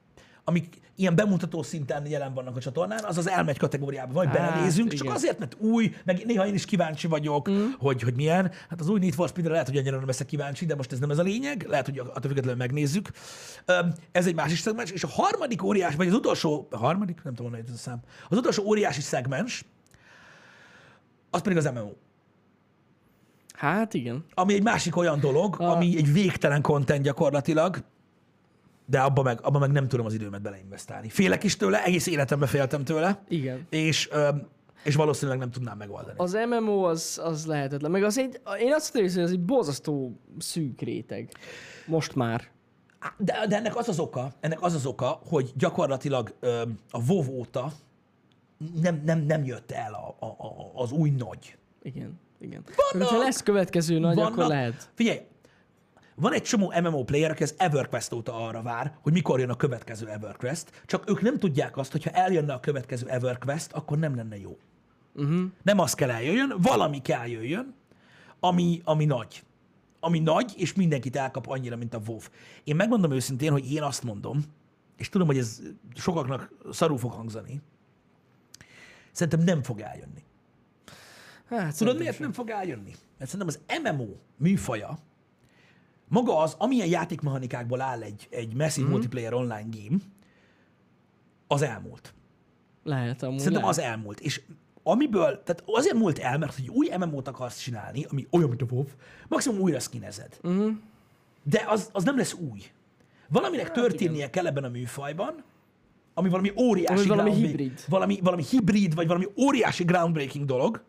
amik 0.49 0.81
ilyen 0.97 1.15
bemutató 1.15 1.63
szinten 1.63 2.07
jelen 2.07 2.35
vannak 2.35 2.57
a 2.57 2.61
csatornán, 2.61 3.05
az 3.05 3.19
az 3.19 3.29
elmegy 3.29 3.59
kategóriába, 3.59 4.13
vagy 4.13 4.27
Hát, 4.27 4.37
belenézünk, 4.37 4.93
csak 4.93 5.11
azért, 5.15 5.39
mert 5.39 5.57
új, 5.59 5.95
meg 6.05 6.23
néha 6.27 6.47
én 6.47 6.55
is 6.55 6.65
kíváncsi 6.65 7.07
vagyok, 7.07 7.51
mm. 7.51 7.65
hogy, 7.79 8.03
hogy 8.03 8.15
milyen. 8.15 8.53
Hát 8.69 8.81
az 8.81 8.89
új 8.89 8.99
Need 8.99 9.15
for 9.15 9.29
Speed-re 9.29 9.53
lehet, 9.53 9.69
hogy 9.69 9.77
annyira 9.77 9.97
nem 9.97 10.07
leszek 10.07 10.27
kíváncsi, 10.27 10.67
de 10.67 10.75
most 10.75 10.93
ez 10.93 10.99
nem 10.99 11.11
ez 11.11 11.19
a 11.19 11.23
lényeg, 11.23 11.67
lehet, 11.69 11.85
hogy 11.85 11.99
attól 11.99 12.21
függetlenül 12.21 12.57
megnézzük. 12.57 13.11
Ez 14.13 14.27
egy 14.27 14.35
másik 14.35 14.57
szegmens, 14.59 14.91
és 14.91 15.05
a 15.05 15.09
harmadik 15.09 15.63
óriás, 15.63 15.95
vagy 15.95 16.07
az 16.09 16.15
utolsó, 16.15 16.69
a 16.71 16.77
harmadik, 16.77 17.23
nem 17.23 17.35
tudom, 17.35 17.55
jött 17.55 17.69
ez 17.69 17.75
a 17.75 17.79
szám, 17.79 18.01
az 18.29 18.39
utolsó 18.39 18.65
óriási 18.65 19.01
szegmens, 19.01 19.65
az 21.31 21.41
pedig 21.41 21.59
az 21.59 21.65
MMO. 21.65 21.91
Hát 23.53 23.95
igen. 23.95 24.25
ami 24.35 24.55
egy 24.55 24.63
másik 24.63 24.97
olyan 24.97 25.21
dolog, 25.21 25.61
A- 25.61 25.71
ami 25.71 25.97
egy 25.97 26.13
végtelen 26.13 26.63
content 26.63 27.03
gyakorlatilag, 27.03 27.85
de 28.87 29.01
abba 29.01 29.23
meg, 29.23 29.39
abba 29.43 29.59
meg 29.59 29.71
nem 29.71 29.89
tudom 29.89 30.07
az 30.07 30.15
időmet 30.15 30.43
beleinvestálni. 30.43 31.09
Félek 31.09 31.45
is 31.45 31.57
tőle, 31.57 31.85
egész 31.85 32.07
életemben 32.07 32.49
féltem 32.49 32.85
tőle, 32.85 33.23
Igen. 33.29 33.67
és, 33.71 34.09
és 34.83 34.95
valószínűleg 34.95 35.39
nem 35.39 35.51
tudnám 35.51 35.77
megoldani. 35.77 36.15
Az 36.19 36.39
MMO 36.49 36.83
az, 36.83 37.21
az 37.25 37.47
lehetetlen. 37.47 37.91
Meg 37.91 38.03
az 38.05 38.19
egy, 38.19 38.41
én 38.61 38.73
azt 38.73 38.93
tudom, 38.93 39.09
hogy 39.09 39.19
ez 39.19 39.31
egy 39.31 39.41
borzasztó 39.41 40.21
szűk 40.39 40.81
réteg. 40.81 41.33
Most 41.87 42.15
már. 42.15 42.43
De, 43.17 43.47
de 43.49 43.57
ennek 43.57 43.77
az 43.77 43.89
az 43.89 43.99
oka, 43.99 44.33
ennek 44.41 44.63
az 44.63 44.75
az 44.75 44.87
oka, 44.87 45.21
hogy 45.29 45.53
gyakorlatilag 45.57 46.35
a 46.91 47.01
WoW 47.09 47.31
óta 47.33 47.73
nem, 48.83 49.03
nem, 49.05 49.19
nem 49.19 49.45
jött 49.45 49.71
el 49.71 49.93
a, 49.95 50.25
a, 50.25 50.27
a, 50.27 50.71
az 50.83 50.93
új 50.93 51.11
nagy. 51.11 51.57
Igen. 51.83 52.21
Igen. 52.41 52.65
Vannak- 52.93 53.09
Ha 53.09 53.19
lesz 53.19 53.43
következő 53.43 53.99
nagy, 53.99 54.19
akkor 54.19 54.31
Vannak- 54.35 54.51
lehet. 54.51 54.91
Figyelj, 54.95 55.19
van 56.17 56.33
egy 56.33 56.43
csomó 56.43 56.73
MMO 56.83 57.05
player, 57.05 57.31
aki 57.31 57.43
az 57.43 57.55
EverQuest 57.59 58.13
óta 58.13 58.47
arra 58.47 58.63
vár, 58.63 58.99
hogy 59.03 59.13
mikor 59.13 59.41
jön 59.41 59.51
a 59.51 59.57
következő 59.57 60.09
EverQuest, 60.09 60.83
csak 60.87 61.11
ők 61.11 61.21
nem 61.21 61.39
tudják 61.39 61.77
azt, 61.77 61.93
hogy 61.93 62.05
ha 62.05 62.11
eljönne 62.11 62.53
a 62.53 62.61
következő 62.61 63.09
EverQuest, 63.09 63.73
akkor 63.73 63.99
nem 63.99 64.17
lenne 64.17 64.39
jó. 64.39 64.59
Uh-huh. 65.15 65.45
Nem 65.63 65.79
az 65.79 65.95
kell 65.95 66.11
eljöjjön, 66.11 66.55
valami 66.59 67.03
kell 67.03 67.27
jöjjön, 67.27 67.75
ami, 68.41 68.81
ami 68.85 69.05
nagy. 69.05 69.45
Ami 70.01 70.19
nagy, 70.19 70.55
és 70.57 70.75
mindenkit 70.75 71.17
elkap 71.17 71.47
annyira, 71.47 71.77
mint 71.77 71.95
a 71.95 72.01
WoW. 72.07 72.19
Én 72.65 72.77
megmondom 72.77 73.13
őszintén, 73.13 73.53
hogy 73.53 73.73
én 73.73 73.83
azt 73.83 74.03
mondom, 74.03 74.45
és 74.97 75.09
tudom, 75.09 75.27
hogy 75.27 75.39
ez 75.39 75.61
sokaknak 75.95 76.51
szarú 76.71 76.97
fog 76.97 77.13
hangzani, 77.13 77.61
szerintem 79.13 79.41
nem 79.41 79.63
fog 79.63 79.81
eljönni. 79.81 80.25
Hát, 81.49 81.77
Tudod, 81.77 81.99
miért 81.99 82.15
sem. 82.15 82.23
nem 82.23 82.33
fog 82.33 82.51
eljönni? 82.51 82.95
Mert 83.19 83.31
szerintem 83.31 83.57
az 83.57 83.81
MMO 83.83 84.09
műfaja, 84.37 84.99
maga 86.09 86.39
az, 86.39 86.55
amilyen 86.59 86.89
játékmechanikákból 86.89 87.81
áll 87.81 88.03
egy, 88.03 88.27
egy 88.31 88.55
massive 88.55 88.87
mm. 88.87 88.91
multiplayer 88.91 89.35
online 89.35 89.67
game, 89.71 89.97
az 91.47 91.63
elmúlt. 91.63 92.15
Lehet 92.83 93.23
amúgy. 93.23 93.39
Szerintem 93.39 93.63
lehet. 93.63 93.79
az 93.79 93.85
elmúlt. 93.85 94.21
És 94.21 94.41
amiből, 94.83 95.43
tehát 95.43 95.63
azért 95.67 95.95
múlt 95.95 96.19
el, 96.19 96.39
mert 96.39 96.55
hogy 96.55 96.69
új 96.69 96.89
MMO-t 96.99 97.29
akarsz 97.29 97.59
csinálni, 97.59 98.07
ami 98.11 98.27
olyan, 98.31 98.49
mint 98.49 98.63
a 98.63 98.67
WoW, 98.71 98.85
maximum 99.29 99.61
újra 99.61 99.79
skinezed. 99.79 100.39
Mhm. 100.43 100.69
De 101.43 101.65
az, 101.69 101.89
az 101.93 102.05
nem 102.05 102.17
lesz 102.17 102.33
új. 102.33 102.61
Valaminek 103.29 103.71
történnie 103.71 104.31
kell 104.31 104.47
ebben 104.47 104.65
a 104.65 104.69
műfajban, 104.69 105.45
ami 106.15 106.29
valami 106.29 106.53
óriási 106.57 106.99
Ami 106.99 107.09
valami 107.09 107.33
hibrid. 107.33 107.85
Valami, 107.89 108.21
valami 108.23 108.43
hibrid, 108.43 108.95
vagy 108.95 109.07
valami 109.07 109.27
óriási 109.37 109.85
groundbreaking 109.85 110.45
dolog, 110.45 110.83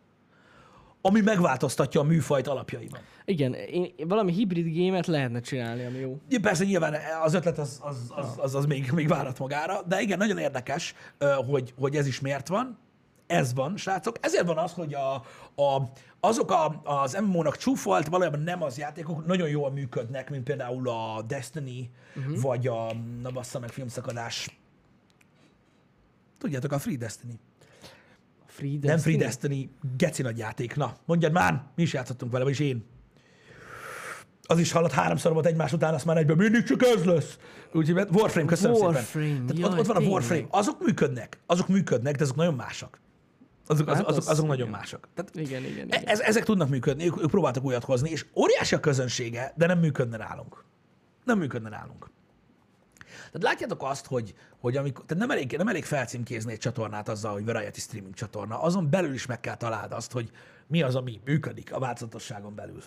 ami 1.08 1.22
megváltoztatja 1.22 2.02
a 2.02 2.04
műfajt 2.04 2.48
alapjaiban. 2.48 3.00
Igen, 3.26 3.54
én, 3.54 3.94
valami 4.08 4.32
hibrid 4.32 4.66
gémet 4.66 5.08
lehetne 5.08 5.40
csinálni, 5.40 5.86
ami 5.86 5.98
jó. 5.98 6.20
Ja, 6.30 6.40
persze 6.40 6.64
nyilván 6.64 6.96
az 7.24 7.34
ötlet 7.34 7.58
az, 7.58 7.80
az, 7.84 7.98
az, 8.16 8.26
az, 8.38 8.56
az 8.56 8.66
még, 8.66 8.92
még 8.92 9.08
várat 9.08 9.40
magára, 9.40 9.82
de 9.88 10.02
igen, 10.02 10.18
nagyon 10.18 10.38
érdekes, 10.38 10.94
hogy, 11.48 11.74
hogy 11.80 11.96
ez 11.96 12.08
is 12.08 12.20
miért 12.20 12.48
van. 12.48 12.78
Ez 13.28 13.54
van, 13.54 13.78
srácok. 13.78 14.16
Ezért 14.22 14.46
van 14.46 14.58
az, 14.58 14.72
hogy 14.72 14.94
a, 14.94 15.14
a, 15.62 15.90
azok 16.20 16.52
a, 16.52 16.82
az 16.84 17.18
MMO-nak 17.22 17.58
csúfolt, 17.58 18.08
valójában 18.08 18.40
nem 18.40 18.64
az 18.64 18.78
játékok, 18.78 19.26
nagyon 19.26 19.50
jól 19.50 19.72
működnek, 19.72 20.30
mint 20.30 20.44
például 20.44 20.90
a 20.90 21.22
Destiny, 21.28 21.90
uh-huh. 22.16 22.42
vagy 22.42 22.68
a, 22.68 22.94
na 23.22 23.30
bassza 23.30 23.60
meg, 23.60 23.70
filmszakadás. 23.70 24.60
Tudjátok, 26.38 26.72
a 26.72 26.80
Free 26.80 26.98
Destiny. 26.98 27.40
Free 28.58 28.78
Nem? 28.82 28.98
Free 28.98 29.18
Destiny, 29.18 29.70
geci 29.98 30.22
nagy 30.22 30.38
játék. 30.38 30.76
Na, 30.76 30.96
mondjad 31.06 31.32
már, 31.32 31.64
mi 31.76 31.82
is 31.84 31.94
játszottunk 31.94 32.32
vele, 32.32 32.44
vagyis 32.44 32.60
én. 32.60 32.86
Az 34.50 34.60
is 34.60 34.72
hallott 34.72 34.92
háromszor 34.92 35.34
volt 35.34 35.46
egymás 35.46 35.74
után, 35.74 35.94
azt 35.94 36.06
már 36.06 36.18
egyben 36.18 36.38
mindig 36.38 36.64
csak 36.64 36.84
ez 36.84 37.04
lesz. 37.04 37.38
Úgyhogy 37.74 38.08
Warframe, 38.12 38.48
köszönöm 38.48 38.76
Warframe, 38.76 39.06
szépen. 39.06 39.46
Tehát 39.46 39.58
jaj, 39.62 39.72
ott, 39.72 39.80
ott 39.80 39.86
van 39.86 39.96
a. 39.96 40.00
Warframe. 40.00 40.46
Azok 40.50 40.80
működnek, 40.86 41.40
azok 41.46 41.68
működnek, 41.68 42.16
de 42.16 42.24
azok 42.24 42.36
nagyon 42.36 42.54
másak. 42.54 43.00
Azok, 43.68 43.88
azok, 43.88 43.98
Hát 44.00 44.06
azok, 44.08 44.22
az- 44.22 44.28
azok 44.30 44.48
nagyon 44.48 44.68
igen. 44.68 44.80
másak. 44.80 45.08
Tehát 45.16 45.36
Igen, 45.36 45.64
igen, 45.64 45.88
e- 45.90 45.98
igen. 45.98 46.04
ez, 46.06 46.20
ezek 46.20 46.44
tudnak 46.44 46.70
működni, 46.70 47.06
ők, 47.06 47.22
ők 47.22 47.30
próbáltak 47.30 47.64
újat 47.64 47.84
hozni, 47.84 48.10
és 48.10 48.26
óriási 48.36 48.76
a 48.76 48.80
közönsége, 48.80 49.54
de 49.56 49.66
nem 49.68 49.80
működne 49.80 50.18
nálunk. 50.18 50.64
Nem 51.24 51.38
működne 51.38 51.70
nálunk. 51.70 52.10
Tehát 53.32 53.42
látjátok 53.42 53.84
azt, 53.84 54.06
hogy, 54.06 54.34
hogy 54.60 54.78
amikor, 54.78 55.06
tehát 55.06 55.28
nem 55.28 55.38
elég, 55.38 55.58
nem 55.58 55.68
elég 55.68 55.86
felcímkézni 55.86 56.52
egy 56.52 56.58
csatornát 56.58 57.10
azzal, 57.10 57.34
hogy 57.34 57.46
variety 57.46 57.80
streaming 57.80 58.14
csatorna, 58.14 58.62
azon 58.62 58.90
belül 58.90 59.14
is 59.14 59.26
meg 59.26 59.40
kell 59.40 59.56
találd 59.56 59.92
azt, 59.92 60.12
hogy 60.12 60.32
mi 60.68 60.82
az, 60.82 60.96
ami 60.96 61.20
működik 61.26 61.74
a 61.74 61.80
változatosságon 61.80 62.56
belül. 62.56 62.82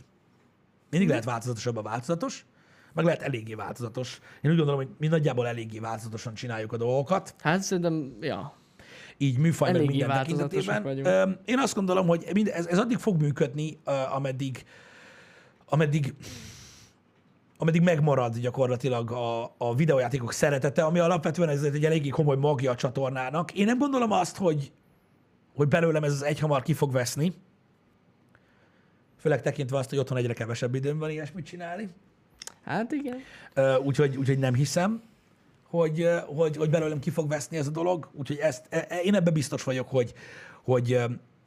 Mindig 0.90 1.08
lehet 1.08 1.24
változatosabb 1.24 1.76
a 1.76 1.82
változatos, 1.82 2.44
meg 2.92 3.04
lehet 3.04 3.22
eléggé 3.22 3.54
változatos. 3.54 4.20
Én 4.40 4.50
úgy 4.50 4.56
gondolom, 4.56 4.80
hogy 4.80 4.90
mi 4.98 5.06
nagyjából 5.06 5.46
eléggé 5.46 5.78
változatosan 5.78 6.34
csináljuk 6.34 6.72
a 6.72 6.76
dolgokat, 6.76 7.34
Hát 7.42 7.62
szerintem, 7.62 8.16
ja. 8.20 8.54
így 9.16 9.38
műfaj 9.38 9.70
meg 9.72 9.80
Eléggé 9.80 9.96
minden 9.96 10.16
változatosak 10.16 10.74
tekintetében. 10.82 11.22
vagyunk. 11.24 11.38
Én 11.44 11.58
azt 11.58 11.74
gondolom, 11.74 12.06
hogy 12.06 12.24
ez, 12.52 12.66
ez 12.66 12.78
addig 12.78 12.98
fog 12.98 13.20
működni, 13.20 13.78
ameddig, 14.10 14.64
ameddig 15.64 16.14
ameddig 17.61 17.82
megmarad 17.82 18.38
gyakorlatilag 18.38 19.11
a, 19.11 19.54
a 19.58 19.74
videójátékok 19.74 20.32
szeretete, 20.32 20.84
ami 20.84 20.98
alapvetően 20.98 21.48
ez 21.48 21.62
egy 21.62 21.84
eléggé 21.84 22.08
komoly 22.08 22.36
magja 22.36 22.70
a 22.70 22.74
csatornának. 22.74 23.52
Én 23.52 23.64
nem 23.64 23.78
gondolom 23.78 24.12
azt, 24.12 24.36
hogy, 24.36 24.72
hogy 25.54 25.68
belőlem 25.68 26.04
ez 26.04 26.12
az 26.12 26.22
egy 26.22 26.38
hamar 26.38 26.62
ki 26.62 26.72
fog 26.72 26.92
veszni, 26.92 27.32
főleg 29.18 29.42
tekintve 29.42 29.78
azt, 29.78 29.88
hogy 29.88 29.98
otthon 29.98 30.18
egyre 30.18 30.32
kevesebb 30.32 30.74
időm 30.74 30.98
van 30.98 31.11
ilyesmit 31.11 31.46
csinálni. 31.46 31.88
Hát 32.64 32.92
igen. 32.92 33.18
Úgyhogy, 33.82 34.16
úgyhogy 34.16 34.38
nem 34.38 34.54
hiszem, 34.54 35.02
hogy, 35.68 36.08
hogy, 36.26 36.56
hogy 36.56 36.70
belőlem 36.70 36.98
ki 36.98 37.11
fog 37.11 37.28
veszni 37.28 37.56
ez 37.56 37.66
a 37.66 37.70
dolog, 37.70 38.11
úgyhogy 38.12 38.38
ezt, 38.38 38.66
e- 38.68 38.86
e- 38.88 39.00
én 39.00 39.14
ebben 39.14 39.32
biztos 39.32 39.62
vagyok, 39.62 39.88
hogy, 39.88 40.12
hogy 40.62 40.98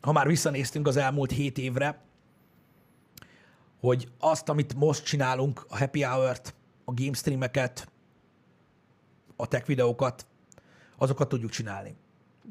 ha 0.01 0.11
már 0.11 0.27
visszanéztünk 0.27 0.87
az 0.87 0.97
elmúlt 0.97 1.31
hét 1.31 1.57
évre, 1.57 2.01
hogy 3.83 4.07
azt, 4.19 4.49
amit 4.49 4.75
most 4.75 5.03
csinálunk, 5.05 5.65
a 5.69 5.77
happy 5.77 6.03
hour-t, 6.03 6.55
a 6.85 6.93
game 6.93 7.13
streameket, 7.13 7.91
a 9.35 9.47
tech 9.47 9.65
videókat, 9.65 10.25
azokat 10.97 11.29
tudjuk 11.29 11.51
csinálni. 11.51 11.95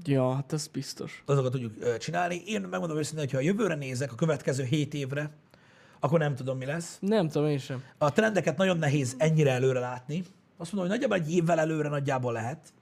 Ja, 0.04 0.34
hát 0.34 0.52
ez 0.52 0.66
biztos. 0.66 1.22
Azokat 1.26 1.52
tudjuk 1.52 1.98
csinálni. 1.98 2.42
Én 2.46 2.60
megmondom 2.60 2.96
őszintén, 2.98 3.24
hogy 3.24 3.32
ha 3.32 3.38
a 3.38 3.40
jövőre 3.40 3.74
nézek, 3.74 4.12
a 4.12 4.14
következő 4.14 4.64
hét 4.64 4.94
évre, 4.94 5.30
akkor 6.00 6.18
nem 6.18 6.34
tudom, 6.34 6.58
mi 6.58 6.64
lesz. 6.64 6.98
Nem 7.00 7.28
tudom 7.28 7.48
én 7.48 7.58
sem. 7.58 7.82
A 7.98 8.12
trendeket 8.12 8.56
nagyon 8.56 8.78
nehéz 8.78 9.14
ennyire 9.18 9.50
előre 9.50 9.80
látni. 9.80 10.24
Azt 10.56 10.72
mondom, 10.72 10.90
hogy 10.90 11.00
nagyjából 11.00 11.26
egy 11.26 11.34
évvel 11.34 11.58
előre 11.58 11.88
nagyjából 11.88 12.32
lehet 12.32 12.72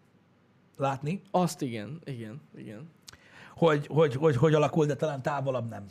látni, 0.76 1.22
Azt 1.30 1.62
igen, 1.62 2.00
igen, 2.04 2.40
igen. 2.56 2.90
hogy 3.56 3.86
hogy, 3.86 4.14
hogy, 4.14 4.36
hogy 4.36 4.54
alakul, 4.54 4.86
de 4.86 4.96
talán 4.96 5.22
távolabb 5.22 5.68
nem. 5.68 5.86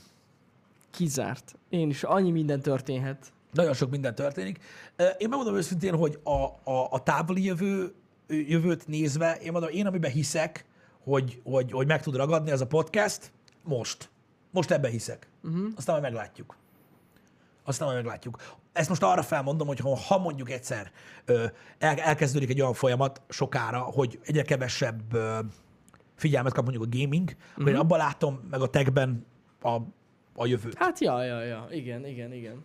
Kizárt. 0.91 1.55
Én 1.69 1.89
is, 1.89 2.03
annyi 2.03 2.31
minden 2.31 2.61
történhet. 2.61 3.33
Nagyon 3.53 3.73
sok 3.73 3.89
minden 3.89 4.15
történik. 4.15 4.59
Én 5.17 5.29
megmondom 5.29 5.55
őszintén, 5.55 5.95
hogy 5.95 6.19
a, 6.23 6.43
a, 6.71 6.87
a 6.89 7.03
távoli 7.03 7.43
jövő, 7.43 7.93
jövőt 8.27 8.87
nézve, 8.87 9.35
én 9.35 9.51
mondom, 9.51 9.69
én 9.69 9.87
amiben 9.87 10.11
hiszek, 10.11 10.65
hogy, 11.03 11.41
hogy, 11.43 11.71
hogy 11.71 11.87
meg 11.87 12.01
tud 12.01 12.15
ragadni 12.15 12.51
ez 12.51 12.61
a 12.61 12.67
podcast, 12.67 13.31
most. 13.63 14.09
Most 14.51 14.71
ebben 14.71 14.91
hiszek. 14.91 15.27
Uh-huh. 15.43 15.67
Aztán 15.75 15.99
majd 15.99 16.13
meglátjuk. 16.13 16.55
Aztán 17.63 17.87
majd 17.87 18.03
meglátjuk. 18.03 18.57
Ezt 18.73 18.89
most 18.89 19.03
arra 19.03 19.21
felmondom, 19.21 19.67
hogy 19.67 19.79
ha, 19.79 19.97
ha 19.97 20.17
mondjuk 20.17 20.49
egyszer 20.49 20.91
el, 21.77 21.95
elkezdődik 21.97 22.49
egy 22.49 22.61
olyan 22.61 22.73
folyamat 22.73 23.21
sokára, 23.29 23.79
hogy 23.79 24.19
egyre 24.23 24.41
kevesebb 24.41 25.17
figyelmet 26.15 26.53
kap 26.53 26.63
mondjuk 26.63 26.85
a 26.85 26.97
gaming, 26.97 27.29
uh-huh. 27.29 27.53
akkor 27.55 27.71
én 27.71 27.77
abban 27.77 27.97
látom 27.97 28.47
meg 28.49 28.61
a 28.61 28.67
techben 28.67 29.25
a, 29.61 29.77
a 30.39 30.45
jövőt. 30.45 30.77
Hát 30.77 30.99
ja, 30.99 31.23
ja, 31.23 31.43
ja. 31.43 31.67
Igen, 31.71 32.05
igen, 32.05 32.33
igen. 32.33 32.63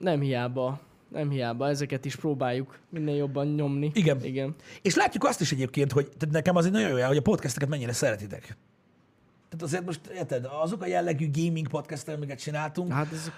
Nem 0.00 0.20
hiába. 0.20 0.80
Nem 1.08 1.30
hiába. 1.30 1.68
Ezeket 1.68 2.04
is 2.04 2.16
próbáljuk 2.16 2.78
minél 2.88 3.16
jobban 3.16 3.46
nyomni. 3.46 3.90
Igen. 3.94 4.24
Igen. 4.24 4.54
És 4.82 4.94
látjuk 4.94 5.24
azt 5.24 5.40
is 5.40 5.52
egyébként, 5.52 5.92
hogy 5.92 6.08
nekem 6.30 6.56
azért 6.56 6.72
nagyon 6.72 6.98
jó, 6.98 7.06
hogy 7.06 7.16
a 7.16 7.22
podcasteket 7.22 7.68
mennyire 7.68 7.92
szeretitek. 7.92 8.42
Tehát 9.48 9.62
azért 9.62 9.84
most, 9.84 10.06
érted, 10.06 10.48
azok 10.62 10.82
a 10.82 10.86
jellegű 10.86 11.30
gaming 11.32 11.68
podcastek, 11.68 12.16
amiket 12.16 12.38
csináltunk, 12.38 12.92
Hát 12.92 13.12
ezek 13.12 13.34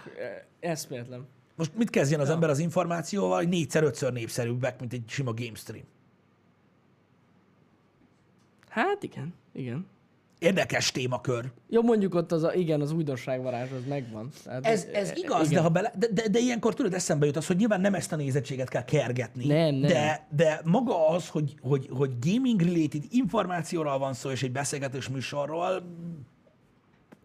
eszméletlen. 0.61 1.27
most 1.57 1.73
mit 1.77 1.91
kezdjen 1.91 2.21
az 2.21 2.27
Ja. 2.29 2.35
ember 2.35 2.51
az 2.51 2.59
információval, 2.59 3.37
hogy 3.37 3.49
négyszer, 3.49 3.83
ötször 3.83 4.13
népszerűbbek, 4.13 4.81
mint 4.81 4.93
egy 4.93 5.03
sima 5.07 5.33
game 5.35 5.55
stream. 5.55 5.85
Hát 8.69 9.03
igen, 9.03 9.35
igen. 9.53 9.87
Érdekes 10.41 10.91
témakör. 10.91 11.53
Jó, 11.69 11.83
mondjuk 11.83 12.15
ott 12.15 12.33
az, 12.33 12.43
a, 12.43 12.53
igen, 12.55 12.81
az 12.81 12.93
újdonságvarázs 12.93 13.71
az 13.71 13.85
megvan. 13.89 14.31
Tehát, 14.45 14.67
Ez, 14.67 14.87
ez 14.93 15.09
eh, 15.11 15.17
igaz, 15.19 15.41
igen. 15.47 15.55
de, 15.55 15.61
ha 15.61 15.69
bele, 15.69 15.93
de, 15.99 16.07
de, 16.13 16.29
de, 16.29 16.39
ilyenkor 16.39 16.75
tudod, 16.75 16.95
eszembe 16.95 17.27
jut 17.27 17.37
az, 17.37 17.47
hogy 17.47 17.57
nyilván 17.57 17.81
nem 17.81 17.95
ezt 17.95 18.13
a 18.13 18.17
nézettséget 18.17 18.69
kell 18.69 18.85
kergetni. 18.85 19.47
Nem, 19.47 19.75
nem. 19.75 19.91
De, 19.91 20.27
de 20.37 20.61
maga 20.65 21.09
az, 21.09 21.29
hogy, 21.29 21.55
hogy, 21.61 21.89
hogy 21.93 22.11
gaming-related 22.21 23.03
információról 23.11 23.99
van 23.99 24.15
szó, 24.15 24.31
és 24.31 24.43
egy 24.43 24.53
beszélgetős 24.53 25.09
műsorról, 25.09 25.83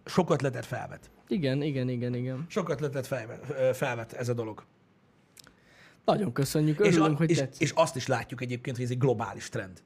sok 0.06 0.30
ötletet 0.30 0.66
felvet. 0.66 1.10
Igen, 1.28 1.62
igen, 1.62 1.90
igen, 1.90 2.14
igen. 2.16 2.46
Sok 2.50 2.70
ötletet 2.70 3.08
felvet, 3.08 3.46
felvet 3.76 4.14
ez 4.14 4.30
a 4.30 4.34
dolog. 4.34 4.64
Nagyon 6.06 6.32
köszönjük, 6.34 6.80
És, 6.80 6.94
örülünk, 6.96 7.14
a, 7.16 7.18
hogy 7.18 7.30
és, 7.30 7.38
tetszik. 7.38 7.62
és 7.62 7.72
azt 7.72 7.96
is 7.96 8.08
látjuk 8.08 8.42
egyébként, 8.42 8.76
hogy 8.76 8.86
ez 8.86 8.92
egy 8.92 8.98
globális 8.98 9.50
trend, 9.50 9.82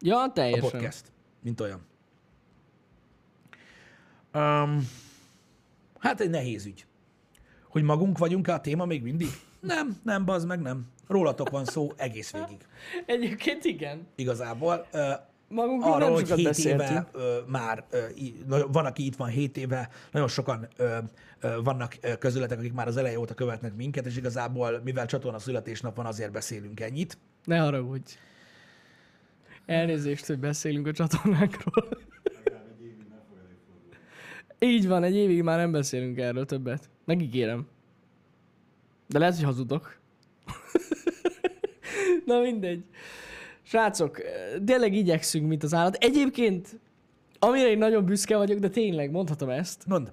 Ja, 0.00 0.22
a 0.22 0.32
teljesen. 0.32 0.70
podcast, 0.70 1.02
mint 1.42 1.60
olyan. 1.60 1.80
Um, 4.34 4.88
hát 5.98 6.20
egy 6.20 6.30
nehéz 6.30 6.66
ügy. 6.66 6.86
Hogy 7.68 7.82
magunk 7.82 8.18
vagyunk-e 8.18 8.52
a 8.52 8.60
téma 8.60 8.84
még 8.84 9.02
mindig? 9.02 9.28
Nem, 9.60 10.00
nem, 10.02 10.24
bazd 10.24 10.46
meg, 10.46 10.60
nem. 10.60 10.86
Rólatok 11.08 11.50
van 11.50 11.64
szó 11.64 11.92
egész 11.96 12.32
végig. 12.32 12.66
Egyébként 13.06 13.64
igen. 13.64 14.06
Igazából. 14.14 14.86
Ö, 14.92 15.10
Magunkról 15.48 15.92
arra, 15.92 16.04
nem 16.04 16.12
hogy 16.12 16.22
sokat 16.22 16.36
7 16.36 16.46
beszéltünk. 16.46 16.90
éve 16.90 17.08
ö, 17.12 17.38
már, 17.46 17.84
ö, 17.90 17.98
van, 18.72 18.86
aki 18.86 19.04
itt 19.04 19.16
van 19.16 19.28
7 19.28 19.56
éve, 19.56 19.88
nagyon 20.10 20.28
sokan 20.28 20.68
ö, 20.76 20.98
ö, 21.40 21.60
vannak 21.62 21.96
közületek, 22.18 22.58
akik 22.58 22.72
már 22.72 22.86
az 22.86 22.96
eleje 22.96 23.18
óta 23.18 23.34
követnek 23.34 23.74
minket, 23.74 24.06
és 24.06 24.16
igazából, 24.16 24.80
mivel 24.84 25.06
csatorna 25.06 25.38
születésnap 25.38 25.96
van, 25.96 26.06
azért 26.06 26.32
beszélünk 26.32 26.80
ennyit. 26.80 27.18
Ne 27.44 27.58
haragudj. 27.58 28.12
Elnézést, 29.66 30.26
hogy 30.26 30.38
beszélünk 30.38 30.86
a 30.86 30.92
csatornánkról. 30.92 31.88
Így 34.64 34.88
van, 34.88 35.02
egy 35.02 35.14
évig 35.14 35.42
már 35.42 35.58
nem 35.58 35.72
beszélünk 35.72 36.18
erről 36.18 36.46
többet. 36.46 36.88
Megígérem. 37.04 37.66
De 39.08 39.18
lehet, 39.18 39.34
hogy 39.34 39.44
hazudok. 39.44 39.98
Na 42.26 42.40
mindegy. 42.40 42.84
Srácok, 43.62 44.20
tényleg 44.64 44.94
igyekszünk, 44.94 45.48
mint 45.48 45.62
az 45.62 45.74
állat. 45.74 45.94
Egyébként, 45.94 46.80
amire 47.38 47.70
én 47.70 47.78
nagyon 47.78 48.04
büszke 48.04 48.36
vagyok, 48.36 48.58
de 48.58 48.68
tényleg 48.68 49.10
mondhatom 49.10 49.48
ezt, 49.48 49.86
Mondd. 49.86 50.06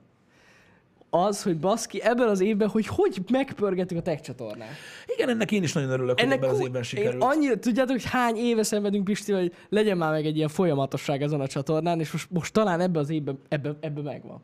Az, 1.13 1.43
hogy 1.43 1.57
baszki, 1.57 2.01
ebben 2.01 2.27
az 2.27 2.39
évben, 2.39 2.67
hogy 2.67 2.87
hogy 2.87 3.17
megpörgetük 3.31 3.97
a 3.97 4.01
tech 4.01 4.21
csatornát. 4.21 4.69
Igen, 5.15 5.29
ennek 5.29 5.51
én 5.51 5.63
is 5.63 5.73
nagyon 5.73 5.89
örülök, 5.89 6.19
hogy 6.19 6.31
ebben 6.31 6.49
az 6.49 6.59
évben 6.59 6.75
én 6.75 6.83
sikerült. 6.83 7.23
annyira, 7.23 7.59
tudjátok, 7.59 7.91
hogy 7.91 8.05
hány 8.05 8.35
éve 8.35 8.63
szenvedünk 8.63 9.03
Pisti, 9.03 9.31
hogy 9.31 9.53
legyen 9.69 9.97
már 9.97 10.11
meg 10.11 10.25
egy 10.25 10.35
ilyen 10.35 10.47
folyamatosság 10.47 11.21
ezen 11.21 11.41
a 11.41 11.47
csatornán, 11.47 11.99
és 11.99 12.11
most, 12.11 12.27
most 12.31 12.53
talán 12.53 12.79
ebbe 12.79 12.99
az 12.99 13.09
évben 13.09 13.39
ebbe, 13.47 13.75
ebbe 13.79 14.01
megvan. 14.01 14.41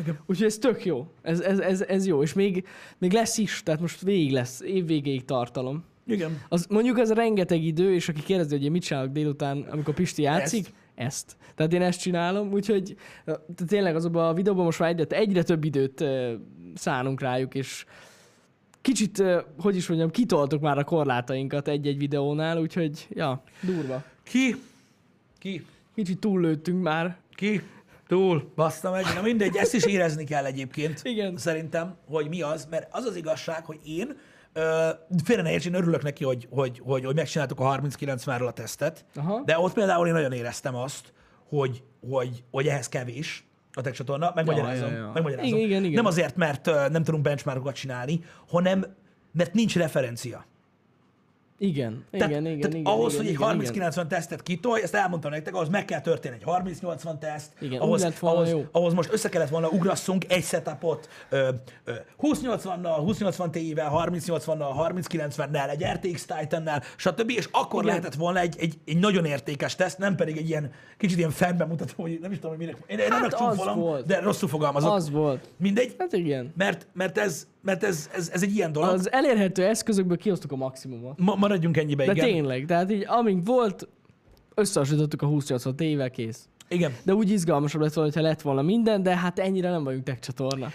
Igen. 0.00 0.18
Úgyhogy 0.26 0.46
ez 0.46 0.58
tök 0.58 0.84
jó. 0.84 1.06
Ez, 1.22 1.40
ez, 1.40 1.58
ez, 1.58 1.82
ez 1.82 2.06
jó. 2.06 2.22
És 2.22 2.32
még, 2.32 2.66
még 2.98 3.12
lesz 3.12 3.38
is, 3.38 3.62
tehát 3.62 3.80
most 3.80 4.00
végig 4.00 4.30
lesz, 4.30 4.60
év 4.60 4.86
végéig 4.86 5.24
tartalom. 5.24 5.84
Igen. 6.06 6.40
Az, 6.48 6.66
mondjuk 6.70 6.98
ez 6.98 7.12
rengeteg 7.12 7.62
idő, 7.62 7.94
és 7.94 8.08
aki 8.08 8.22
kérdezi, 8.22 8.54
hogy 8.54 8.64
én 8.64 8.70
mit 8.70 8.82
csinálok 8.82 9.12
délután, 9.12 9.66
amikor 9.70 9.94
Pisti 9.94 10.22
játszik, 10.22 10.60
ezt. 10.66 10.74
Ezt. 11.02 11.36
Tehát 11.54 11.72
én 11.72 11.82
ezt 11.82 12.00
csinálom, 12.00 12.52
úgyhogy 12.52 12.96
tényleg 13.66 13.96
azokban 13.96 14.28
a 14.28 14.34
videóban 14.34 14.64
most 14.64 14.78
már 14.78 14.88
egyre, 14.88 15.16
egyre 15.16 15.42
több 15.42 15.64
időt 15.64 16.04
szánunk 16.74 17.20
rájuk, 17.20 17.54
és 17.54 17.84
kicsit, 18.80 19.22
hogy 19.58 19.76
is 19.76 19.88
mondjam, 19.88 20.10
kitoltuk 20.10 20.60
már 20.60 20.78
a 20.78 20.84
korlátainkat 20.84 21.68
egy-egy 21.68 21.98
videónál, 21.98 22.58
úgyhogy 22.58 23.06
ja, 23.10 23.42
durva. 23.60 24.04
Ki? 24.22 24.56
Ki? 25.38 25.64
Kicsit 25.94 26.18
túllőttünk 26.18 26.82
már. 26.82 27.16
Ki? 27.34 27.62
Túl. 28.06 28.52
Baszta 28.54 28.90
meg. 28.90 29.04
Na 29.14 29.22
mindegy, 29.22 29.56
ezt 29.56 29.74
is 29.74 29.84
érezni 29.84 30.24
kell 30.24 30.44
egyébként. 30.44 31.00
Igen. 31.02 31.36
Szerintem, 31.36 31.96
hogy 32.08 32.28
mi 32.28 32.42
az, 32.42 32.66
mert 32.70 32.88
az 32.90 33.04
az 33.04 33.16
igazság, 33.16 33.64
hogy 33.64 33.78
én 33.84 34.16
félre 35.24 35.42
ne 35.42 35.52
érts, 35.52 35.66
én 35.66 35.74
örülök 35.74 36.02
neki, 36.02 36.24
hogy, 36.24 36.48
hogy, 36.50 36.80
hogy, 36.84 37.04
hogy 37.04 37.14
megcsináltuk 37.14 37.60
a 37.60 37.80
30-90-ről 37.80 38.46
a 38.46 38.52
tesztet, 38.52 39.04
Aha. 39.14 39.42
de 39.44 39.58
ott 39.58 39.72
például 39.72 40.06
én 40.06 40.12
nagyon 40.12 40.32
éreztem 40.32 40.74
azt, 40.74 41.12
hogy, 41.48 41.82
hogy, 42.10 42.44
hogy 42.50 42.66
ehhez 42.66 42.88
kevés 42.88 43.46
a 43.72 43.80
tech 43.80 43.96
csatorna. 43.96 44.32
Megmagyarázom. 44.34 44.90
Ja, 44.90 44.96
ja, 44.96 45.04
ja. 45.04 45.10
megmagyarázom. 45.12 45.56
Igen, 45.56 45.68
igen, 45.68 45.82
igen. 45.82 45.94
Nem 45.94 46.06
azért, 46.06 46.36
mert 46.36 46.66
nem 46.90 47.04
tudunk 47.04 47.22
benchmarkokat 47.22 47.74
csinálni, 47.74 48.24
hanem 48.48 48.84
mert 49.32 49.54
nincs 49.54 49.76
referencia. 49.76 50.44
Igen, 51.62 52.04
Tehát, 52.10 52.28
igen, 52.30 52.46
igen, 52.46 52.60
tehát 52.60 52.76
igen. 52.76 52.92
ahhoz, 52.92 53.12
igen, 53.12 53.36
hogy 53.36 53.60
egy 53.60 53.70
igen, 53.74 53.90
30-90 53.90 53.92
igen. 53.92 54.08
tesztet 54.08 54.42
kitolj, 54.42 54.82
ezt 54.82 54.94
elmondtam 54.94 55.30
nektek, 55.30 55.54
ahhoz 55.54 55.68
meg 55.68 55.84
kell 55.84 56.00
történni 56.00 56.34
egy 56.34 56.42
30-80 56.46 57.18
teszt, 57.18 57.52
Igen, 57.60 57.80
ahhoz, 57.80 58.06
ahhoz, 58.20 58.50
jó. 58.50 58.64
ahhoz 58.72 58.94
most 58.94 59.12
össze 59.12 59.28
kellett 59.28 59.48
volna 59.48 59.68
ugrasszunk 59.68 60.32
egy 60.32 60.44
setupot 60.44 61.08
ö, 61.28 61.48
ö, 61.84 61.92
20-80-nal, 62.22 63.02
20-80 63.06 63.50
Ti-vel, 63.50 63.90
30-80-nal, 64.06 64.92
30-90-nel, 65.08 65.70
egy 65.70 65.84
RTX 65.92 66.24
Titan-nel, 66.24 66.82
stb. 66.96 67.30
És 67.30 67.48
akkor 67.52 67.82
Igen. 67.82 67.94
lehetett 67.94 68.14
volna 68.14 68.38
egy, 68.40 68.56
egy, 68.58 68.74
egy 68.86 68.98
nagyon 68.98 69.24
értékes 69.24 69.74
teszt, 69.74 69.98
nem 69.98 70.16
pedig 70.16 70.36
egy 70.36 70.48
ilyen 70.48 70.70
kicsit 70.98 71.18
ilyen 71.18 71.30
felbemutató, 71.30 72.02
hogy 72.02 72.18
nem 72.20 72.30
is 72.30 72.36
tudom, 72.36 72.50
hogy 72.56 72.66
minek. 72.66 72.82
Én, 72.86 72.98
én 72.98 73.10
Hát 73.10 73.32
az 73.32 73.38
csúfolom, 73.38 73.78
volt. 73.78 74.06
de 74.06 74.20
rosszul 74.20 74.48
fogalmazok. 74.48 74.92
Az 74.92 75.10
volt. 75.10 75.48
Mindegy, 75.56 75.94
Hát 75.98 76.12
igen. 76.12 76.52
mert, 76.56 76.86
mert, 76.92 77.18
ez, 77.18 77.46
mert 77.62 77.84
ez, 77.84 78.10
ez, 78.14 78.30
ez 78.32 78.42
egy 78.42 78.54
ilyen 78.54 78.72
dolog. 78.72 78.88
Az 78.88 79.12
elérhető 79.12 79.64
eszközökből 79.64 80.16
kihoztuk 80.16 80.52
a 80.52 80.56
maximumot. 80.56 81.18
Ma, 81.18 81.34
maradjunk 81.34 81.76
ennyibe, 81.76 82.04
De 82.04 82.12
igen. 82.12 82.24
tényleg, 82.24 82.64
tehát 82.66 82.92
így 82.92 83.04
amink 83.08 83.46
volt, 83.46 83.88
összehasonlítottuk 84.54 85.22
a 85.22 85.26
20-80 85.26 85.80
ével 85.80 86.10
kész. 86.10 86.48
Igen. 86.68 86.92
De 87.02 87.14
úgy 87.14 87.30
izgalmasabb 87.30 87.80
lett 87.80 87.92
volna, 87.92 88.10
ha 88.14 88.20
lett 88.20 88.42
volna 88.42 88.62
minden, 88.62 89.02
de 89.02 89.16
hát 89.16 89.38
ennyire 89.38 89.70
nem 89.70 89.84
vagyunk 89.84 90.04
tech 90.04 90.18
csatorna. 90.18 90.68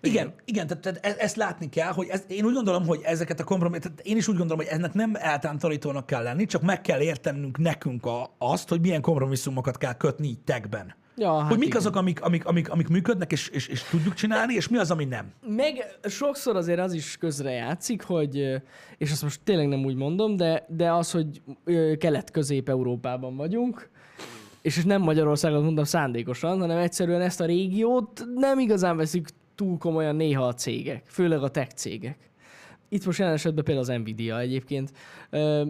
Igen, 0.00 0.32
igen, 0.44 0.66
tehát, 0.66 0.82
tehát 0.82 1.06
e- 1.06 1.24
ezt 1.24 1.36
látni 1.36 1.68
kell, 1.68 1.92
hogy 1.92 2.08
ez, 2.08 2.24
én 2.28 2.44
úgy 2.44 2.54
gondolom, 2.54 2.86
hogy 2.86 3.00
ezeket 3.02 3.40
a 3.40 3.44
kompromisszumot, 3.44 4.00
én 4.00 4.16
is 4.16 4.28
úgy 4.28 4.36
gondolom, 4.36 4.64
hogy 4.64 4.74
ennek 4.74 4.92
nem 4.92 5.14
eltántorítónak 5.14 6.06
kell 6.06 6.22
lenni, 6.22 6.46
csak 6.46 6.62
meg 6.62 6.80
kell 6.80 7.00
értenünk 7.00 7.58
nekünk 7.58 8.06
a, 8.06 8.34
azt, 8.38 8.68
hogy 8.68 8.80
milyen 8.80 9.00
kompromisszumokat 9.00 9.78
kell 9.78 9.92
kötni 9.92 10.26
így 10.26 10.40
techben. 10.40 10.94
Ja, 11.16 11.38
hát 11.38 11.48
hogy 11.48 11.58
mik 11.58 11.66
igen. 11.66 11.78
azok, 11.78 11.96
amik, 11.96 12.22
amik, 12.22 12.46
amik, 12.46 12.70
amik 12.70 12.88
működnek, 12.88 13.32
és, 13.32 13.48
és, 13.48 13.66
és 13.66 13.82
tudjuk 13.82 14.14
csinálni, 14.14 14.54
és 14.54 14.68
mi 14.68 14.76
az, 14.76 14.90
ami 14.90 15.04
nem. 15.04 15.32
Meg 15.46 15.98
sokszor 16.04 16.56
azért 16.56 16.80
az 16.80 16.92
is 16.92 17.16
közrejátszik, 17.16 18.02
hogy, 18.02 18.38
ö, 18.38 18.56
és 18.98 19.10
azt 19.10 19.22
most 19.22 19.40
tényleg 19.44 19.68
nem 19.68 19.84
úgy 19.84 19.94
mondom, 19.94 20.36
de, 20.36 20.66
de 20.68 20.92
az, 20.92 21.10
hogy 21.10 21.42
kelet-közép-európában 21.98 23.36
vagyunk, 23.36 23.90
és 24.62 24.84
nem 24.84 25.02
Magyarországot 25.02 25.62
mondom 25.62 25.84
szándékosan, 25.84 26.58
hanem 26.58 26.78
egyszerűen 26.78 27.20
ezt 27.20 27.40
a 27.40 27.44
régiót 27.44 28.24
nem 28.34 28.58
igazán 28.58 28.96
veszik 28.96 29.28
túl 29.54 29.78
komolyan 29.78 30.16
néha 30.16 30.46
a 30.46 30.54
cégek, 30.54 31.02
főleg 31.06 31.42
a 31.42 31.48
tech 31.48 31.74
cégek. 31.74 32.18
Itt 32.88 33.06
most 33.06 33.18
jelen 33.18 33.34
esetben 33.34 33.64
például 33.64 33.86
az 33.90 34.00
Nvidia 34.00 34.40
egyébként, 34.40 34.92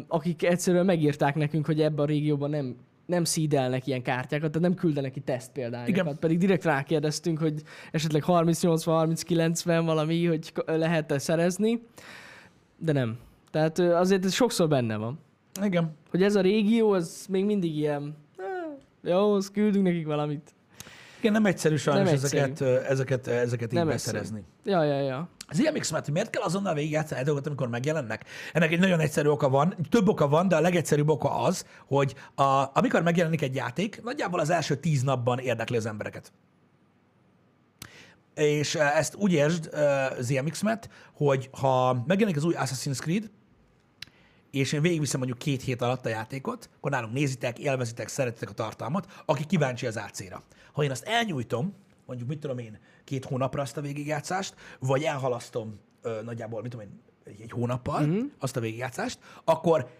akik 0.08 0.42
egyszerűen 0.42 0.84
megírták 0.84 1.34
nekünk, 1.34 1.66
hogy 1.66 1.80
ebben 1.80 2.04
a 2.04 2.08
régióban 2.08 2.50
nem 2.50 2.76
nem 3.06 3.24
szídelnek 3.24 3.86
ilyen 3.86 4.02
kártyákat, 4.02 4.50
tehát 4.52 4.68
nem 4.68 4.78
küldenek 4.78 5.12
ki 5.12 5.20
teszt 5.20 5.52
példányokat. 5.52 6.04
Igen. 6.04 6.18
Pedig 6.18 6.38
direkt 6.38 6.64
rákérdeztünk, 6.64 7.38
hogy 7.38 7.62
esetleg 7.92 8.22
30-80-30-90 8.26 9.82
valami, 9.84 10.26
hogy 10.26 10.52
lehet-e 10.66 11.18
szerezni, 11.18 11.80
de 12.78 12.92
nem. 12.92 13.18
Tehát 13.50 13.78
azért 13.78 14.24
ez 14.24 14.32
sokszor 14.34 14.68
benne 14.68 14.96
van. 14.96 15.18
Igen. 15.62 15.92
Hogy 16.10 16.22
ez 16.22 16.34
a 16.34 16.40
régió, 16.40 16.94
ez 16.94 17.26
még 17.28 17.44
mindig 17.44 17.76
ilyen, 17.76 18.16
"Eh, 18.36 19.10
jó, 19.12 19.32
azt 19.32 19.52
küldünk 19.52 19.84
nekik 19.84 20.06
valamit. 20.06 20.54
Igen, 21.24 21.36
nem 21.36 21.46
egyszerű 21.46 21.76
sajnos 21.76 22.04
Nem 22.04 22.14
ezeket, 22.14 22.60
ö, 22.60 22.84
ezeket, 22.88 23.26
ezeket 23.26 23.72
így 23.72 23.78
Nem 23.78 23.86
beszerezni. 23.86 24.44
Ja, 24.64 24.82
ja, 24.82 25.00
ja. 25.00 25.28
Az 25.48 25.58
IMX 25.58 25.90
mert 25.90 26.10
miért 26.10 26.30
kell 26.30 26.42
azonnal 26.42 26.74
végigjátszani 26.74 27.22
dolgot, 27.22 27.46
amikor 27.46 27.68
megjelennek? 27.68 28.24
Ennek 28.52 28.72
egy 28.72 28.78
nagyon 28.78 29.00
egyszerű 29.00 29.28
oka 29.28 29.48
van, 29.48 29.74
több 29.90 30.08
oka 30.08 30.28
van, 30.28 30.48
de 30.48 30.56
a 30.56 30.60
legegyszerűbb 30.60 31.08
oka 31.08 31.30
az, 31.30 31.66
hogy 31.86 32.14
a, 32.34 32.70
amikor 32.72 33.02
megjelenik 33.02 33.42
egy 33.42 33.54
játék, 33.54 34.02
nagyjából 34.02 34.40
az 34.40 34.50
első 34.50 34.76
tíz 34.76 35.02
napban 35.02 35.38
érdekli 35.38 35.76
az 35.76 35.86
embereket. 35.86 36.32
És 38.34 38.74
ezt 38.74 39.14
úgy 39.14 39.32
értsd, 39.32 39.70
az 40.18 40.30
IMX-met, 40.30 40.88
hogy 41.12 41.48
ha 41.52 42.04
megjelenik 42.06 42.36
az 42.36 42.44
új 42.44 42.54
Assassin's 42.58 42.98
Creed, 42.98 43.30
és 44.54 44.72
én 44.72 44.82
végigviszem 44.82 45.18
mondjuk 45.18 45.38
két 45.38 45.62
hét 45.62 45.82
alatt 45.82 46.06
a 46.06 46.08
játékot, 46.08 46.70
akkor 46.76 46.90
nálunk 46.90 47.12
nézitek, 47.12 47.58
élvezitek, 47.58 48.08
szeretitek 48.08 48.50
a 48.50 48.52
tartalmat, 48.52 49.22
aki 49.24 49.46
kíváncsi 49.46 49.86
az 49.86 49.96
AC-ra. 49.96 50.42
Ha 50.72 50.82
én 50.82 50.90
azt 50.90 51.04
elnyújtom, 51.04 51.74
mondjuk 52.06 52.28
mit 52.28 52.38
tudom 52.38 52.58
én, 52.58 52.78
két 53.04 53.24
hónapra 53.24 53.62
azt 53.62 53.76
a 53.76 53.80
végigjátszást, 53.80 54.54
vagy 54.78 55.02
elhalasztom 55.02 55.78
ö, 56.02 56.22
nagyjából, 56.22 56.62
mit 56.62 56.70
tudom 56.70 56.86
én, 56.86 57.00
egy, 57.24 57.40
egy 57.40 57.50
hónappal 57.50 58.02
uh-huh. 58.02 58.24
azt 58.38 58.56
a 58.56 58.60
végigjátszást, 58.60 59.18
akkor 59.44 59.90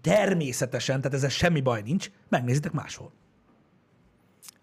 természetesen, 0.00 1.00
tehát 1.00 1.16
ezzel 1.16 1.28
semmi 1.28 1.60
baj 1.60 1.82
nincs, 1.82 2.10
megnézitek 2.28 2.72
máshol. 2.72 3.12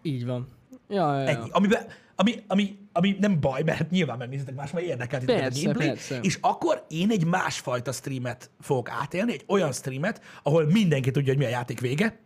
Így 0.01 0.25
van. 0.25 0.47
Ja, 0.87 1.13
ja, 1.13 1.21
ja. 1.21 1.27
Ennyi. 1.27 1.49
Amiben, 1.51 1.87
ami, 2.15 2.43
ami, 2.47 2.77
ami 2.97 3.15
nem 3.19 3.39
baj, 3.39 3.61
mert 3.63 3.89
nyilván 3.89 4.17
megnézitek 4.17 4.55
más, 4.55 4.71
mert 4.71 4.85
érdekelt 4.85 5.23
a 5.23 5.25
Persze, 5.25 5.61
gameplay, 5.61 5.87
persze. 5.87 6.19
és 6.21 6.37
akkor 6.41 6.85
én 6.89 7.11
egy 7.11 7.25
másfajta 7.25 7.91
streamet 7.91 8.49
fogok 8.59 8.89
átélni, 8.89 9.33
egy 9.33 9.43
olyan 9.47 9.71
streamet, 9.71 10.21
ahol 10.43 10.65
mindenki 10.65 11.11
tudja, 11.11 11.29
hogy 11.29 11.37
mi 11.37 11.45
a 11.45 11.49
játék 11.49 11.79
vége, 11.79 12.19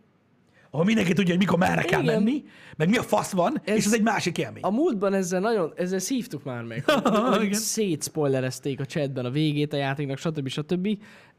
ahol 0.70 0.84
mindenki 0.84 1.12
tudja, 1.12 1.30
hogy 1.30 1.38
mikor 1.38 1.58
merre 1.58 1.82
kell 1.82 2.02
Igen. 2.02 2.14
menni, 2.14 2.44
meg 2.76 2.88
mi 2.88 2.96
a 2.96 3.02
fasz 3.02 3.32
van, 3.32 3.60
ez... 3.64 3.76
És 3.76 3.84
ez 3.84 3.94
egy 3.94 4.02
másik 4.02 4.38
élmény. 4.38 4.62
A 4.62 4.70
múltban 4.70 5.14
ezzel 5.14 5.40
nagyon, 5.40 5.72
ezzel 5.76 5.98
szívtuk 5.98 6.44
már 6.44 6.62
meg, 6.62 6.90
hogy, 7.38 7.52
szétszpoilerezték 7.52 8.80
a 8.80 8.84
chatben 8.84 9.24
a 9.24 9.30
végét 9.30 9.72
a 9.72 9.76
játéknak, 9.76 10.18
stb. 10.18 10.48
stb. 10.48 10.88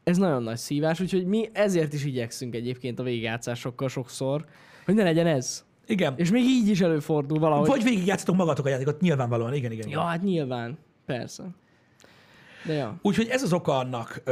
Ez 0.04 0.16
nagyon 0.16 0.42
nagy 0.42 0.56
szívás, 0.56 1.00
úgyhogy 1.00 1.26
mi 1.26 1.48
ezért 1.52 1.92
is 1.92 2.04
igyekszünk 2.04 2.54
egyébként 2.54 2.98
a 2.98 3.02
végigjátszásokkal 3.02 3.88
sokszor, 3.88 4.44
hogy 4.84 4.94
ne 4.94 5.02
legyen 5.02 5.26
ez. 5.26 5.64
Igen. 5.86 6.14
És 6.16 6.30
még 6.30 6.42
így 6.42 6.68
is 6.68 6.80
előfordul 6.80 7.38
valahogy. 7.38 7.68
Vagy 7.68 7.82
végigjátszatok 7.82 8.36
magatok 8.36 8.66
a 8.66 8.68
játékot, 8.68 9.00
nyilvánvalóan, 9.00 9.54
igen, 9.54 9.72
igen. 9.72 9.86
igen. 9.86 9.98
Ja, 9.98 10.06
hát 10.06 10.22
nyilván. 10.22 10.78
Persze. 11.06 11.44
De 12.66 12.72
ja. 12.72 12.98
Úgyhogy 13.02 13.28
ez 13.28 13.42
az 13.42 13.52
oka 13.52 13.78
annak, 13.78 14.22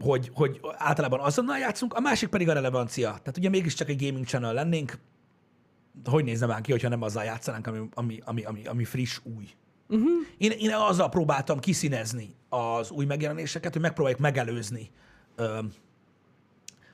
hogy, 0.00 0.30
hogy 0.34 0.60
általában 0.76 1.20
azonnal 1.20 1.58
játszunk, 1.58 1.94
a 1.94 2.00
másik 2.00 2.28
pedig 2.28 2.48
a 2.48 2.52
relevancia. 2.52 3.08
Tehát 3.08 3.36
ugye 3.36 3.48
mégiscsak 3.48 3.88
egy 3.88 4.06
gaming 4.06 4.26
channel 4.26 4.52
lennénk, 4.52 4.98
hogy 6.04 6.24
nézne 6.24 6.46
már 6.46 6.60
ki, 6.60 6.70
hogyha 6.70 6.88
nem 6.88 7.02
azzal 7.02 7.24
játszanánk, 7.24 7.66
ami, 7.66 7.88
ami, 7.94 8.20
ami, 8.24 8.42
ami, 8.42 8.66
ami 8.66 8.84
friss, 8.84 9.20
új. 9.36 9.44
Uh-huh. 9.88 10.08
Én, 10.38 10.50
én 10.50 10.72
azzal 10.74 11.08
próbáltam 11.08 11.58
kiszínezni 11.58 12.34
az 12.48 12.90
új 12.90 13.04
megjelenéseket, 13.04 13.72
hogy 13.72 13.82
megpróbáljuk 13.82 14.20
megelőzni, 14.20 14.90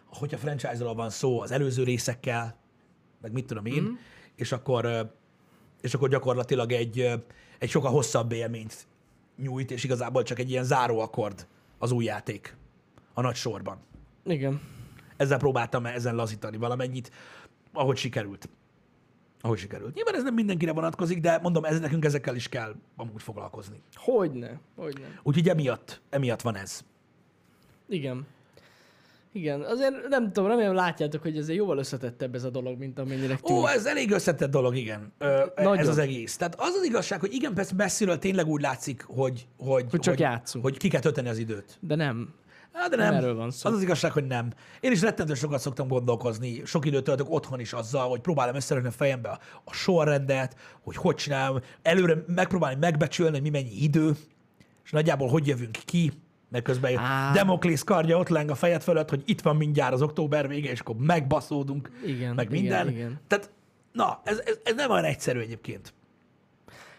hogyha 0.07 0.37
franchise-ról 0.37 0.95
van 0.95 1.11
szó, 1.11 1.41
az 1.41 1.51
előző 1.51 1.83
részekkel, 1.83 2.61
meg 3.23 3.33
mit 3.33 3.47
tudom 3.47 3.67
én, 3.67 3.83
uh-huh. 3.83 3.99
és 4.37 4.53
akkor 4.53 5.13
és 5.83 5.95
akkor 5.95 6.09
gyakorlatilag 6.09 6.73
egy, 6.73 7.11
egy 7.59 7.69
sokkal 7.69 7.91
hosszabb 7.91 8.33
élményt 8.33 8.87
nyújt, 9.37 9.71
és 9.71 9.85
igazából 9.85 10.23
csak 10.23 10.39
egy 10.39 10.51
ilyen 10.51 10.65
záróakord 10.65 11.47
az 11.79 11.91
új 11.91 12.05
játék 12.05 12.57
a 13.15 13.21
nagy 13.21 13.35
sorban. 13.35 13.79
Igen. 14.25 14.61
Ezzel 15.17 15.39
próbáltam 15.39 15.87
ezen 15.87 16.15
lazítani 16.15 16.57
valamennyit, 16.57 17.11
ahogy 17.73 17.97
sikerült. 17.97 18.49
Ahogy 19.41 19.59
sikerült. 19.59 19.95
Nyilván 19.95 20.15
ez 20.15 20.23
nem 20.23 20.35
mindenkire 20.35 20.73
vonatkozik, 20.73 21.21
de 21.21 21.39
mondom, 21.39 21.65
ez 21.65 21.81
nekünk 21.81 22.05
ezekkel 22.05 22.35
is 22.37 22.49
kell 22.49 22.75
amúgy 22.97 23.23
foglalkozni. 23.23 23.83
Hogyne. 23.95 24.61
Hogyne. 24.77 25.21
Úgyhogy 25.23 25.49
emiatt, 25.49 26.01
emiatt 26.11 26.41
van 26.41 26.57
ez. 26.57 26.85
Igen. 27.89 28.27
Igen, 29.33 29.61
azért 29.61 30.09
nem 30.09 30.33
tudom, 30.33 30.49
remélem 30.49 30.75
látjátok, 30.75 31.23
hogy 31.23 31.37
ezért 31.37 31.59
jóval 31.59 31.79
összetettebb 31.79 32.35
ez 32.35 32.45
a 32.45 32.51
dolog, 32.51 32.79
mint 32.79 32.99
amennyire 32.99 33.37
tűnik. 33.37 33.63
Ó, 33.63 33.69
ez 33.69 33.87
elég 33.87 34.11
összetett 34.11 34.51
dolog, 34.51 34.77
igen. 34.77 35.13
Ö, 35.19 35.43
ez 35.55 35.89
az 35.89 35.99
egész. 35.99 36.37
Tehát 36.37 36.55
az 36.59 36.75
az 36.75 36.85
igazság, 36.85 37.21
hogy 37.21 37.33
igen, 37.33 37.55
persze 37.55 37.75
messziről 37.77 38.19
tényleg 38.19 38.47
úgy 38.47 38.61
látszik, 38.61 39.05
hogy, 39.07 39.47
hogy, 39.59 39.85
Hogy 39.91 40.01
csak 40.01 40.19
játszunk. 40.19 40.65
Hogy 40.65 40.77
ki 40.77 40.89
kell 40.89 41.01
tölteni 41.01 41.29
az 41.29 41.39
időt. 41.39 41.79
De 41.81 41.95
nem. 41.95 42.35
Hát, 42.73 42.91
de 42.91 42.97
Nem 42.97 43.07
nem. 43.07 43.15
erről 43.15 43.35
van 43.35 43.51
szó. 43.51 43.69
Az 43.69 43.77
az 43.77 43.83
igazság, 43.83 44.13
hogy 44.13 44.27
nem. 44.27 44.53
Én 44.81 44.93
is 44.93 45.01
rettentő 45.01 45.35
sokat 45.35 45.61
szoktam 45.61 45.89
gondolkozni. 45.89 46.63
Sok 46.65 46.87
időt 46.87 47.05
töltök 47.05 47.31
otthon 47.31 47.61
is 47.61 47.73
azzal, 47.73 48.09
hogy 48.09 48.21
próbálom 48.21 48.55
összerakni 48.55 48.89
a 48.89 48.93
fejembe 48.93 49.29
a, 49.29 49.39
a 49.65 49.73
sorrendet, 49.73 50.57
hogy 50.83 50.97
hogy 50.97 51.15
csinálom, 51.15 51.61
előre 51.83 52.25
megpróbálni 52.27 52.79
megbecsülni, 52.81 53.33
hogy 53.33 53.43
mi 53.43 53.51
mennyi 53.51 53.83
idő, 53.83 54.17
és 54.85 54.91
nagyjából 54.91 55.29
hogy 55.29 55.47
jövünk 55.47 55.79
ki, 55.85 56.13
mert 56.53 56.65
közben 56.65 56.97
Á. 56.97 57.33
Demoklész 57.33 57.83
kardja 57.83 58.19
ott 58.19 58.29
leng 58.29 58.51
a 58.51 58.55
fejed 58.55 58.83
fölött, 58.83 59.11
hogy 59.11 59.23
itt 59.25 59.41
van 59.41 59.57
mindjárt 59.57 59.93
az 59.93 60.03
október 60.03 60.49
vége, 60.49 60.71
és 60.71 60.81
akkor 60.81 60.97
megbaszódunk, 60.99 61.91
Igen, 62.07 62.35
meg 62.35 62.53
igen, 62.53 62.63
minden. 62.63 62.89
igen. 62.89 63.21
Tehát, 63.27 63.51
na, 63.93 64.21
ez, 64.25 64.43
ez, 64.45 64.59
ez 64.65 64.75
nem 64.75 64.91
olyan 64.91 65.05
egyszerű 65.05 65.41
egyébként. 65.41 65.95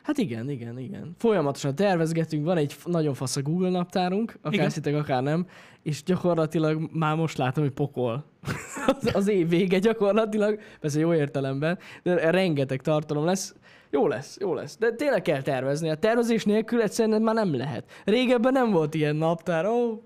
Hát 0.04 0.18
igen, 0.18 0.49
igen, 0.49 0.80
igen. 0.80 1.16
Folyamatosan 1.18 1.76
tervezgetünk, 1.76 2.45
van 2.45 2.58
egy 2.58 2.76
nagyon 2.86 3.14
fasz 3.14 3.36
a 3.36 3.41
Google 3.41 3.70
naptárunk, 3.70 4.38
akár 4.41 4.54
Igen. 4.54 4.66
hiszitek, 4.66 4.95
akár 4.95 5.24
nem, 5.24 5.47
és 5.84 6.04
gyakorlatilag 6.04 6.89
már 6.91 7.16
most 7.16 7.38
látom, 7.38 7.64
hogy 7.64 7.74
pokol. 7.74 8.26
az, 8.99 9.16
az 9.16 9.28
év 9.28 9.49
vége 9.49 9.80
gyakorlatilag, 9.80 10.60
persze 10.80 10.99
jó 10.99 11.14
értelemben, 11.14 11.80
de 12.04 12.32
rengeteg 12.32 12.82
tartalom 12.82 13.26
lesz. 13.26 13.56
Jó 13.94 14.08
lesz, 14.08 14.38
jó 14.39 14.54
lesz. 14.54 14.78
De 14.78 14.91
tényleg 14.91 15.22
kell 15.22 15.41
tervezni. 15.41 15.89
A 15.89 15.96
tervezés 15.96 16.46
nélkül 16.46 16.82
egyszerűen 16.82 17.22
már 17.22 17.36
nem 17.36 17.56
lehet. 17.56 17.84
Régebben 18.06 18.52
nem 18.52 18.72
volt 18.72 18.94
ilyen 18.94 19.16
naptár. 19.16 19.66
Ó, 19.66 20.02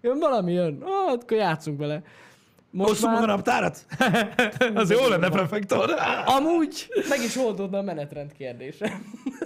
jön 0.00 0.18
valami, 0.18 0.52
jön. 0.52 0.82
Ó, 0.82 1.06
hát 1.08 1.22
akkor 1.22 1.36
játszunk 1.36 1.78
vele. 1.78 2.02
Most 2.70 3.02
már 3.02 3.22
a 3.22 3.26
naptárat? 3.26 3.86
az 4.74 4.90
jó 4.90 5.08
lenne, 5.08 5.28
prefektor. 5.28 5.90
amúgy 6.24 6.88
meg 7.08 7.22
is 7.22 7.36
oldódna 7.36 7.78
a 7.78 7.82
menetrend 7.82 8.32
kérdése. 8.32 9.00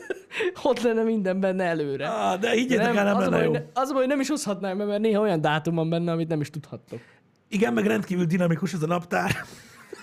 Ott 0.63 0.83
lenne 0.83 1.03
minden 1.03 1.41
benne 1.41 1.65
előre. 1.65 2.09
Ah, 2.09 2.41
de 2.41 2.51
higgyétek 2.51 2.95
el, 2.95 3.05
nem 3.05 3.17
az, 3.17 3.23
lenne 3.23 3.37
baj, 3.37 3.45
jó. 3.45 3.53
ne, 3.53 3.63
az 3.73 3.91
hogy 3.91 4.07
nem 4.07 4.21
is 4.21 4.29
hozhatnám 4.29 4.77
mert 4.77 5.01
néha 5.01 5.21
olyan 5.21 5.41
dátum 5.41 5.75
van 5.75 5.91
benne, 5.91 6.13
amit 6.13 6.29
nem 6.29 6.41
is 6.41 6.51
tudhattok. 6.51 7.01
Igen, 7.49 7.73
meg 7.73 7.87
rendkívül 7.87 8.25
dinamikus 8.25 8.73
ez 8.73 8.83
a 8.83 8.87
naptár. 8.87 9.31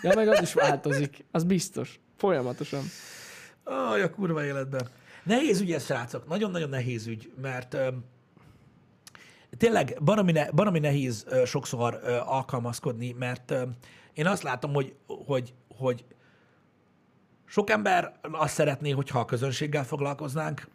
Ja, 0.02 0.12
meg 0.16 0.28
az 0.28 0.42
is 0.42 0.54
változik. 0.54 1.26
Az 1.32 1.44
biztos. 1.44 2.00
Folyamatosan. 2.18 2.82
Aj, 3.70 4.01
a 4.01 4.09
kurva 4.09 4.43
életben. 4.43 4.88
Nehéz 5.24 5.61
ügy 5.61 5.72
ez, 5.72 5.86
srácok. 5.86 6.28
Nagyon-nagyon 6.28 6.70
nehéz 6.70 7.07
ügy, 7.07 7.32
mert 7.41 7.74
öm, 7.74 8.03
tényleg 9.57 9.97
baromi, 10.03 10.32
ne, 10.32 10.51
baromi 10.51 10.80
nehéz 10.80 11.26
ö, 11.28 11.45
sokszor 11.45 11.99
ö, 12.03 12.17
alkalmazkodni, 12.26 13.15
mert 13.20 13.51
öm, 13.51 13.76
én 14.13 14.28
azt 14.28 14.43
látom, 14.43 14.74
hogy, 14.74 14.95
hogy, 15.26 15.53
hogy 15.78 16.05
sok 17.45 17.70
ember 17.70 18.20
azt 18.22 18.53
szeretné, 18.53 18.89
hogyha 18.89 19.20
a 19.20 19.26
közönséggel 19.26 19.84
foglalkoznánk, 19.84 20.67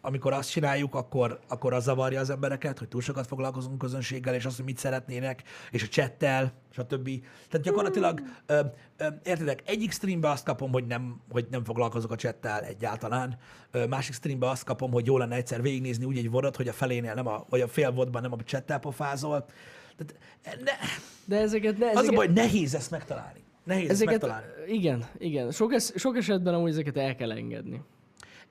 amikor 0.00 0.32
azt 0.32 0.50
csináljuk, 0.50 0.94
akkor, 0.94 1.38
akkor 1.48 1.72
az 1.72 1.82
zavarja 1.82 2.20
az 2.20 2.30
embereket, 2.30 2.78
hogy 2.78 2.88
túl 2.88 3.00
sokat 3.00 3.26
foglalkozunk 3.26 3.78
közönséggel, 3.78 4.34
és 4.34 4.44
azt, 4.44 4.56
hogy 4.56 4.64
mit 4.64 4.78
szeretnének, 4.78 5.42
és 5.70 5.82
a 5.82 5.86
chattel, 5.86 6.52
stb. 6.70 7.10
Tehát 7.50 7.66
gyakorlatilag, 7.66 8.22
ö, 8.46 8.60
ö, 8.96 9.06
értedek, 9.24 9.62
egyik 9.66 9.92
streambe 9.92 10.30
azt 10.30 10.44
kapom, 10.44 10.72
hogy 10.72 10.86
nem, 10.86 11.20
hogy 11.30 11.46
nem 11.50 11.64
foglalkozok 11.64 12.10
a 12.10 12.16
chattel 12.16 12.60
egyáltalán, 12.60 13.38
ö, 13.70 13.86
másik 13.86 14.14
streambe 14.14 14.48
azt 14.48 14.64
kapom, 14.64 14.90
hogy 14.90 15.06
jó 15.06 15.18
lenne 15.18 15.34
egyszer 15.34 15.62
végignézni 15.62 16.04
úgy 16.04 16.18
egy 16.18 16.30
vodot, 16.30 16.56
hogy 16.56 16.68
a 16.68 16.72
felénél 16.72 17.14
nem 17.14 17.26
a, 17.26 17.44
vagy 17.48 17.60
a 17.60 17.68
fél 17.68 17.92
vodban 17.92 18.22
nem 18.22 18.32
a 18.32 18.36
chattel 18.44 18.78
pofázol. 18.78 19.46
Tehát 19.96 20.62
ne, 20.64 20.72
De 21.24 21.42
ezeket, 21.42 21.76
de 21.76 21.86
az 21.86 21.92
ezeket, 21.92 22.12
a 22.12 22.16
baj, 22.16 22.26
nehéz 22.26 22.74
ezt 22.74 22.90
megtalálni. 22.90 23.44
Nehéz 23.64 23.90
ezeket, 23.90 24.12
ezt 24.14 24.22
megtalálni. 24.22 24.72
igen, 24.72 25.06
igen. 25.18 25.50
Sok, 25.50 25.72
es, 25.72 25.92
sok 25.94 26.16
esetben 26.16 26.54
amúgy 26.54 26.70
ezeket 26.70 26.96
el 26.96 27.16
kell 27.16 27.32
engedni. 27.32 27.82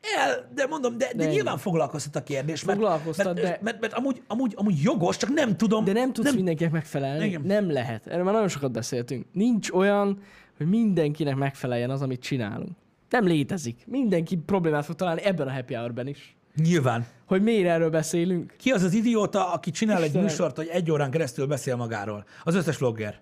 El, 0.02 0.50
de 0.56 0.66
mondom, 0.66 0.98
de, 0.98 1.12
de 1.16 1.24
ennyi. 1.24 1.34
nyilván 1.34 1.58
foglalkoztat 1.58 2.16
a 2.16 2.24
kérdés. 2.24 2.64
Mert, 2.64 2.80
Foglalkoztat, 2.80 3.26
mert, 3.26 3.42
de- 3.42 3.60
mert, 3.62 3.80
mert, 3.82 3.94
amúgy, 3.94 4.22
amúgy, 4.28 4.54
amúgy 4.56 4.82
jogos, 4.82 5.18
csak 5.18 5.30
nem 5.30 5.58
tudom. 5.58 5.84
De 5.84 5.94
nem 5.94 6.14
tudsz 6.14 6.28
nem, 6.28 6.36
mindenkinek 6.36 6.72
megfelelni. 6.72 7.26
Igen. 7.26 7.42
Nem 7.42 7.72
lehet. 7.72 8.08
Erről 8.08 8.24
már 8.24 8.34
nagyon 8.34 8.48
sokat 8.48 8.72
beszéltünk. 8.72 9.26
Nincs 9.32 9.72
olyan, 9.72 10.20
hogy 10.58 10.68
mindenkinek 10.68 11.36
megfeleljen 11.36 11.90
az, 11.90 12.02
amit 12.02 12.22
csinálunk. 12.22 12.72
Nem 13.10 13.26
létezik. 13.26 13.84
Mindenki 13.86 14.36
problémát 14.36 14.86
fog 14.86 14.96
találni 14.96 15.22
ebben 15.24 15.48
a 15.48 15.52
happy 15.52 15.74
hour 15.74 16.08
is. 16.08 16.36
Nyilván. 16.56 17.06
Hogy 17.26 17.42
miért 17.44 17.68
erről 17.68 17.90
beszélünk? 17.90 18.54
Ki 18.58 18.72
az 18.72 18.84
az 18.84 18.94
idióta, 18.94 19.52
aki 19.52 19.72
csinál 19.72 19.98
egy 19.98 20.04
Istenem. 20.04 20.26
műsort, 20.28 20.56
hogy 20.56 20.68
egy 20.68 20.92
órán 20.92 21.12
keresztül 21.12 21.46
beszél 21.48 21.76
magáról? 21.76 22.26
Az 22.44 22.56
összes 22.56 22.78
vlogger. 22.78 23.20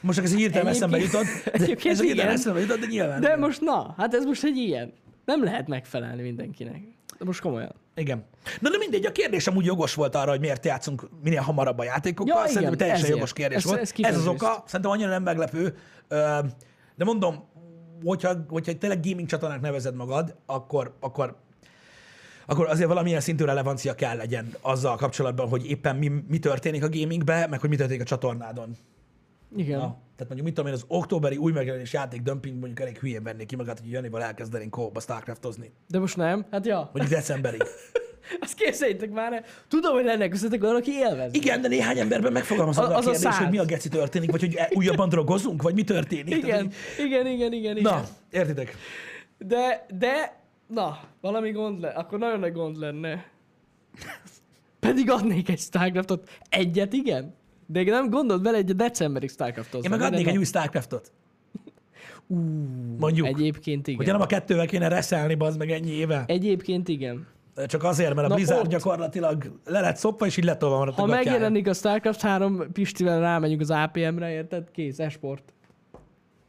Most 0.00 0.16
csak 0.16 0.26
ez 0.26 0.32
így 0.32 0.38
hirtelen 0.38 0.66
eszembe 0.66 0.98
jutott. 0.98 1.24
De, 1.44 1.76
ez 1.84 2.00
igen. 2.00 2.28
eszembe 2.28 2.60
jutott, 2.60 2.78
de 2.80 2.86
nyilván. 2.86 3.20
De 3.20 3.26
igen. 3.26 3.38
most 3.38 3.60
na, 3.60 3.94
hát 3.96 4.14
ez 4.14 4.24
most 4.24 4.44
egy 4.44 4.56
ilyen. 4.56 4.92
Nem 5.24 5.44
lehet 5.44 5.68
megfelelni 5.68 6.22
mindenkinek. 6.22 6.80
De 7.18 7.24
most 7.24 7.40
komolyan. 7.40 7.74
Igen. 7.94 8.24
Na 8.60 8.70
de 8.70 8.76
mindegy, 8.78 9.06
a 9.06 9.12
kérdés 9.12 9.46
amúgy 9.46 9.64
jogos 9.64 9.94
volt 9.94 10.14
arra, 10.14 10.30
hogy 10.30 10.40
miért 10.40 10.64
játszunk 10.64 11.08
minél 11.22 11.40
hamarabb 11.40 11.78
a 11.78 11.84
játékokkal. 11.84 12.34
Ja, 12.36 12.46
Szerintem 12.46 12.62
igen, 12.62 12.76
teljesen 12.78 13.02
ezért. 13.02 13.14
jogos 13.16 13.32
kérdés 13.32 13.56
Ez- 13.58 13.64
volt. 13.64 13.80
ez 13.80 13.92
Ez, 14.00 14.16
az 14.16 14.26
oka, 14.26 14.62
szerintem 14.66 14.90
annyira 14.90 15.08
nem 15.08 15.22
meglepő. 15.22 15.76
De 16.96 17.04
mondom, 17.04 17.44
hogyha, 18.04 18.34
hogyha 18.48 18.78
tényleg 18.78 19.00
gaming 19.02 19.28
csatornák 19.28 19.60
nevezed 19.60 19.94
magad, 19.94 20.36
akkor, 20.46 20.96
akkor 21.00 21.36
akkor 22.46 22.66
azért 22.68 22.88
valamilyen 22.88 23.20
szintű 23.20 23.44
relevancia 23.44 23.94
kell 23.94 24.16
legyen 24.16 24.54
azzal 24.60 24.96
kapcsolatban, 24.96 25.48
hogy 25.48 25.66
éppen 25.70 25.96
mi, 25.96 26.08
mi 26.28 26.38
történik 26.38 26.82
a 26.84 26.88
gamingbe, 26.88 27.46
meg 27.46 27.60
hogy 27.60 27.68
mi 27.68 27.76
történik 27.76 28.00
a 28.02 28.04
csatornádon. 28.04 28.76
Igen. 29.56 29.78
Na, 29.78 29.84
tehát 30.16 30.34
mondjuk 30.34 30.42
mit 30.44 30.54
tudom 30.54 30.66
én, 30.70 30.76
az 30.76 30.84
októberi 30.88 31.36
új 31.36 31.52
megjelenés 31.52 31.92
játék 31.92 32.22
dömping 32.22 32.58
mondjuk 32.58 32.80
elég 32.80 32.98
hülyén 32.98 33.22
vennék 33.22 33.46
ki 33.46 33.56
magát, 33.56 33.78
hogy 33.80 33.90
Janival 33.90 34.22
elkezdenénk 34.22 34.70
kóba 34.70 35.00
Starcraftozni. 35.00 35.72
De 35.88 35.98
most 35.98 36.16
nem? 36.16 36.46
Hát 36.50 36.66
ja. 36.66 36.90
Mondjuk 36.92 37.14
decemberig. 37.18 37.62
Azt 38.40 38.54
képzeljétek 38.54 39.10
már. 39.10 39.44
Tudom, 39.68 39.94
hogy 39.94 40.04
lenne 40.04 40.28
köztetek 40.28 40.62
olyan, 40.62 40.76
aki 40.76 40.90
élvez. 40.92 41.34
Igen, 41.34 41.60
de 41.60 41.68
néhány 41.68 41.98
emberben 41.98 42.32
megfogalmazod 42.32 42.84
Az- 42.84 42.90
a 42.90 42.96
az 42.96 43.06
a 43.06 43.10
kérdés, 43.10 43.20
száz. 43.30 43.38
hogy 43.38 43.50
mi 43.50 43.58
a 43.58 43.64
geci 43.64 43.88
történik, 43.88 44.30
vagy 44.30 44.40
hogy 44.40 44.54
e- 44.54 44.70
újabban 44.74 45.08
drogozunk, 45.08 45.62
vagy 45.62 45.74
mi 45.74 45.84
történik. 45.84 46.24
Tehát, 46.40 46.44
Igen, 46.44 46.60
hogy- 46.96 47.04
igen, 47.06 47.26
igen, 47.26 47.52
igen, 47.52 47.76
igen. 47.76 47.92
Na, 47.92 48.02
értitek? 48.30 48.76
De, 49.38 49.86
de, 49.98 50.40
na, 50.66 50.98
valami 51.20 51.50
gond 51.50 51.80
le, 51.80 51.88
akkor 51.88 52.18
nagyon 52.18 52.40
nagy 52.40 52.52
gond 52.52 52.76
lenne. 52.78 53.24
Pedig 54.80 55.10
adnék 55.10 55.48
egy 55.48 55.58
Starcraftot. 55.58 56.30
Egyet, 56.48 56.92
igen? 56.92 57.34
De 57.72 57.82
nem 57.82 58.10
gondold 58.10 58.42
bele, 58.42 58.56
egy 58.56 58.76
decemberig 58.76 59.30
Starcraftot. 59.30 59.84
Én 59.84 59.90
meg 59.90 60.00
adnék 60.00 60.26
egy 60.26 60.36
új 60.36 60.44
Starcraftot. 60.44 61.12
Mondjuk. 62.98 63.26
Egyébként 63.26 63.86
igen. 63.86 63.96
Hogyha 63.98 64.12
nem 64.12 64.22
a 64.22 64.26
kettővel 64.26 64.66
kéne 64.66 64.88
reszelni, 64.88 65.36
az 65.38 65.56
meg 65.56 65.70
ennyi 65.70 65.90
éve. 65.90 66.24
Egyébként 66.26 66.88
igen. 66.88 67.26
Csak 67.66 67.84
azért, 67.84 68.14
mert 68.14 68.26
a 68.26 68.28
Na 68.28 68.34
Blizzard 68.34 68.64
ott. 68.64 68.70
gyakorlatilag 68.70 69.58
le 69.64 69.80
lett 69.80 69.96
szopva, 69.96 70.26
és 70.26 70.36
így 70.36 70.44
letolva 70.44 70.78
maradt 70.78 70.96
Ha 70.96 71.02
a 71.02 71.06
megjelenik 71.06 71.68
a 71.68 71.74
Starcraft 71.74 72.20
3, 72.20 72.72
Pistivel 72.72 73.20
rámegyünk 73.20 73.60
az 73.60 73.70
APM-re, 73.70 74.30
érted? 74.30 74.70
Kész, 74.70 74.98
esport. 74.98 75.52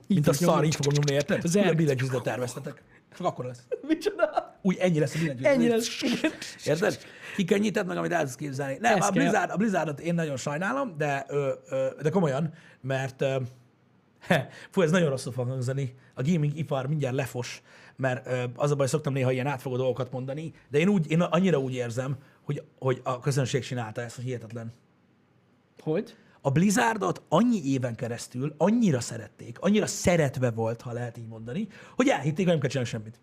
Mint 0.08 0.28
a 0.28 0.34
szar, 0.34 0.64
így 0.64 0.76
fogom 0.76 0.94
nyomni, 0.94 1.14
érted? 1.14 1.42
Zerg. 1.42 1.66
Újabb 1.66 1.78
billentyűzetet 1.78 2.24
terveztetek. 2.24 2.84
Csak 3.18 3.28
akkor 3.28 3.46
lesz. 3.46 3.64
Micsoda? 3.88 4.58
Úgy 4.62 4.78
ennyi 4.80 5.00
lesz 5.00 5.16
a 5.16 5.20
billentyűzet. 5.20 5.52
Ennyi 5.54 5.68
lesz. 5.68 6.02
Érted? 6.66 6.98
Kikönnyített 7.36 7.86
meg, 7.86 7.98
amit 7.98 8.12
el 8.12 8.22
tudsz 8.22 8.36
képzelni. 8.36 8.78
Nem, 8.80 8.98
Ez 8.98 9.08
a. 9.08 9.12
Blizzard, 9.12 9.50
a 9.50 9.56
Blizzardot 9.56 10.00
én 10.00 10.14
nagyon 10.14 10.38
sajnálom, 10.38 10.98
de, 10.98 11.26
ö, 11.28 11.52
ö, 11.70 11.88
de 12.02 12.10
komolyan, 12.10 12.54
mert 12.82 13.22
ö, 13.22 13.36
he, 14.20 14.50
fú, 14.70 14.82
ez 14.82 14.92
nagyon 14.92 15.10
rosszul 15.10 15.32
fog 15.32 15.48
hangzani. 15.48 15.96
A 16.14 16.22
gaming 16.22 16.58
ipar 16.58 16.88
mindjárt 16.88 17.16
lefos, 17.16 17.62
mert 17.96 18.28
ö, 18.28 18.44
az 18.56 18.72
a 18.72 18.76
baj, 18.76 18.88
szoktam 18.88 19.14
néha 19.14 19.32
ilyen 19.32 19.48
átfogó 19.48 19.76
dolgokat 19.76 20.12
mondani, 20.12 20.54
de 20.70 20.78
én, 20.78 20.88
úgy, 20.88 21.12
én 21.12 21.22
annyira 21.22 21.60
úgy 21.60 21.74
érzem, 21.74 22.18
hogy, 22.44 22.64
hogy 22.80 23.02
a 23.04 23.20
közönség 23.20 23.64
csinálta 23.64 24.02
ezt, 24.02 24.16
hogy 24.16 24.26
hihetetlen. 24.26 24.74
Hogy? 25.80 26.16
A 26.42 26.52
Blizzardot 26.52 27.22
annyi 27.30 27.62
éven 27.66 27.96
keresztül 27.96 28.54
annyira 28.58 29.00
szerették, 29.00 29.60
annyira 29.60 29.86
szeretve 29.86 30.52
volt, 30.52 30.82
ha 30.82 30.92
lehet 30.92 31.18
így 31.18 31.28
mondani, 31.28 31.68
hogy 31.96 32.08
elhitték, 32.08 32.48
hogy 32.48 32.60
nem 32.60 32.70
kell 32.70 32.84
semmit. 32.84 33.20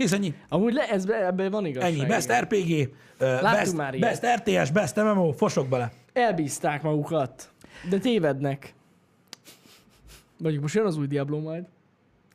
Kész, 0.00 0.12
ennyi. 0.12 0.34
Amúgy 0.48 0.72
le, 0.72 0.88
ez, 0.88 1.06
ebben 1.06 1.50
van 1.50 1.66
igazság. 1.66 1.92
Ennyi. 1.92 2.06
Best 2.06 2.28
igen. 2.28 2.42
RPG, 2.42 2.94
ö, 3.18 3.38
best, 3.42 3.76
már 3.76 3.94
ilyet. 3.94 4.20
best 4.20 4.38
RTS, 4.38 4.70
best 4.70 4.96
MMO, 4.96 5.32
fosok 5.32 5.68
bele. 5.68 5.92
Elbízták 6.12 6.82
magukat. 6.82 7.50
De 7.88 7.98
tévednek. 7.98 8.74
Mondjuk 10.38 10.62
most 10.62 10.74
jön 10.74 10.86
az 10.86 10.96
új 10.96 11.06
Diablo 11.06 11.40
majd, 11.40 11.64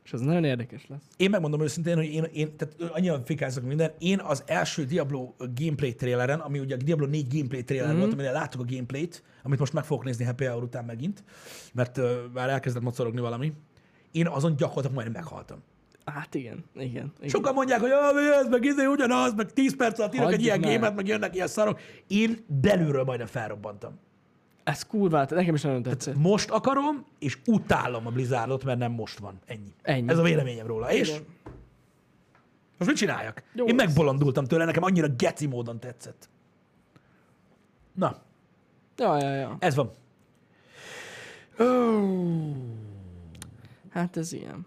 és 0.04 0.12
az 0.12 0.20
nagyon 0.20 0.44
érdekes 0.44 0.86
lesz. 0.88 1.00
Én 1.16 1.30
megmondom 1.30 1.62
őszintén, 1.62 1.96
hogy 1.96 2.04
én, 2.04 2.24
én 2.32 2.56
tehát 2.56 2.74
ö, 2.78 2.86
annyira 2.92 3.22
fikázok 3.24 3.64
minden. 3.64 3.90
Én 3.98 4.20
az 4.20 4.42
első 4.46 4.84
Diablo 4.84 5.32
gameplay 5.54 5.94
traileren, 5.94 6.40
ami 6.40 6.58
ugye 6.58 6.74
a 6.74 6.78
Diablo 6.78 7.06
4 7.06 7.34
gameplay 7.34 7.64
trailer 7.64 7.88
mm-hmm. 7.88 7.98
volt, 7.98 8.12
amire 8.12 8.30
láttuk 8.30 8.60
a 8.60 8.64
gameplayt, 8.68 9.22
amit 9.42 9.58
most 9.58 9.72
meg 9.72 9.84
fogok 9.84 10.04
nézni 10.04 10.24
Happy 10.24 10.44
Hour 10.44 10.62
után 10.62 10.84
megint, 10.84 11.24
mert 11.72 11.98
uh, 11.98 12.10
már 12.34 12.48
elkezdett 12.48 12.82
mocorogni 12.82 13.20
valami. 13.20 13.52
Én 14.12 14.26
azon 14.26 14.56
gyakorlatilag 14.56 14.94
majdnem 14.94 15.22
meghaltam. 15.22 15.58
Hát 16.06 16.34
igen, 16.34 16.64
igen. 16.74 17.12
igen. 17.18 17.28
Sokan 17.28 17.54
mondják, 17.54 17.80
hogy 17.80 17.90
ez, 18.40 18.48
meg 18.48 18.64
izé 18.64 18.84
ugyanaz, 18.84 19.34
meg 19.34 19.52
10 19.52 19.76
perc 19.76 19.98
alatt 19.98 20.14
írok 20.14 20.32
egy 20.32 20.42
ilyen 20.42 20.60
már. 20.60 20.68
gémet, 20.70 20.94
meg 20.94 21.06
jönnek 21.06 21.34
ilyen 21.34 21.46
szarok. 21.46 21.80
Én 22.06 22.44
belülről 22.46 23.04
majdnem 23.04 23.26
felrobbantam. 23.26 23.98
Ez 24.64 24.82
kurva, 24.82 25.26
nekem 25.28 25.54
is 25.54 25.62
nagyon 25.62 25.82
tetszett. 25.82 26.16
Most 26.16 26.50
akarom, 26.50 27.04
és 27.18 27.38
utálom 27.46 28.06
a 28.06 28.10
Blizzardot, 28.10 28.64
mert 28.64 28.78
nem 28.78 28.92
most 28.92 29.18
van. 29.18 29.40
Ennyi. 29.46 29.72
Ennyi. 29.82 30.08
Ez 30.08 30.18
a 30.18 30.22
véleményem 30.22 30.66
róla. 30.66 30.92
És 30.92 31.08
Igen. 31.08 31.22
most 32.78 32.90
mit 32.90 32.98
csináljak? 32.98 33.42
Jó 33.54 33.66
Én 33.66 33.74
megbolondultam 33.74 34.44
tőle, 34.44 34.64
nekem 34.64 34.82
annyira 34.82 35.08
geci 35.16 35.46
módon 35.46 35.80
tetszett. 35.80 36.28
Na, 37.94 38.24
Ja, 38.96 39.18
ja, 39.18 39.34
ja. 39.34 39.56
ez 39.58 39.74
van. 39.74 39.90
Hát 43.90 44.16
ez 44.16 44.32
ilyen. 44.32 44.66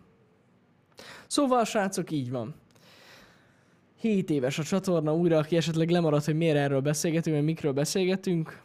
Szóval, 1.29 1.65
srácok, 1.65 2.11
így 2.11 2.29
van. 2.31 2.55
7 3.99 4.29
éves 4.29 4.59
a 4.59 4.63
csatorna 4.63 5.15
újra, 5.15 5.37
aki 5.37 5.55
esetleg 5.55 5.89
lemaradt, 5.89 6.25
hogy 6.25 6.35
miért 6.35 6.57
erről 6.57 6.81
beszélgetünk, 6.81 7.35
vagy 7.35 7.45
mikről 7.45 7.73
beszélgetünk. 7.73 8.61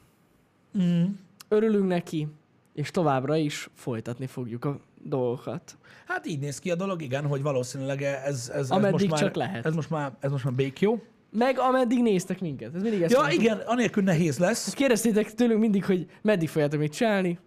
Mm. 0.79 1.05
Örülünk 1.49 1.89
neki, 1.89 2.29
és 2.75 2.91
továbbra 2.91 3.37
is 3.37 3.69
folytatni 3.75 4.27
fogjuk 4.27 4.65
a 4.65 4.81
dolgokat. 5.03 5.77
Hát 6.07 6.27
így 6.27 6.39
néz 6.39 6.59
ki 6.59 6.71
a 6.71 6.75
dolog, 6.75 7.03
igen, 7.03 7.27
hogy 7.27 7.43
valószínűleg 7.43 8.03
ez, 8.03 8.17
ez, 8.25 8.49
ez 8.49 8.71
Ameddig 8.71 8.93
most 8.93 9.11
már, 9.11 9.21
csak 9.21 9.35
lehet. 9.35 9.67
Ez 9.67 9.75
most 9.75 9.91
már, 9.91 10.13
ez 10.21 10.31
most 10.31 10.45
már 10.45 10.55
békjó. 10.55 11.03
Meg 11.31 11.59
ameddig 11.59 12.03
néztek 12.03 12.41
minket. 12.41 12.75
Ez 12.75 12.83
mindig 12.83 13.03
ezt 13.03 13.13
Ja, 13.13 13.21
mondtuk. 13.21 13.41
igen, 13.41 13.59
anélkül 13.59 14.03
nehéz 14.03 14.39
lesz. 14.39 14.75
Kérdeztétek 14.75 15.35
tőlünk 15.35 15.61
mindig, 15.61 15.85
hogy 15.85 16.07
meddig 16.23 16.49
fogjátok 16.49 16.81
mit 16.81 16.93
csinálni, 16.93 17.39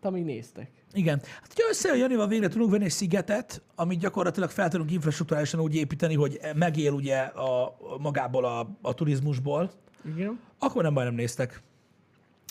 te 0.00 0.08
amíg 0.08 0.24
néztek. 0.24 0.70
Igen. 0.92 1.20
Hát, 1.40 1.52
hogyha 1.54 1.68
összejön 1.70 1.98
Janival 1.98 2.28
végre 2.28 2.48
tudunk 2.48 2.70
venni 2.70 2.84
egy 2.84 2.90
szigetet, 2.90 3.62
amit 3.74 3.98
gyakorlatilag 3.98 4.50
fel 4.50 4.68
tudunk 4.68 4.90
infrastruktúrálisan 4.90 5.60
úgy 5.60 5.74
építeni, 5.74 6.14
hogy 6.14 6.40
megél 6.54 6.92
ugye 6.92 7.18
a, 7.18 7.64
a 7.64 7.98
magából 7.98 8.44
a, 8.44 8.78
a 8.82 8.94
turizmusból, 8.94 9.70
Igen. 10.14 10.40
akkor 10.58 10.82
nem 10.82 10.94
baj, 10.94 11.04
nem 11.04 11.14
néztek. 11.14 11.62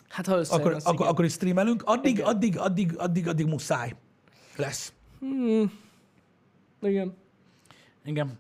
Hát 0.10 0.26
ha 0.26 0.38
összejön 0.38 0.62
Akkor, 0.62 0.76
az 0.76 0.86
akkor, 0.86 1.08
akkor 1.08 1.26
is 1.26 1.32
streamelünk. 1.34 1.82
Addig, 1.86 2.12
Igen. 2.12 2.26
addig, 2.26 2.58
addig, 2.58 2.98
addig, 2.98 3.28
addig 3.28 3.46
muszáj 3.46 3.96
lesz. 4.56 4.94
Hmm. 5.20 5.72
Igen. 6.82 7.18
Igen. 8.06 8.38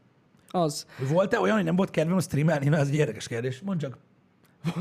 Az. 0.50 0.86
Volt-e 1.10 1.40
olyan, 1.40 1.56
hogy 1.56 1.66
nem 1.66 1.76
volt 1.76 1.90
kedvem 1.90 2.20
streamelni? 2.20 2.68
Na, 2.68 2.78
ez 2.78 2.88
egy 2.88 2.96
érdekes 2.96 3.28
kérdés. 3.28 3.62
Mondd 3.62 3.80
csak. 3.80 3.98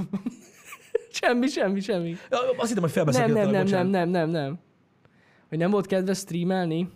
Semmi, 1.10 1.46
semmi, 1.46 1.80
semmi. 1.80 2.16
Azt 2.30 2.68
hittem, 2.68 2.82
hogy 2.82 2.82
Nem, 2.82 2.88
felbeszélgettem. 2.88 3.50
nem, 3.50 3.64
nem, 3.64 3.66
nem, 3.66 3.88
nem, 3.88 4.08
nem, 4.08 4.30
nem. 4.30 4.58
Hogy 5.48 5.58
nem 5.58 5.70
volt 5.70 5.86
kedve 5.86 6.14
streamelni? 6.14 6.90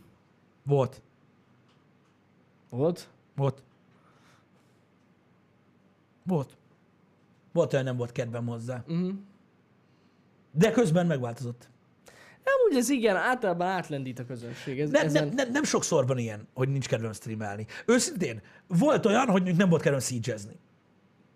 Volt. 0.63 1.03
Volt. 2.69 3.09
Volt. 3.37 3.63
Volt. 6.23 6.57
Volt 7.53 7.73
olyan, 7.73 7.85
nem 7.85 7.97
volt 7.97 8.13
kedvem 8.13 8.47
hozzá. 8.47 8.85
Uh-huh. 8.87 9.13
De 10.51 10.71
közben 10.71 11.07
megváltozott. 11.07 11.71
Amúgy 12.45 12.79
ez 12.79 12.89
igen, 12.89 13.17
általában 13.17 13.67
átlendít 13.67 14.19
a 14.19 14.27
közönség. 14.27 14.81
Ez, 14.81 14.91
Nem, 14.91 15.07
ezen... 15.07 15.27
nem, 15.27 15.35
nem, 15.35 15.51
nem 15.51 15.65
sokszor 15.65 16.07
van 16.07 16.19
ilyen, 16.19 16.49
hogy 16.55 16.69
nincs 16.69 16.89
kedvem 16.89 17.13
streamelni. 17.13 17.67
Őszintén, 17.87 18.41
volt 18.67 19.07
olyan, 19.07 19.29
hogy 19.29 19.57
nem 19.57 19.69
volt 19.69 19.83
kedvem 19.83 20.01
siegezni. 20.01 20.57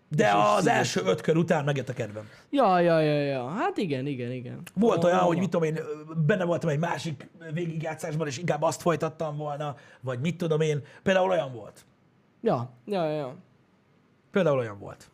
De 0.09 0.32
az 0.34 0.62
siege. 0.62 0.76
első 0.76 1.00
öt 1.04 1.20
kör 1.20 1.36
után 1.36 1.64
megjött 1.64 1.88
a 1.88 1.92
kedvem. 1.92 2.28
Ja, 2.50 2.80
ja, 2.80 3.00
ja, 3.00 3.20
ja. 3.22 3.48
Hát 3.48 3.76
igen, 3.76 4.07
igen, 4.07 4.32
igen. 4.32 4.62
Volt 4.74 5.04
olyan, 5.04 5.18
hogy 5.18 5.34
ah. 5.36 5.40
mit 5.40 5.50
tudom 5.50 5.66
én, 5.66 5.78
benne 6.26 6.44
voltam 6.44 6.68
egy 6.70 6.78
másik 6.78 7.28
végigjátszásban, 7.52 8.26
és 8.26 8.38
inkább 8.38 8.62
azt 8.62 8.80
folytattam 8.80 9.36
volna, 9.36 9.76
vagy 10.00 10.20
mit 10.20 10.36
tudom 10.36 10.61
én. 10.61 10.82
Például 11.02 11.30
olyan 11.30 11.52
volt. 11.52 11.84
Ja, 12.42 12.70
ja, 12.86 13.04
ja, 13.04 13.16
ja. 13.16 13.34
Például 14.30 14.59
olyan 14.59 14.78
volt. 14.78 15.11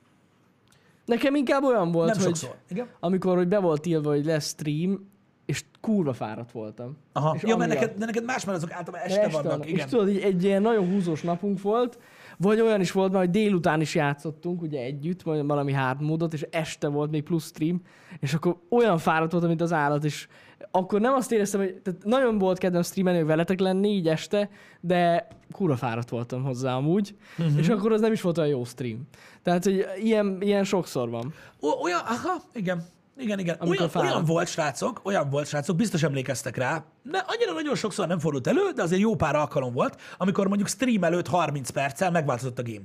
Nekem 1.05 1.34
inkább 1.34 1.62
olyan 1.64 1.93
volt, 1.93 2.09
Nem 2.09 2.16
hogy 2.16 2.26
sokszor. 2.26 2.57
Igen? 2.68 2.88
amikor 3.01 3.36
hogy 3.36 3.49
be 3.49 3.59
volt 3.59 3.86
írva, 3.86 4.11
hogy 4.11 4.24
lesz 4.24 4.49
stream, 4.49 5.11
és 5.47 5.64
kurva 5.80 6.12
fáradt 6.12 6.53
voltam. 6.53 6.97
Aha. 7.12 7.34
És 7.34 7.43
Ja, 7.43 7.57
mert 7.57 7.70
amiatt- 7.70 7.80
neked, 7.80 7.99
de 7.99 8.05
neked 8.07 8.24
más, 8.24 8.45
mert 8.45 8.57
azok 8.57 8.72
általában 8.72 9.07
este, 9.07 9.20
este 9.20 9.43
vannak. 9.43 9.59
van. 9.59 9.68
Igen. 9.68 9.78
És 9.78 9.84
tudod, 9.84 10.09
így 10.09 10.20
egy 10.20 10.45
ilyen 10.45 10.62
nagyon 10.62 10.90
húzós 10.90 11.22
napunk 11.22 11.62
volt, 11.62 11.99
vagy 12.39 12.61
olyan 12.61 12.80
is 12.80 12.93
volt, 12.93 13.12
mert 13.12 13.24
hogy 13.24 13.33
délután 13.33 13.80
is 13.80 13.95
játszottunk, 13.95 14.62
ugye 14.62 14.80
együtt, 14.80 15.22
vagy 15.22 15.47
valami 15.47 15.72
hard 15.72 16.03
módot, 16.03 16.33
és 16.33 16.47
este 16.51 16.89
volt 16.89 17.11
még 17.11 17.22
plusz 17.22 17.47
stream, 17.47 17.80
és 18.20 18.35
akkor 18.35 18.57
olyan 18.70 18.99
fáradt 18.99 19.30
voltam, 19.30 19.49
mint 19.49 19.61
az 19.61 19.72
állat, 19.72 20.05
és 20.05 20.28
akkor 20.70 21.01
nem 21.01 21.14
azt 21.14 21.33
éreztem, 21.33 21.61
hogy 21.61 21.74
tehát 21.83 22.05
nagyon 22.05 22.39
volt 22.39 22.59
kedvem 22.59 22.83
streamelni, 22.83 23.18
hogy 23.18 23.28
veletek 23.28 23.61
lenni 23.61 23.89
így 23.89 24.09
este, 24.09 24.51
de 24.80 25.28
kurva 25.53 25.76
fáradt 25.76 26.09
voltam 26.09 26.43
hozzá 26.43 26.74
amúgy, 26.74 27.16
uh-huh. 27.39 27.59
és 27.59 27.68
akkor 27.68 27.93
az 27.93 28.01
nem 28.01 28.12
is 28.12 28.20
volt 28.20 28.39
olyan 28.39 28.51
jó 28.51 28.64
stream. 28.64 29.09
Tehát, 29.43 29.64
hogy 29.64 29.87
ilyen, 30.03 30.39
ilyen 30.41 30.64
sokszor 30.64 31.11
van. 31.11 31.33
O- 31.61 31.83
olyan, 31.83 32.01
aha, 32.01 32.43
igen. 32.53 32.85
Igen, 33.17 33.39
igen. 33.39 33.57
Olyan, 33.61 33.89
fáradt. 33.89 34.13
olyan 34.13 34.25
volt, 34.25 34.49
srácok, 34.49 35.01
olyan 35.05 35.31
volt, 35.31 35.47
srácok, 35.47 35.77
biztos 35.77 36.03
emlékeztek 36.03 36.57
rá, 36.57 36.85
de 37.03 37.25
annyira 37.27 37.53
nagyon 37.53 37.75
sokszor 37.75 38.07
nem 38.07 38.19
fordult 38.19 38.47
elő, 38.47 38.71
de 38.75 38.83
azért 38.83 39.01
jó 39.01 39.15
pár 39.15 39.35
alkalom 39.37 39.73
volt, 39.73 40.01
amikor 40.19 40.47
mondjuk 40.49 40.69
stream 40.69 41.05
előtt 41.05 41.27
30 41.29 41.71
perccel 41.71 42.11
megváltozott 42.11 42.59
a 42.59 42.63
game. 42.63 42.85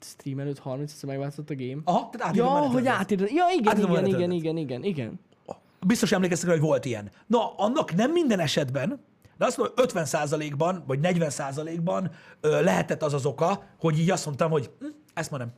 Stream 0.00 0.38
előtt 0.38 0.58
30 0.58 0.92
egyszer 0.92 1.08
megváltozott 1.08 1.50
a 1.50 1.54
game. 1.56 1.80
Aha, 1.84 2.08
tehát 2.10 2.36
Ja, 2.36 2.44
átírom 2.44 2.46
a 2.48 2.50
hogy 2.66 2.82
menetrendet. 2.82 3.00
átírod. 3.00 3.28
Ja, 3.30 3.44
igen, 3.52 3.76
igen, 3.76 3.78
igen, 3.78 3.90
menetrendet. 3.90 4.38
igen, 4.38 4.56
igen, 4.56 4.82
igen. 4.84 5.20
Biztos 5.86 6.12
emlékeztek 6.12 6.48
rá, 6.48 6.54
hogy 6.54 6.62
volt 6.64 6.84
ilyen. 6.84 7.10
Na, 7.26 7.54
annak 7.56 7.94
nem 7.94 8.10
minden 8.12 8.38
esetben, 8.40 9.00
de 9.38 9.44
azt 9.44 9.56
mondom, 9.56 9.74
hogy 9.76 9.90
50%-ban, 9.94 10.84
vagy 10.86 10.98
40%-ban 11.02 12.10
ö, 12.40 12.62
lehetett 12.62 13.02
az 13.02 13.12
az 13.14 13.26
oka, 13.26 13.62
hogy 13.78 13.98
így 13.98 14.10
azt 14.10 14.24
mondtam, 14.24 14.50
hogy 14.50 14.70
hm, 14.78 14.86
ezt 15.14 15.30
ma 15.30 15.36
nem. 15.36 15.52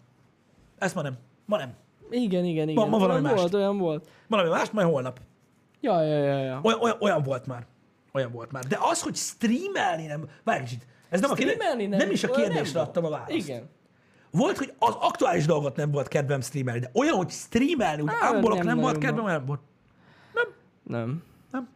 Ezt 0.78 0.94
ma 0.94 1.02
nem. 1.02 1.14
Ma 1.46 1.56
nem. 1.56 1.74
Igen, 2.10 2.44
igen, 2.44 2.68
igen. 2.68 2.88
ma 2.88 2.98
valami 2.98 3.10
olyan 3.10 3.22
mást. 3.22 3.36
volt, 3.36 3.54
olyan 3.54 3.78
volt. 3.78 4.08
Valami 4.28 4.48
más, 4.48 4.70
majd 4.70 4.86
holnap. 4.86 5.20
Ja, 5.80 6.02
ja, 6.02 6.18
ja, 6.18 6.38
ja. 6.38 6.60
Olyan, 6.62 6.80
olyan, 6.80 6.96
olyan 7.00 7.22
volt 7.22 7.46
már. 7.46 7.66
Olyan 8.12 8.32
volt 8.32 8.52
már. 8.52 8.64
De 8.64 8.78
az, 8.80 9.02
hogy 9.02 9.14
streamelni 9.14 10.06
nem... 10.06 10.28
Várj 10.44 10.62
kicsit. 10.62 10.86
Ez 11.08 11.20
nem, 11.20 11.30
a 11.30 11.34
kérdés, 11.34 11.54
Streamelni 11.54 11.86
nem, 11.86 11.98
nem 11.98 12.10
is 12.10 12.24
a 12.24 12.30
kérdésre 12.30 12.78
nem 12.78 12.88
adtam 12.88 13.04
a 13.04 13.08
választ. 13.08 13.30
Igen. 13.30 13.68
Volt, 14.30 14.58
hogy 14.58 14.72
az 14.78 14.94
aktuális 15.00 15.46
dolgot 15.46 15.76
nem 15.76 15.90
volt 15.90 16.08
kedvem 16.08 16.40
streamelni, 16.40 16.80
de 16.80 16.90
olyan, 16.94 17.16
hogy 17.16 17.30
streamelni, 17.30 18.02
úgy 18.02 18.10
Á, 18.20 18.30
nem, 18.30 18.42
nem 18.42 18.66
nem 18.66 18.78
volt 18.78 18.98
kedvem, 18.98 19.24
olyan 19.24 19.44
volt. 19.44 19.60
Nem. 20.32 21.22
Nem. 21.50 21.68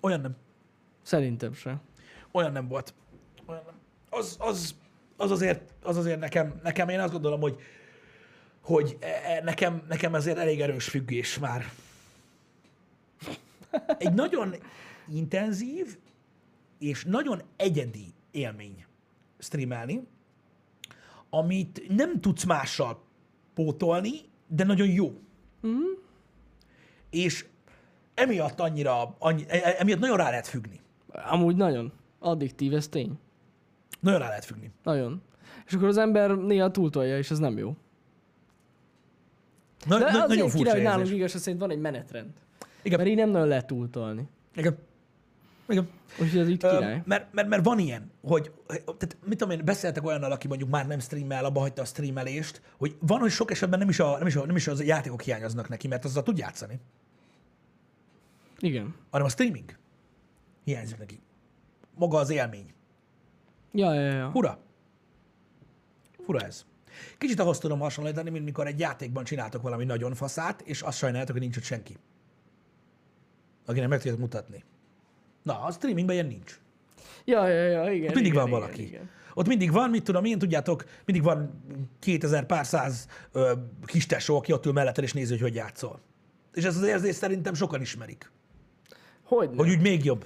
Olyan 0.00 0.20
nem. 0.20 0.36
Szerintem 1.02 1.52
sem. 1.52 1.80
Olyan 2.32 2.52
nem 2.52 2.68
volt. 2.68 2.94
Olyan 3.46 3.62
nem. 3.66 3.74
Az, 4.10 4.36
az, 4.40 4.74
az, 5.16 5.30
azért, 5.30 5.74
az 5.82 5.96
azért 5.96 6.20
nekem, 6.20 6.60
nekem, 6.62 6.88
én 6.88 7.00
azt 7.00 7.12
gondolom, 7.12 7.40
hogy, 7.40 7.56
hogy 8.62 8.96
e- 9.00 9.06
e- 9.24 9.42
nekem, 9.42 9.82
nekem 9.88 10.14
ezért 10.14 10.38
elég 10.38 10.60
erős 10.60 10.88
függés 10.88 11.38
már. 11.38 11.64
Egy 13.98 14.12
nagyon 14.12 14.54
intenzív 15.08 15.98
és 16.78 17.04
nagyon 17.04 17.42
egyedi 17.56 18.14
élmény 18.30 18.84
streamelni, 19.38 20.06
amit 21.30 21.82
nem 21.88 22.20
tudsz 22.20 22.44
mással 22.44 23.02
pótolni, 23.54 24.10
de 24.46 24.64
nagyon 24.64 24.88
jó. 24.88 25.20
Mm. 25.66 25.92
És 27.10 27.46
emiatt 28.14 28.60
annyira, 28.60 29.16
annyi, 29.18 29.44
e- 29.48 29.76
emiatt 29.78 29.98
nagyon 29.98 30.16
rá 30.16 30.30
lehet 30.30 30.46
függni. 30.46 30.80
Amúgy 31.12 31.56
nagyon. 31.56 31.92
Addiktív, 32.18 32.74
ez 32.74 32.88
tény. 32.88 33.18
Nagyon 34.00 34.18
rá 34.18 34.28
lehet 34.28 34.44
függni. 34.44 34.70
Nagyon. 34.82 35.22
És 35.66 35.72
akkor 35.72 35.88
az 35.88 35.96
ember 35.96 36.30
néha 36.30 36.70
túltolja, 36.70 37.18
és 37.18 37.30
ez 37.30 37.38
nem 37.38 37.58
jó. 37.58 37.76
Na, 39.86 39.98
De 39.98 40.04
na, 40.04 40.06
azért 40.06 40.28
nagyon 40.28 40.28
király, 40.28 40.50
furcsa 40.50 40.72
hogy 40.72 40.82
nálunk 40.82 41.10
igaz, 41.10 41.40
szerint 41.40 41.60
van 41.60 41.70
egy 41.70 41.78
menetrend. 41.80 42.30
Igen. 42.82 42.98
Mert 42.98 43.10
így 43.10 43.16
nem 43.16 43.30
nagyon 43.30 43.48
lehet 43.48 43.66
túltolni. 43.66 44.28
Igen. 44.54 44.78
Igen. 45.68 45.88
Úgyhogy 46.20 46.38
ez 46.38 46.48
így 46.48 46.64
Ö, 46.64 46.70
király. 46.70 47.02
mert, 47.04 47.32
mert, 47.32 47.48
mert, 47.48 47.64
van 47.64 47.78
ilyen, 47.78 48.10
hogy, 48.22 48.50
tehát 48.66 49.16
mit 49.24 49.38
tudom 49.38 49.58
én, 49.58 49.64
beszéltek 49.64 50.04
olyannal, 50.04 50.32
aki 50.32 50.48
mondjuk 50.48 50.70
már 50.70 50.86
nem 50.86 50.98
streamel, 50.98 51.44
abba 51.44 51.60
hagyta 51.60 51.82
a 51.82 51.84
streamelést, 51.84 52.62
hogy 52.76 52.96
van, 53.00 53.18
hogy 53.18 53.30
sok 53.30 53.50
esetben 53.50 53.78
nem 53.78 53.88
is, 53.88 53.98
a, 54.00 54.18
nem 54.18 54.26
is, 54.26 54.36
a, 54.36 54.46
nem 54.46 54.56
is 54.56 54.66
az 54.66 54.84
játékok 54.84 55.22
hiányoznak 55.22 55.68
neki, 55.68 55.88
mert 55.88 56.04
azzal 56.04 56.22
tud 56.22 56.38
játszani, 56.38 56.80
Igen. 58.58 58.94
hanem 59.10 59.26
a 59.26 59.30
streaming 59.30 59.76
hiányzik 60.64 60.98
neki. 60.98 61.20
Maga 61.94 62.18
az 62.18 62.30
élmény. 62.30 62.72
Ja, 63.72 63.94
ja, 63.94 64.12
ja. 64.12 64.30
Fura. 64.30 64.58
Fura 66.24 66.40
ez. 66.40 66.64
Kicsit 67.18 67.40
ahhoz 67.40 67.58
tudom 67.58 67.78
hasonlítani, 67.78 68.30
mint 68.30 68.44
mikor 68.44 68.66
egy 68.66 68.78
játékban 68.78 69.24
csináltok 69.24 69.62
valami 69.62 69.84
nagyon 69.84 70.14
faszát, 70.14 70.60
és 70.60 70.82
azt 70.82 70.98
sajnáljátok, 70.98 71.32
hogy 71.32 71.42
nincs 71.42 71.56
ott 71.56 71.62
senki. 71.62 71.96
Akinek 73.66 73.88
meg 73.88 73.98
tudjátok 73.98 74.20
mutatni. 74.22 74.64
Na, 75.42 75.62
a 75.62 75.70
streamingben 75.70 76.14
ilyen 76.14 76.26
nincs. 76.26 76.60
Ja, 77.24 77.48
ja, 77.48 77.62
ja, 77.62 77.92
igen. 77.92 78.08
Ott 78.08 78.14
mindig 78.14 78.32
igen, 78.32 78.34
van 78.34 78.46
igen, 78.48 78.60
valaki. 78.60 78.86
Igen. 78.86 79.10
Ott 79.34 79.46
mindig 79.46 79.72
van, 79.72 79.90
mit 79.90 80.04
tudom 80.04 80.24
én, 80.24 80.38
tudjátok, 80.38 80.84
mindig 81.04 81.24
van 81.24 81.62
2000 81.98 82.46
pár 82.46 82.66
száz 82.66 83.08
ö, 83.32 83.52
kis 83.84 84.06
tesó, 84.06 84.36
aki 84.36 84.52
ott 84.52 84.66
ül 84.66 84.72
melletted 84.72 85.04
és 85.04 85.12
nézi, 85.12 85.30
hogy 85.32 85.40
hogy 85.40 85.54
játszol. 85.54 86.00
És 86.54 86.64
ez 86.64 86.76
az 86.76 86.82
érzés 86.82 87.14
szerintem 87.14 87.54
sokan 87.54 87.80
ismerik. 87.80 88.30
Hogyne, 89.22 89.56
Hogy 89.56 89.70
úgy 89.70 89.80
még 89.80 90.04
jobb. 90.04 90.24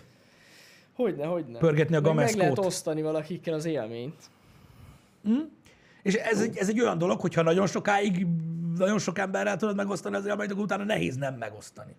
hogyne, 0.93 1.25
hogyne. 1.27 1.59
pörgetni 1.59 1.97
a 1.97 2.01
Meg 2.01 2.15
Meg 2.15 2.25
lehet 2.25 2.37
gameszkót. 2.37 2.67
osztani 2.67 3.03
valakikkel 3.03 3.55
az 3.55 3.65
élményt. 3.65 4.31
És 6.03 6.15
ez 6.15 6.41
egy, 6.41 6.57
ez 6.57 6.69
egy 6.69 6.81
olyan 6.81 6.99
dolog, 6.99 7.21
hogyha 7.21 7.43
nagyon 7.43 7.67
sokáig, 7.67 8.27
nagyon 8.77 8.99
sok 8.99 9.19
emberrel 9.19 9.57
tudod 9.57 9.77
megosztani 9.77 10.17
az 10.17 10.27
élményt, 10.27 10.51
akkor 10.51 10.63
utána 10.63 10.85
nehéz 10.85 11.17
nem 11.17 11.35
megosztani 11.35 11.95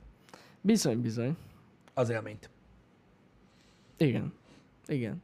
Bizony, 0.61 1.01
bizony. 1.01 1.37
az 1.93 2.09
élményt. 2.09 2.49
Igen. 3.97 4.33
Igen. 4.87 5.21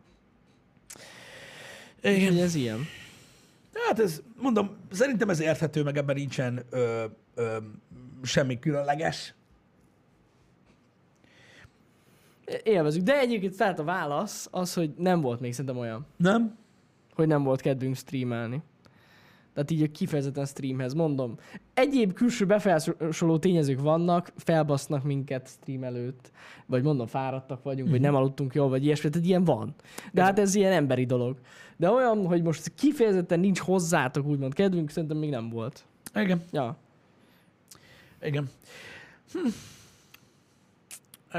Igen. 2.01 2.17
Úgyhogy 2.23 2.39
ez 2.39 2.55
ilyen. 2.55 2.79
Hát 3.87 3.99
ez, 3.99 4.21
mondom, 4.41 4.77
szerintem 4.91 5.29
ez 5.29 5.39
érthető, 5.39 5.83
meg 5.83 5.97
ebben 5.97 6.15
nincsen 6.15 6.61
ö, 6.69 7.05
ö, 7.35 7.57
semmi 8.23 8.59
különleges. 8.59 9.33
Élvezük. 12.63 13.03
De 13.03 13.19
egyébként 13.19 13.57
tehát 13.57 13.79
a 13.79 13.83
válasz 13.83 14.47
az, 14.51 14.73
hogy 14.73 14.93
nem 14.97 15.21
volt 15.21 15.39
még 15.39 15.51
szerintem 15.51 15.77
olyan, 15.77 16.05
Nem? 16.17 16.57
hogy 17.13 17.27
nem 17.27 17.43
volt 17.43 17.61
kedvünk 17.61 17.95
streamelni. 17.95 18.61
Tehát 19.59 19.73
így 19.73 19.89
a 19.89 19.91
kifejezetten 19.91 20.45
streamhez, 20.45 20.93
mondom. 20.93 21.37
Egyéb 21.73 22.13
külső 22.13 22.45
befolyásoló 22.45 23.39
tényezők 23.39 23.79
vannak, 23.81 24.31
felbasznak 24.35 25.03
minket 25.03 25.47
stream 25.47 25.83
előtt, 25.83 26.31
vagy 26.65 26.83
mondom, 26.83 27.07
fáradtak 27.07 27.63
vagyunk, 27.63 27.89
vagy 27.89 28.01
nem 28.01 28.15
aludtunk 28.15 28.53
jól, 28.53 28.69
vagy 28.69 28.83
ilyesmi, 28.83 29.09
tehát 29.09 29.27
ilyen 29.27 29.43
van. 29.43 29.75
De 30.11 30.23
hát 30.23 30.39
ez 30.39 30.55
ilyen 30.55 30.71
emberi 30.71 31.05
dolog. 31.05 31.37
De 31.77 31.89
olyan, 31.89 32.25
hogy 32.25 32.43
most 32.43 32.71
kifejezetten 32.75 33.39
nincs 33.39 33.59
hozzátok 33.59 34.25
úgymond 34.25 34.53
kedvünk, 34.53 34.89
szerintem 34.89 35.17
még 35.17 35.29
nem 35.29 35.49
volt. 35.49 35.85
Igen. 36.15 36.43
Ja. 36.51 36.77
Igen. 38.21 38.49
Hm. 39.31 39.47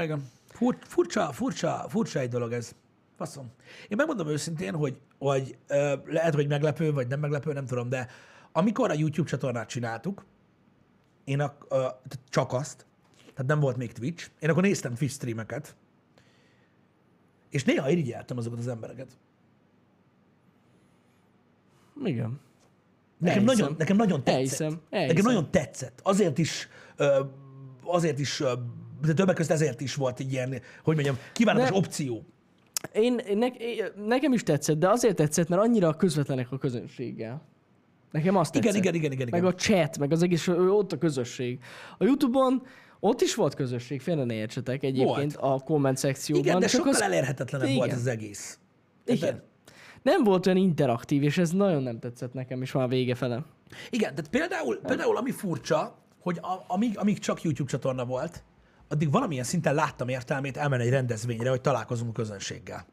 Igen. 0.01 0.29
Fur, 0.47 0.77
furcsa, 0.81 1.31
furcsa, 1.31 1.85
furcsa 1.89 2.19
egy 2.19 2.29
dolog 2.29 2.51
ez. 2.51 2.75
Faszom. 3.15 3.51
Én 3.87 3.97
megmondom 3.97 4.27
őszintén, 4.27 4.75
hogy, 4.75 4.99
hogy 5.29 5.57
ö, 5.67 5.93
lehet, 6.05 6.33
hogy 6.35 6.47
meglepő, 6.47 6.93
vagy 6.93 7.07
nem 7.07 7.19
meglepő, 7.19 7.53
nem 7.53 7.65
tudom, 7.65 7.89
de 7.89 8.07
amikor 8.51 8.89
a 8.89 8.93
YouTube 8.93 9.29
csatornát 9.29 9.67
csináltuk, 9.69 10.25
én 11.23 11.39
a, 11.39 11.55
ö, 11.69 11.85
csak 12.29 12.53
azt, 12.53 12.85
tehát 13.17 13.45
nem 13.45 13.59
volt 13.59 13.77
még 13.77 13.91
Twitch, 13.91 14.29
én 14.39 14.49
akkor 14.49 14.63
néztem 14.63 14.93
Twitch 14.95 15.15
streameket, 15.15 15.75
és 17.49 17.63
néha 17.63 17.89
irigyeltem 17.89 18.37
azokat 18.37 18.59
az 18.59 18.67
embereket. 18.67 19.17
Igen. 22.03 22.39
Nekem 23.17 23.37
Elhiszem. 23.37 23.57
nagyon, 23.59 23.75
nekem 23.77 23.95
nagyon 23.95 24.23
tetszett. 24.23 24.35
Elhiszem, 24.35 24.69
Nekem 24.89 24.99
elhiszem. 25.07 25.23
nagyon 25.33 25.51
tetszett. 25.51 25.99
Azért 26.03 26.37
is, 26.37 26.67
ö, 26.95 27.23
azért 27.83 28.19
is, 28.19 28.39
ö, 28.39 28.53
de 29.01 29.13
többek 29.13 29.35
között 29.35 29.51
ezért 29.51 29.81
is 29.81 29.95
volt 29.95 30.19
egy 30.19 30.31
ilyen, 30.31 30.49
hogy 30.83 30.93
mondjam, 30.95 31.17
kívánatos 31.33 31.69
De- 31.69 31.75
opció. 31.77 32.25
Én, 32.93 33.13
ne, 33.33 33.47
én, 33.47 33.85
nekem 34.05 34.33
is 34.33 34.43
tetszett, 34.43 34.77
de 34.77 34.89
azért 34.89 35.15
tetszett, 35.15 35.47
mert 35.47 35.61
annyira 35.61 35.93
közvetlenek 35.93 36.51
a 36.51 36.57
közönséggel. 36.57 37.41
Nekem 38.11 38.35
azt 38.35 38.55
Igen, 38.55 38.65
tetszett. 38.73 38.83
igen, 38.83 38.95
igen, 38.95 39.11
igen, 39.11 39.27
Meg 39.31 39.41
igen. 39.41 39.53
a 39.53 39.55
chat, 39.55 39.97
meg 39.97 40.11
az 40.11 40.23
egész, 40.23 40.47
ott 40.47 40.91
a 40.91 40.97
közösség. 40.97 41.59
A 41.97 42.03
Youtube-on 42.03 42.63
ott 42.99 43.21
is 43.21 43.35
volt 43.35 43.55
közösség, 43.55 44.01
félre 44.01 44.23
ne 44.23 44.33
értsetek 44.33 44.83
egyébként 44.83 45.35
a 45.39 45.59
komment 45.59 45.97
szekcióban. 45.97 46.45
Igen, 46.45 46.59
de 46.59 46.67
sokkal 46.67 46.93
az, 46.93 47.01
elérhetetlenebb 47.01 47.67
Igen. 47.67 47.79
volt 47.79 47.93
az 47.93 48.07
egész. 48.07 48.59
Igen. 49.05 49.27
Érted? 49.27 49.43
Nem 50.01 50.23
volt 50.23 50.45
olyan 50.45 50.57
interaktív, 50.57 51.23
és 51.23 51.37
ez 51.37 51.51
nagyon 51.51 51.83
nem 51.83 51.99
tetszett 51.99 52.33
nekem 52.33 52.61
is 52.61 52.71
már 52.71 52.89
vége 52.89 53.15
fele. 53.15 53.45
Igen, 53.89 54.15
tehát 54.15 54.29
például, 54.29 54.77
például 54.77 55.17
ami 55.17 55.31
furcsa, 55.31 55.97
hogy 56.21 56.37
a, 56.41 56.63
amíg, 56.67 56.97
amíg 56.97 57.19
csak 57.19 57.41
YouTube 57.41 57.69
csatorna 57.69 58.05
volt, 58.05 58.43
addig 58.91 59.11
valamilyen 59.11 59.43
szinten 59.43 59.73
láttam 59.73 60.07
értelmét 60.07 60.57
elmenni 60.57 60.83
egy 60.83 60.89
rendezvényre, 60.89 61.49
hogy 61.49 61.61
találkozunk 61.61 62.09
a 62.09 62.13
közönséggel. 62.13 62.85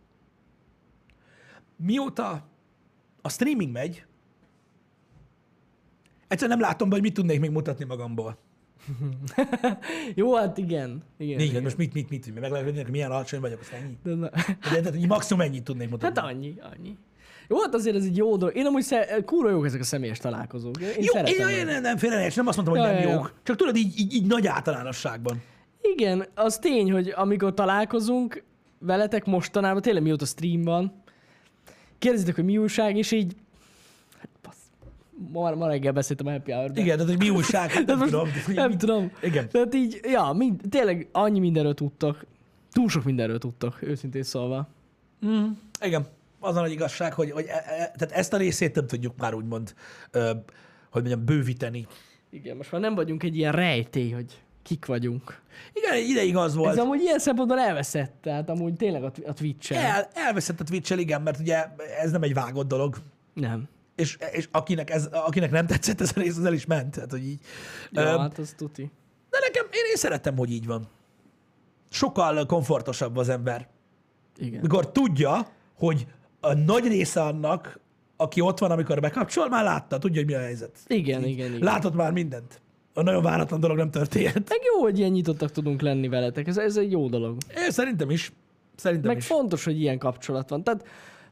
Mióta 1.77 2.49
a 3.23 3.29
streaming 3.29 3.73
megy, 3.73 4.05
egyszerűen 6.29 6.59
nem 6.59 6.69
látom 6.69 6.89
be, 6.89 6.95
hogy 6.95 7.05
mit 7.05 7.15
tudnék 7.15 7.41
még 7.41 7.51
mutatni 7.51 7.85
magamból. 7.85 8.39
Jó, 10.15 10.35
hát 10.35 10.59
igen. 10.59 11.03
igen, 11.19 11.39
Igen, 11.39 11.41
igen. 11.41 11.63
most 11.63 11.77
mit, 11.77 11.93
mit, 11.95 12.11
mit, 12.11 12.27
mit, 12.27 12.41
meglepődnék, 12.41 12.83
hogy 12.83 12.93
milyen 12.93 13.11
alacsony 13.11 13.41
vagyok, 13.41 13.61
azt 13.61 13.73
ennyi. 13.73 13.99
De 14.03 14.15
na, 14.15 14.29
De, 14.31 14.57
tehát, 14.63 14.91
hogy 14.91 15.07
maximum 15.07 15.43
ennyit 15.43 15.65
tudnék 15.65 15.91
mutatni. 15.91 16.21
hát 16.21 16.31
annyi, 16.31 16.55
annyi. 16.61 16.97
Jó, 17.49 17.61
hát 17.61 17.75
azért 17.75 17.97
ez 17.97 18.05
egy 18.05 18.17
jó 18.17 18.37
dolog. 18.37 18.57
Én 18.57 18.67
amúgy 18.67 18.83
sze- 18.83 19.25
kurva 19.25 19.51
jók 19.51 19.67
ezek 19.67 19.81
a 19.81 19.85
személyes 19.85 20.19
találkozók. 20.19 20.81
Én 20.81 20.89
Jó, 20.99 21.21
én, 21.21 21.49
én, 21.49 21.67
nem, 21.67 21.83
nem 21.83 21.97
félre 21.97 22.17
nem 22.17 22.47
azt 22.47 22.57
mondtam, 22.57 22.67
hogy 22.67 22.77
Ja, 22.79 22.83
nem 22.87 22.95
ja, 23.03 23.09
ja. 23.09 23.15
jók. 23.15 23.35
Csak 23.43 23.57
tudod, 23.57 23.77
így, 23.77 23.99
így, 23.99 24.15
így 24.15 24.27
nagy 24.27 24.47
általánosságban. 24.47 25.43
Igen, 25.95 26.27
az 26.35 26.59
tény, 26.59 26.93
hogy 26.93 27.13
amikor 27.17 27.55
találkozunk 27.55 28.43
veletek 28.79 29.25
mostanában, 29.25 29.83
tényleg 29.83 30.03
mióta 30.03 30.25
stream 30.25 30.63
van, 30.63 31.03
kérdezitek, 31.99 32.35
hogy 32.35 32.45
mi 32.45 32.59
újság, 32.59 32.97
és 32.97 33.13
így... 33.13 33.37
Hát, 34.19 34.55
ma, 35.33 35.55
ma 35.55 35.67
reggel 35.67 35.93
beszéltem 35.93 36.27
a 36.27 36.31
Happy 36.31 36.53
Hour-ben. 36.53 36.83
Igen, 36.83 36.97
tehát, 36.97 37.13
hogy 37.13 37.29
mi 37.29 37.31
újság, 37.31 37.71
hát 37.71 37.87
nem 37.87 37.99
most 37.99 38.11
tudom. 38.11 38.29
nem 38.47 38.79
tudom. 38.79 39.13
Igen. 39.23 39.49
Tehát 39.49 39.75
így, 39.75 40.01
ja, 40.03 40.33
mind, 40.33 40.61
tényleg 40.69 41.09
annyi 41.13 41.39
mindenről 41.39 41.75
tudtak. 41.75 42.27
Túl 42.73 42.89
sok 42.89 43.05
mindenről 43.05 43.39
tudtak, 43.39 43.83
őszintén 43.83 44.23
szólva. 44.23 44.69
Mm, 45.27 45.47
igen. 45.81 46.07
Az 46.41 46.57
a 46.57 46.61
nagy 46.61 46.71
igazság, 46.71 47.13
hogy, 47.13 47.31
hogy 47.31 47.45
e, 47.49 47.53
e, 47.53 47.93
tehát 47.97 48.11
ezt 48.13 48.33
a 48.33 48.37
részét 48.37 48.75
nem 48.75 48.87
tudjuk 48.87 49.17
már 49.17 49.35
úgymond, 49.35 49.75
ö, 50.11 50.31
hogy 50.91 51.03
mondjam, 51.03 51.25
bővíteni. 51.25 51.87
Igen, 52.31 52.57
most 52.57 52.73
már 52.73 52.81
nem 52.81 52.95
vagyunk 52.95 53.23
egy 53.23 53.37
ilyen 53.37 53.53
rejtély, 53.53 54.11
hogy 54.11 54.43
kik 54.69 54.87
vagyunk. 54.87 55.41
Igen, 55.73 55.97
ideig 55.97 56.37
az 56.37 56.55
volt. 56.55 56.73
Ez 56.73 56.79
amúgy 56.79 57.01
ilyen 57.01 57.19
szempontból 57.19 57.59
elveszett, 57.59 58.15
tehát 58.23 58.49
amúgy 58.49 58.75
tényleg 58.75 59.05
a, 59.05 59.13
a 59.27 59.33
Twitch-en. 59.33 59.85
El, 59.85 60.09
elveszett 60.15 60.61
a 60.61 60.65
twitch 60.65 60.99
igen, 60.99 61.23
mert 61.23 61.39
ugye 61.41 61.67
ez 62.01 62.11
nem 62.11 62.23
egy 62.23 62.35
vágott 62.35 62.69
dolog. 62.69 62.97
Nem. 63.35 63.69
És, 63.97 64.19
és 64.33 64.49
akinek, 64.53 64.91
ez, 64.91 65.07
akinek 65.07 65.51
nem 65.51 65.67
tetszett 65.67 66.01
ez 66.01 66.13
a 66.17 66.21
rész, 66.21 66.37
az 66.37 66.45
el 66.45 66.53
is 66.53 66.67
ment. 66.67 66.91
Tehát, 66.91 67.11
hogy 67.11 67.27
így. 67.27 67.41
Ja, 67.91 68.03
Ö, 68.03 68.19
hát 68.19 68.39
az 68.39 68.55
tuti. 68.57 68.91
de 69.31 69.39
nekem, 69.41 69.65
én, 69.65 69.83
én 69.91 69.97
szeretem, 69.97 70.37
hogy 70.37 70.53
így 70.53 70.67
van. 70.67 70.89
Sokkal 71.91 72.47
komfortosabb 72.47 73.17
az 73.17 73.29
ember. 73.29 73.69
Igen. 74.37 74.61
Mikor 74.61 74.93
tudja, 74.93 75.47
hogy 75.75 76.07
a 76.41 76.53
nagy 76.55 76.87
része 76.87 77.23
annak, 77.23 77.81
aki 78.17 78.41
ott 78.41 78.59
van, 78.59 78.71
amikor 78.71 79.01
bekapcsol, 79.01 79.49
már 79.49 79.65
látta, 79.65 79.99
tudja, 79.99 80.21
hogy 80.21 80.31
mi 80.31 80.35
a 80.37 80.41
helyzet. 80.41 80.79
Igen, 80.87 81.25
igen, 81.25 81.47
igen. 81.47 81.65
Látott 81.65 81.95
már 81.95 82.13
mindent. 82.13 82.61
A 82.99 83.03
nagyon 83.03 83.23
váratlan 83.23 83.61
dolog 83.61 83.77
nem 83.77 83.91
történt. 83.91 84.49
Meg 84.49 84.59
jó, 84.75 84.83
hogy 84.83 84.99
ilyen 84.99 85.11
nyitottak 85.11 85.51
tudunk 85.51 85.81
lenni 85.81 86.09
veletek. 86.09 86.47
Ez, 86.47 86.57
ez 86.57 86.77
egy 86.77 86.91
jó 86.91 87.09
dolog. 87.09 87.37
Én 87.57 87.71
szerintem 87.71 88.11
is. 88.11 88.33
Szerintem 88.77 89.09
Meg 89.11 89.17
is. 89.17 89.27
fontos, 89.27 89.65
hogy 89.65 89.81
ilyen 89.81 89.99
kapcsolat 89.99 90.51
van. 90.51 90.63
Tehát 90.65 90.87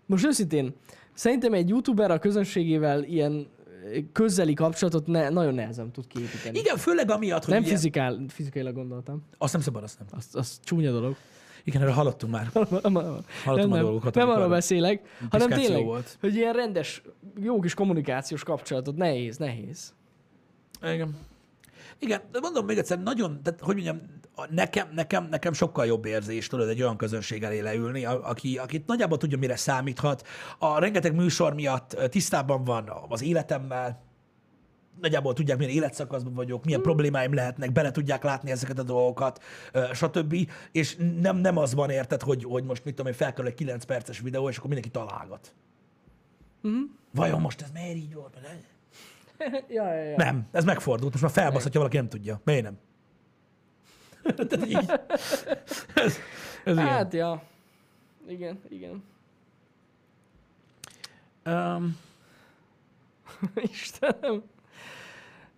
most 0.07 0.27
őszintén, 0.27 0.75
szerintem 1.14 1.53
egy 1.53 1.69
youtuber 1.69 2.11
a 2.11 2.19
közönségével 2.19 3.03
ilyen 3.03 3.47
eh, 3.93 4.03
közeli 4.12 4.55
kapcsolatot 4.55 5.07
ne, 5.07 5.29
nagyon 5.29 5.55
nehezen 5.55 5.91
tud 5.91 6.07
kiépíteni. 6.07 6.59
Igen, 6.59 6.77
főleg 6.77 7.11
amiatt, 7.11 7.45
hogy 7.45 7.55
Nem 7.55 7.62
ugye, 7.62 7.71
fizikál, 7.71 8.25
fizikailag 8.29 8.75
gondoltam. 8.75 9.23
azt 9.39 9.53
nem 9.53 9.62
szabad, 9.62 9.83
azt 9.83 9.99
nem. 9.99 10.09
Az, 10.11 10.29
az 10.33 10.61
csúnya 10.64 10.91
dolog. 10.91 11.17
Igen, 11.64 11.81
erről 11.81 11.95
hallottunk 11.95 12.33
már. 12.33 12.51
nem, 12.55 12.67
nem, 12.93 12.93
Hallottam 13.45 13.73
a 13.73 13.79
dolgokat, 13.79 14.14
nem 14.14 14.29
arról 14.29 14.49
beszélek, 14.49 15.19
hanem 15.31 15.49
tényleg, 15.49 15.85
volt. 15.85 16.17
hogy 16.21 16.35
ilyen 16.35 16.53
rendes, 16.53 17.03
jó 17.43 17.61
kis 17.61 17.75
kommunikációs 17.75 18.43
kapcsolatot 18.43 18.97
nehéz, 18.97 19.37
nehéz. 19.37 19.95
Igen. 20.83 21.17
Igen, 21.99 22.20
de 22.32 22.40
mondom 22.40 22.64
még 22.66 22.78
egyszer, 22.78 23.03
nagyon, 23.03 23.42
tehát, 23.42 23.61
hogy 23.61 23.74
mondjam, 23.74 24.01
nekem, 24.51 24.88
nekem, 24.94 25.26
nekem 25.30 25.53
sokkal 25.53 25.86
jobb 25.86 26.05
érzés, 26.05 26.47
tudod, 26.47 26.68
egy 26.68 26.82
olyan 26.82 26.97
közönség 26.97 27.42
elé 27.42 27.61
leülni, 27.61 28.05
aki, 28.05 28.59
akit 28.59 28.86
nagyjából 28.86 29.18
tudja, 29.18 29.38
mire 29.38 29.57
számíthat. 29.57 30.26
A 30.59 30.78
rengeteg 30.78 31.14
műsor 31.14 31.55
miatt 31.55 31.97
tisztában 32.11 32.64
van 32.64 32.92
az 33.09 33.22
életemmel, 33.22 34.05
nagyjából 35.01 35.32
tudják, 35.32 35.59
milyen 35.59 35.72
életszakaszban 35.72 36.34
vagyok, 36.34 36.64
milyen 36.64 36.82
problémáim 36.82 37.34
lehetnek, 37.34 37.72
bele 37.72 37.90
tudják 37.90 38.22
látni 38.22 38.51
ezeket 38.51 38.78
a 38.78 38.82
dolgokat, 38.82 39.42
stb. 39.92 40.36
És 40.72 40.97
nem, 41.20 41.36
nem 41.36 41.57
az 41.57 41.74
van, 41.74 41.90
érted, 41.90 42.22
hogy, 42.22 42.44
hogy 42.44 42.64
most 42.64 42.84
mit 42.84 42.94
tudom 42.94 43.12
én, 43.12 43.18
felkerül 43.18 43.51
egy 43.51 43.57
9 43.57 43.84
perces 43.84 44.20
videó, 44.20 44.49
és 44.49 44.57
akkor 44.57 44.70
mindenki 44.70 44.99
találgat. 44.99 45.55
Mhm. 46.61 46.82
Vajon 47.14 47.40
most 47.40 47.62
ez 47.62 47.70
miért 47.70 47.97
így 47.97 48.14
volt? 48.14 48.38
Meg- 48.42 48.76
ja, 49.68 49.95
ja, 49.95 50.03
ja. 50.03 50.16
Nem, 50.16 50.49
ez 50.53 50.64
megfordult, 50.64 51.11
most 51.11 51.22
már 51.22 51.32
felbaszhatja 51.32 51.80
valaki, 51.80 51.97
nem 51.97 52.09
tudja. 52.09 52.41
Miért 52.45 52.62
nem? 52.62 52.78
Tehát 54.37 54.66
így. 54.66 54.91
Ez, 55.95 56.18
ez 56.64 56.76
ilyen. 56.76 56.87
Hát, 56.87 57.12
ja. 57.12 57.43
Igen, 58.28 58.61
igen. 58.68 59.05
Um, 61.47 61.99
Istenem. 63.72 64.43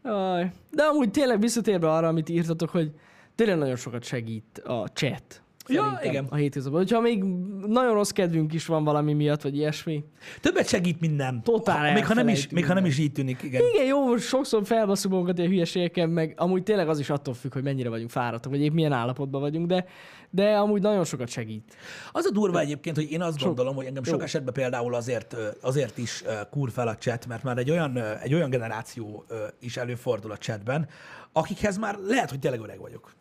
Aj. 0.03 0.53
De 0.71 0.83
amúgy 0.83 1.11
tényleg 1.11 1.41
visszatérve 1.41 1.93
arra, 1.93 2.09
amit 2.09 2.29
írtatok, 2.29 2.71
hogy 2.71 2.93
tényleg 3.35 3.59
nagyon 3.59 3.77
sokat 3.77 4.05
segít 4.05 4.59
a 4.59 4.87
chat. 4.87 5.43
Ja, 5.69 5.83
Szerintem 5.83 6.11
igen. 6.11 6.27
A 6.31 6.35
hétköznapban. 6.35 6.81
Hogyha 6.81 7.01
még 7.01 7.23
nagyon 7.67 7.93
rossz 7.95 8.11
kedvünk 8.11 8.53
is 8.53 8.67
van 8.67 8.85
valami 8.85 9.13
miatt, 9.13 9.43
vagy 9.43 9.57
ilyesmi. 9.57 10.05
többet 10.41 10.69
segít, 10.69 11.01
mint 11.01 11.17
nem. 11.17 11.43
Totál 11.43 11.87
Ha- 11.87 11.93
még, 11.93 12.07
ha 12.07 12.15
nem 12.15 12.29
is, 12.29 12.49
még 12.49 12.67
ha 12.67 12.75
nem 12.75 12.85
is 12.85 12.99
így 12.99 13.13
tűnik, 13.13 13.43
igen. 13.43 13.63
Igen, 13.75 13.87
jó, 13.87 14.17
sokszor 14.17 14.67
felbasszuk 14.67 15.11
magunkat 15.11 15.39
ilyen 15.39 15.51
hülyeségeken, 15.51 16.09
meg 16.09 16.35
amúgy 16.37 16.63
tényleg 16.63 16.89
az 16.89 16.99
is 16.99 17.11
attól 17.11 17.35
függ, 17.35 17.53
hogy 17.53 17.63
mennyire 17.63 17.89
vagyunk 17.89 18.11
fáradtak, 18.11 18.51
vagy 18.51 18.61
épp 18.61 18.73
milyen 18.73 18.93
állapotban 18.93 19.41
vagyunk, 19.41 19.67
de, 19.67 19.85
de 20.31 20.57
amúgy 20.57 20.83
nagyon 20.83 21.05
sokat 21.05 21.29
segít. 21.29 21.77
Az 22.13 22.25
a 22.25 22.31
durva 22.31 22.61
egyébként, 22.61 22.97
hogy 22.97 23.11
én 23.11 23.23
azt 23.23 23.43
gondolom, 23.43 23.75
hogy 23.75 23.87
engem 23.87 24.05
sok 24.05 24.19
Jó. 24.19 24.25
esetben 24.25 24.53
például 24.55 24.95
azért, 24.95 25.37
azért 25.61 25.99
is 25.99 26.23
ö, 26.27 26.33
kur 26.51 26.71
fel 26.71 26.89
a 26.89 26.95
chat, 26.97 27.27
mert 27.27 27.43
már 27.43 27.59
egy 27.59 27.71
olyan, 27.71 27.97
egy 28.23 28.35
olyan 28.35 28.51
generáció 28.51 29.25
is 29.61 29.77
előfordul 29.77 30.31
a 30.31 30.37
chatben, 30.37 30.89
akikhez 31.33 31.77
már 31.79 31.99
lehet, 32.07 32.31
hogy 32.31 32.39
tényleg 32.39 32.61
öreg 32.61 32.79
vagyok. 32.81 33.17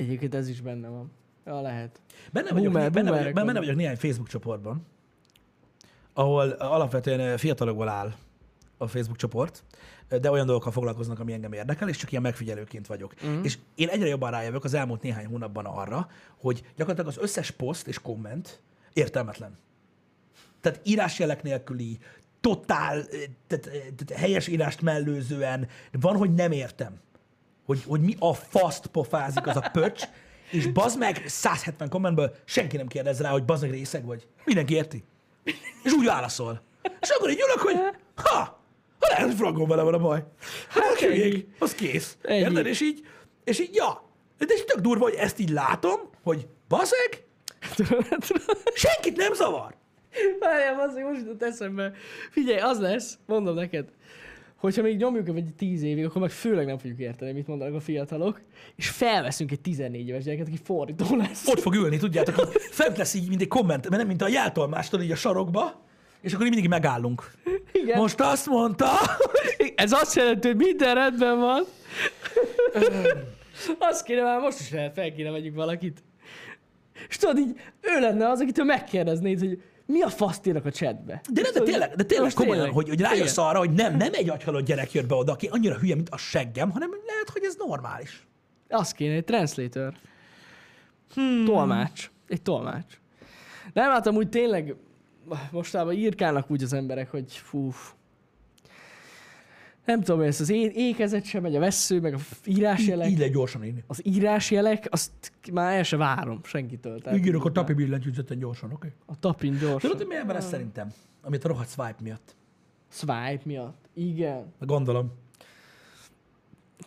Egyébként 0.00 0.34
ez 0.34 0.48
is 0.48 0.60
benne 0.60 0.88
van. 0.88 1.10
Ja, 1.44 1.60
lehet. 1.60 2.00
Benne 2.32 2.52
vagyok, 2.52 2.72
Boomer- 2.72 2.92
benne, 2.92 3.10
vagyok, 3.10 3.32
benne 3.32 3.58
vagyok 3.58 3.76
néhány 3.76 3.96
Facebook 3.96 4.28
csoportban, 4.28 4.86
ahol 6.12 6.48
alapvetően 6.48 7.38
fiatalokból 7.38 7.88
áll 7.88 8.14
a 8.76 8.86
Facebook 8.86 9.16
csoport, 9.16 9.64
de 10.20 10.30
olyan 10.30 10.46
dolgokkal 10.46 10.72
foglalkoznak, 10.72 11.20
ami 11.20 11.32
engem 11.32 11.52
érdekel, 11.52 11.88
és 11.88 11.96
csak 11.96 12.10
ilyen 12.10 12.22
megfigyelőként 12.22 12.86
vagyok. 12.86 13.14
Mm. 13.26 13.42
És 13.42 13.58
én 13.74 13.88
egyre 13.88 14.06
jobban 14.06 14.30
rájövök 14.30 14.64
az 14.64 14.74
elmúlt 14.74 15.02
néhány 15.02 15.26
hónapban 15.26 15.64
arra, 15.64 16.08
hogy 16.36 16.64
gyakorlatilag 16.76 17.16
az 17.16 17.22
összes 17.22 17.50
poszt 17.50 17.88
és 17.88 17.98
komment 17.98 18.60
értelmetlen. 18.92 19.56
Tehát 20.60 20.80
írásjelek 20.84 21.42
nélküli, 21.42 21.98
totál, 22.40 23.04
tehát, 23.46 23.70
tehát 23.96 24.12
helyes 24.14 24.46
írást 24.46 24.82
mellőzően, 24.82 25.68
van, 25.92 26.16
hogy 26.16 26.34
nem 26.34 26.52
értem, 26.52 27.00
hogy, 27.70 27.84
hogy 27.86 28.00
mi 28.00 28.16
a 28.18 28.34
faszt 28.34 28.86
pofázik 28.86 29.46
az 29.46 29.56
a 29.56 29.70
pöcs, 29.72 30.04
és 30.50 30.66
bazd 30.66 30.98
meg 30.98 31.22
170 31.26 31.88
kommentből 31.88 32.34
senki 32.44 32.76
nem 32.76 32.86
kérdez 32.86 33.20
rá, 33.20 33.30
hogy 33.30 33.44
bazd 33.44 33.62
meg 33.62 33.70
részeg 33.70 34.04
vagy. 34.04 34.26
Mindenki 34.44 34.74
érti. 34.74 35.04
És 35.82 35.92
úgy 35.92 36.04
válaszol. 36.04 36.62
És 37.00 37.08
akkor 37.08 37.30
így 37.30 37.40
ülök, 37.40 37.58
hogy 37.58 37.74
ha, 38.14 38.38
ha 38.98 39.06
lehet, 39.08 39.38
hogy 39.38 39.66
vele 39.66 39.82
van 39.82 39.94
a 39.94 39.98
baj. 39.98 40.24
Hát 40.68 40.84
Hát 40.84 40.98
hülyék, 40.98 41.46
az 41.58 41.74
kész. 41.74 42.16
Ennyi. 42.22 42.38
Érted? 42.38 42.66
És 42.66 42.80
így, 42.80 43.06
és 43.44 43.60
így, 43.60 43.74
ja. 43.74 44.02
De 44.38 44.46
ez 44.48 44.60
tök 44.66 44.80
durva, 44.80 45.04
hogy 45.04 45.14
ezt 45.14 45.38
így 45.38 45.50
látom, 45.50 46.00
hogy 46.22 46.48
baszeg, 46.68 47.24
senkit 48.74 49.16
nem 49.16 49.32
zavar. 49.32 49.74
Várjál, 50.40 50.80
az 50.80 50.94
most 50.94 51.20
jutott 51.20 51.42
eszembe. 51.42 51.92
Figyelj, 52.30 52.60
az 52.60 52.80
lesz, 52.80 53.18
mondom 53.26 53.54
neked, 53.54 53.88
hogyha 54.60 54.82
még 54.82 54.96
nyomjuk 54.96 55.28
egy 55.28 55.54
10 55.56 55.82
évig, 55.82 56.04
akkor 56.04 56.20
meg 56.20 56.30
főleg 56.30 56.66
nem 56.66 56.78
fogjuk 56.78 56.98
érteni, 56.98 57.32
mit 57.32 57.46
mondanak 57.46 57.74
a 57.74 57.80
fiatalok, 57.80 58.40
és 58.76 58.88
felveszünk 58.88 59.50
egy 59.50 59.60
14 59.60 60.08
éves 60.08 60.24
gyereket, 60.24 60.46
aki 60.46 60.58
fordító 60.64 61.16
lesz. 61.16 61.48
Ott 61.48 61.60
fog 61.60 61.74
ülni, 61.74 61.96
tudjátok, 61.96 62.38
így 62.38 62.60
fent 62.70 62.96
lesz 62.96 63.14
így, 63.14 63.28
mint 63.28 63.40
egy 63.40 63.48
komment, 63.48 63.82
mert 63.88 63.96
nem 63.96 64.06
mint 64.06 64.22
a 64.22 64.28
jeltolmástól 64.28 65.00
így 65.00 65.10
a 65.10 65.16
sarokba, 65.16 65.80
és 66.20 66.32
akkor 66.32 66.46
így 66.46 66.52
mindig 66.52 66.70
megállunk. 66.70 67.30
Igen. 67.72 67.98
Most 67.98 68.20
azt 68.20 68.46
mondta, 68.46 68.88
Ez 69.74 69.92
azt 69.92 70.14
jelenti, 70.14 70.46
hogy 70.46 70.56
minden 70.56 70.94
rendben 70.94 71.38
van. 71.38 71.64
azt 73.78 74.04
kéne 74.04 74.22
már 74.22 74.40
most 74.40 74.60
is 74.60 74.68
fel, 74.68 74.92
fel 74.92 75.12
kéne 75.12 75.30
vegyük 75.30 75.54
valakit. 75.54 76.02
És 77.08 77.16
tudod, 77.16 77.38
így 77.38 77.60
ő 77.80 78.00
lenne 78.00 78.28
az, 78.28 78.40
akitől 78.40 78.64
megkérdeznéd, 78.64 79.38
hogy 79.38 79.62
mi 79.90 80.00
a 80.00 80.08
faszt 80.08 80.46
írnak 80.46 80.64
a 80.64 80.70
chatbe. 80.70 81.20
De, 81.32 81.40
nem, 81.40 81.52
de 81.52 81.60
tényleg, 81.60 81.94
de 81.94 82.04
tényleg 82.04 82.32
komolyan, 82.32 82.56
tényleg. 82.56 82.74
hogy, 82.74 82.88
hogy 82.88 83.00
rájössz 83.00 83.32
Igen. 83.32 83.44
arra, 83.44 83.58
hogy 83.58 83.72
nem, 83.72 83.96
nem 83.96 84.10
egy 84.12 84.28
agyhalott 84.28 84.64
gyerek 84.64 84.92
jött 84.92 85.06
be 85.06 85.14
oda, 85.14 85.32
aki 85.32 85.46
annyira 85.46 85.74
hülye, 85.74 85.94
mint 85.94 86.08
a 86.08 86.16
seggem, 86.16 86.70
hanem 86.70 86.90
lehet, 87.06 87.28
hogy 87.32 87.44
ez 87.44 87.54
normális. 87.58 88.26
Az 88.68 88.92
kéne, 88.92 89.14
egy 89.14 89.24
translator. 89.24 89.94
Hmm. 91.14 91.44
Tolmács. 91.44 92.10
Egy 92.28 92.42
tolmács. 92.42 93.00
Nem, 93.72 93.90
hát 93.90 94.06
amúgy 94.06 94.28
tényleg 94.28 94.74
mostában 95.50 95.92
írkálnak 95.92 96.50
úgy 96.50 96.62
az 96.62 96.72
emberek, 96.72 97.10
hogy 97.10 97.32
fú. 97.32 97.72
Nem 99.90 100.00
tudom, 100.00 100.20
ez 100.20 100.40
az 100.40 100.48
é- 100.48 100.74
ékezet 100.74 101.24
sem 101.24 101.42
megy, 101.42 101.56
a 101.56 101.58
vesző, 101.58 102.00
meg 102.00 102.14
a 102.14 102.18
írásjelek. 102.44 103.10
Így 103.10 103.18
lehet 103.18 103.32
gyorsan 103.32 103.64
írni. 103.64 103.84
Az 103.86 104.06
írásjelek, 104.06 104.86
azt 104.90 105.32
már 105.52 105.76
el 105.76 105.82
se 105.82 105.96
várom 105.96 106.40
senkitől. 106.44 107.00
Tehát 107.00 107.18
Így 107.18 107.26
írok 107.26 107.44
a 107.44 107.52
tapi 107.52 107.72
billentyűzeten 107.72 108.38
gyorsan, 108.38 108.72
oké? 108.72 108.86
Okay? 108.86 108.98
A 109.06 109.18
tapin 109.18 109.52
gyorsan. 109.52 109.78
Tudod, 109.78 109.96
hogy 109.96 110.06
miért 110.06 110.26
van 110.26 110.36
ez 110.36 110.48
szerintem? 110.48 110.92
Amit 111.22 111.44
a 111.44 111.48
rohadt 111.48 111.70
swipe 111.70 111.96
miatt. 112.02 112.36
Swipe 112.88 113.40
miatt. 113.44 113.88
Igen. 113.94 114.52
Gondolom. 114.60 115.12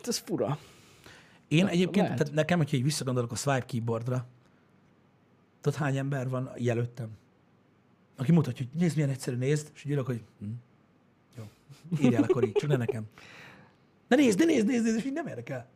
ez 0.06 0.18
fura. 0.18 0.58
Én 1.48 1.66
egyébként, 1.66 2.06
lehet. 2.06 2.18
tehát 2.18 2.34
nekem, 2.34 2.58
hogyha 2.58 2.76
így 2.76 2.82
visszagondolok 2.82 3.32
a 3.32 3.36
swipe 3.36 3.64
keyboardra, 3.66 4.26
tudod 5.60 5.78
hány 5.78 5.96
ember 5.96 6.28
van 6.28 6.50
jelöltem? 6.56 7.08
Aki 8.16 8.32
mutatja, 8.32 8.66
hogy 8.70 8.80
nézd, 8.80 8.94
milyen 8.94 9.10
egyszerű, 9.10 9.36
nézd, 9.36 9.70
és 9.74 9.84
így 9.84 9.92
ülök, 9.92 10.06
hogy 10.06 10.22
hm, 10.38 10.46
jó, 11.36 11.44
írjál 12.02 12.22
akkor 12.22 12.44
így, 12.44 12.52
csak 12.52 12.68
ne 12.70 12.76
nekem. 12.76 13.04
Ne 14.08 14.16
nézd, 14.16 14.38
ne 14.38 14.44
nézd, 14.44 14.66
nézd, 14.66 14.84
nézd, 14.84 14.96
és 14.96 15.04
így 15.04 15.12
nem 15.12 15.26
érdekel. 15.26 15.68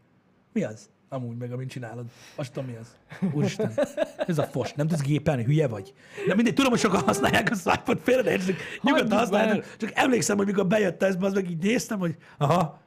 Mi 0.53 0.63
az? 0.63 0.89
Amúgy 1.09 1.37
meg, 1.37 1.53
amint 1.53 1.71
csinálod. 1.71 2.07
Azt 2.35 2.53
tudom, 2.53 2.69
mi 2.69 2.77
az. 2.77 2.97
Úristen, 3.33 3.73
ez 4.27 4.39
a 4.39 4.43
fos, 4.43 4.73
nem 4.73 4.87
tudsz 4.87 5.01
gépelni, 5.03 5.45
hülye 5.45 5.69
vagy. 5.69 5.93
De 6.27 6.35
mindegy, 6.35 6.55
tudom, 6.55 6.71
hogy 6.71 6.81
sokan 6.81 7.01
használják 7.01 7.51
a 7.51 7.55
swipe-ot, 7.55 8.01
félre 8.03 8.37
ne 8.37 8.55
nyugodtan 8.83 9.19
használjátok. 9.19 9.77
Csak 9.77 9.91
emlékszem, 9.95 10.37
hogy 10.37 10.47
mikor 10.47 10.67
bejött 10.67 11.03
ez, 11.03 11.17
az 11.21 11.33
meg 11.33 11.51
így 11.51 11.63
néztem, 11.63 11.99
hogy 11.99 12.17
aha. 12.39 12.81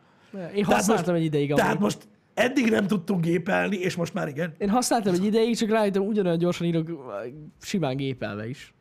Én 0.55 0.63
használtam 0.63 1.15
egy 1.15 1.24
ideig 1.24 1.53
Tehát 1.53 1.72
amúgy. 1.72 1.82
most 1.82 2.07
eddig 2.34 2.69
nem 2.69 2.88
tudtunk 2.88 3.22
gépelni, 3.22 3.78
és 3.78 3.95
most 3.95 4.13
már 4.13 4.28
igen. 4.28 4.53
Én 4.57 4.69
használtam 4.69 5.13
egy 5.13 5.26
ideig, 5.26 5.57
csak 5.57 5.69
rájöttem, 5.69 6.01
ugyanolyan 6.01 6.38
gyorsan 6.38 6.67
írok 6.67 6.89
simán 7.61 7.95
gépelve 7.95 8.49
is. 8.49 8.74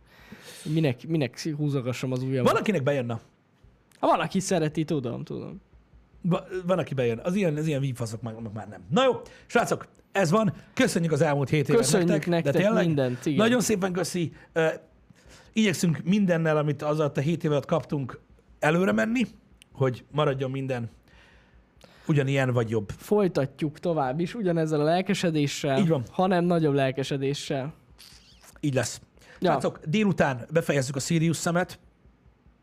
Minek, 0.65 1.07
minek 1.07 1.49
húzogassam 1.57 2.13
az 2.13 2.23
ujjam. 2.23 2.45
Van, 2.45 2.57
akinek 2.57 2.83
bejönne. 2.83 3.21
Ha 4.01 4.07
valaki 4.07 4.41
szereti, 4.41 4.85
tudom, 4.85 5.25
tudom. 5.25 5.61
Va- 6.23 6.47
Van, 6.67 6.79
aki 6.79 6.95
bejön. 6.95 7.21
Az 7.25 7.35
ilyen, 7.35 7.57
az 7.57 7.67
ilyen 7.67 7.81
vígfaszok 7.81 8.23
meg, 8.23 8.43
meg 8.43 8.53
már 8.53 8.69
nem. 8.69 8.81
Na 8.91 9.05
jó, 9.05 9.21
srácok, 9.47 9.87
ez 10.13 10.31
van. 10.31 10.53
Köszönjük 10.75 11.13
az 11.13 11.21
elmúlt 11.21 11.49
hét 11.49 11.69
évet 11.69 11.81
Köszönjük 11.81 12.09
nektek. 12.09 12.29
nektek 12.29 12.53
de 12.53 12.59
tényleg, 12.59 12.87
mindent, 12.87 13.27
igen. 13.27 13.39
Nagyon 13.39 13.61
szépen 13.61 13.93
köszi. 13.93 14.33
Igyekszünk 15.53 16.01
mindennel, 16.05 16.57
amit 16.57 16.83
az 16.83 16.99
a 16.99 17.13
hét 17.15 17.45
évet 17.45 17.65
kaptunk, 17.67 18.21
előre 18.59 18.93
menni, 18.93 19.23
hogy 19.73 20.05
maradjon 20.11 20.51
minden 20.51 20.91
ugyanilyen 22.07 22.53
vagy 22.53 22.71
jobb. 22.71 22.91
Folytatjuk 22.97 23.79
tovább 23.79 24.21
is, 24.21 24.35
ugyanezzel 24.35 24.81
a 24.81 24.85
lelkesedéssel, 24.85 25.79
Így 25.79 25.89
van. 25.89 26.03
hanem 26.11 26.45
nagyobb 26.45 26.75
lelkesedéssel. 26.75 27.73
Így 28.61 28.75
lesz. 28.75 29.01
Ja. 29.41 29.51
Srácok, 29.51 29.81
délután 29.87 30.47
befejezzük 30.53 30.97
a 30.97 31.01
Sirius 31.01 31.37
szemet, 31.37 31.79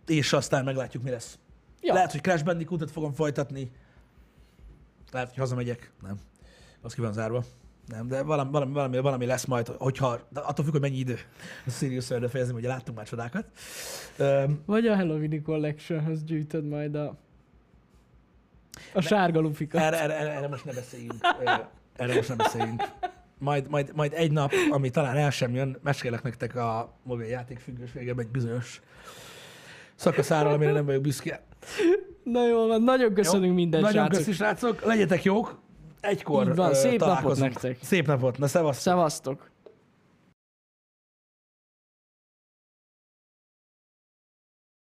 és 0.08 0.34
aztán 0.34 0.64
meglátjuk, 0.64 1.04
mi 1.04 1.10
lesz. 1.10 1.40
Ja. 1.82 1.94
Lehet, 1.94 2.12
hogy 2.12 2.22
Crash 2.22 2.44
Bandicootot 2.44 2.92
fogom 2.92 3.14
folytatni. 3.14 3.72
Lehet, 5.12 5.28
hogy 5.30 5.38
hazamegyek. 5.38 5.92
Nem. 6.02 6.20
Az 6.82 6.94
ki 6.94 7.02
van 7.02 7.14
zárva. 7.14 7.44
Nem, 7.88 8.08
de 8.08 8.24
valami, 8.24 8.52
valami, 8.52 8.72
valami, 8.72 8.98
valami 9.00 9.26
lesz 9.26 9.46
majd, 9.46 9.68
hogyha, 9.68 10.20
attól 10.34 10.66
függ, 10.66 10.72
hogy 10.72 10.82
mennyi 10.82 10.98
idő 10.98 11.18
a 11.66 11.70
Sirius 11.70 12.12
erre 12.12 12.28
fejezni, 12.28 12.54
hogy 12.54 12.64
láttunk 12.64 12.98
már 12.98 13.08
csodákat. 13.08 13.46
Öm, 14.18 14.62
Vagy 14.66 14.88
a 14.88 14.96
Halloween 14.96 15.44
Collectionhez 15.44 16.24
gyűjtöd 16.24 16.66
majd 16.68 16.96
a, 16.96 17.18
a 18.94 19.02
sárga 19.02 19.40
lufikat. 19.40 19.82
erre, 19.82 20.02
erre, 20.02 20.18
erre, 20.18 20.32
erre 20.32 20.48
most 20.48 20.66
ne 20.66 20.74
beszéljünk. 20.74 21.16
Erre 21.96 22.16
most 22.16 22.30
ne 22.30 22.36
beszéljünk. 22.36 22.84
Majd, 23.38 23.70
majd, 23.70 23.92
majd 23.96 24.14
egy 24.14 24.32
nap, 24.32 24.52
ami 24.70 24.90
talán 24.90 25.18
el 25.18 25.30
sem 25.30 25.56
jön, 25.56 25.78
mesélek 25.84 26.24
nektek 26.24 26.56
a 26.56 26.94
mobiljáték 27.04 27.60
függőségem 27.60 28.20
egy 28.20 28.28
bizonyos 28.28 28.82
szakaszáról, 29.98 30.54
amire 30.54 30.72
nem 30.72 30.86
vagyok 30.86 31.02
büszke. 31.02 31.44
Na 32.24 32.48
jó 32.48 32.68
van, 32.68 32.82
nagyon 32.82 33.14
köszönünk 33.14 33.56
mindent, 33.56 33.84
Nagyon 33.84 34.04
srácok. 34.06 34.18
köszi, 34.26 34.32
srácok. 34.38 34.86
Legyetek 34.86 35.24
jók. 35.24 35.60
Egykor 36.00 36.48
Így 36.48 36.56
van, 36.56 36.74
szép 36.74 37.00
napot 37.00 37.40
nektek. 37.40 37.78
Szép 37.82 38.08
napot. 38.08 38.38
Na, 38.38 38.48
szevasztok. 38.48 38.82
Szevasztok. 38.94 39.50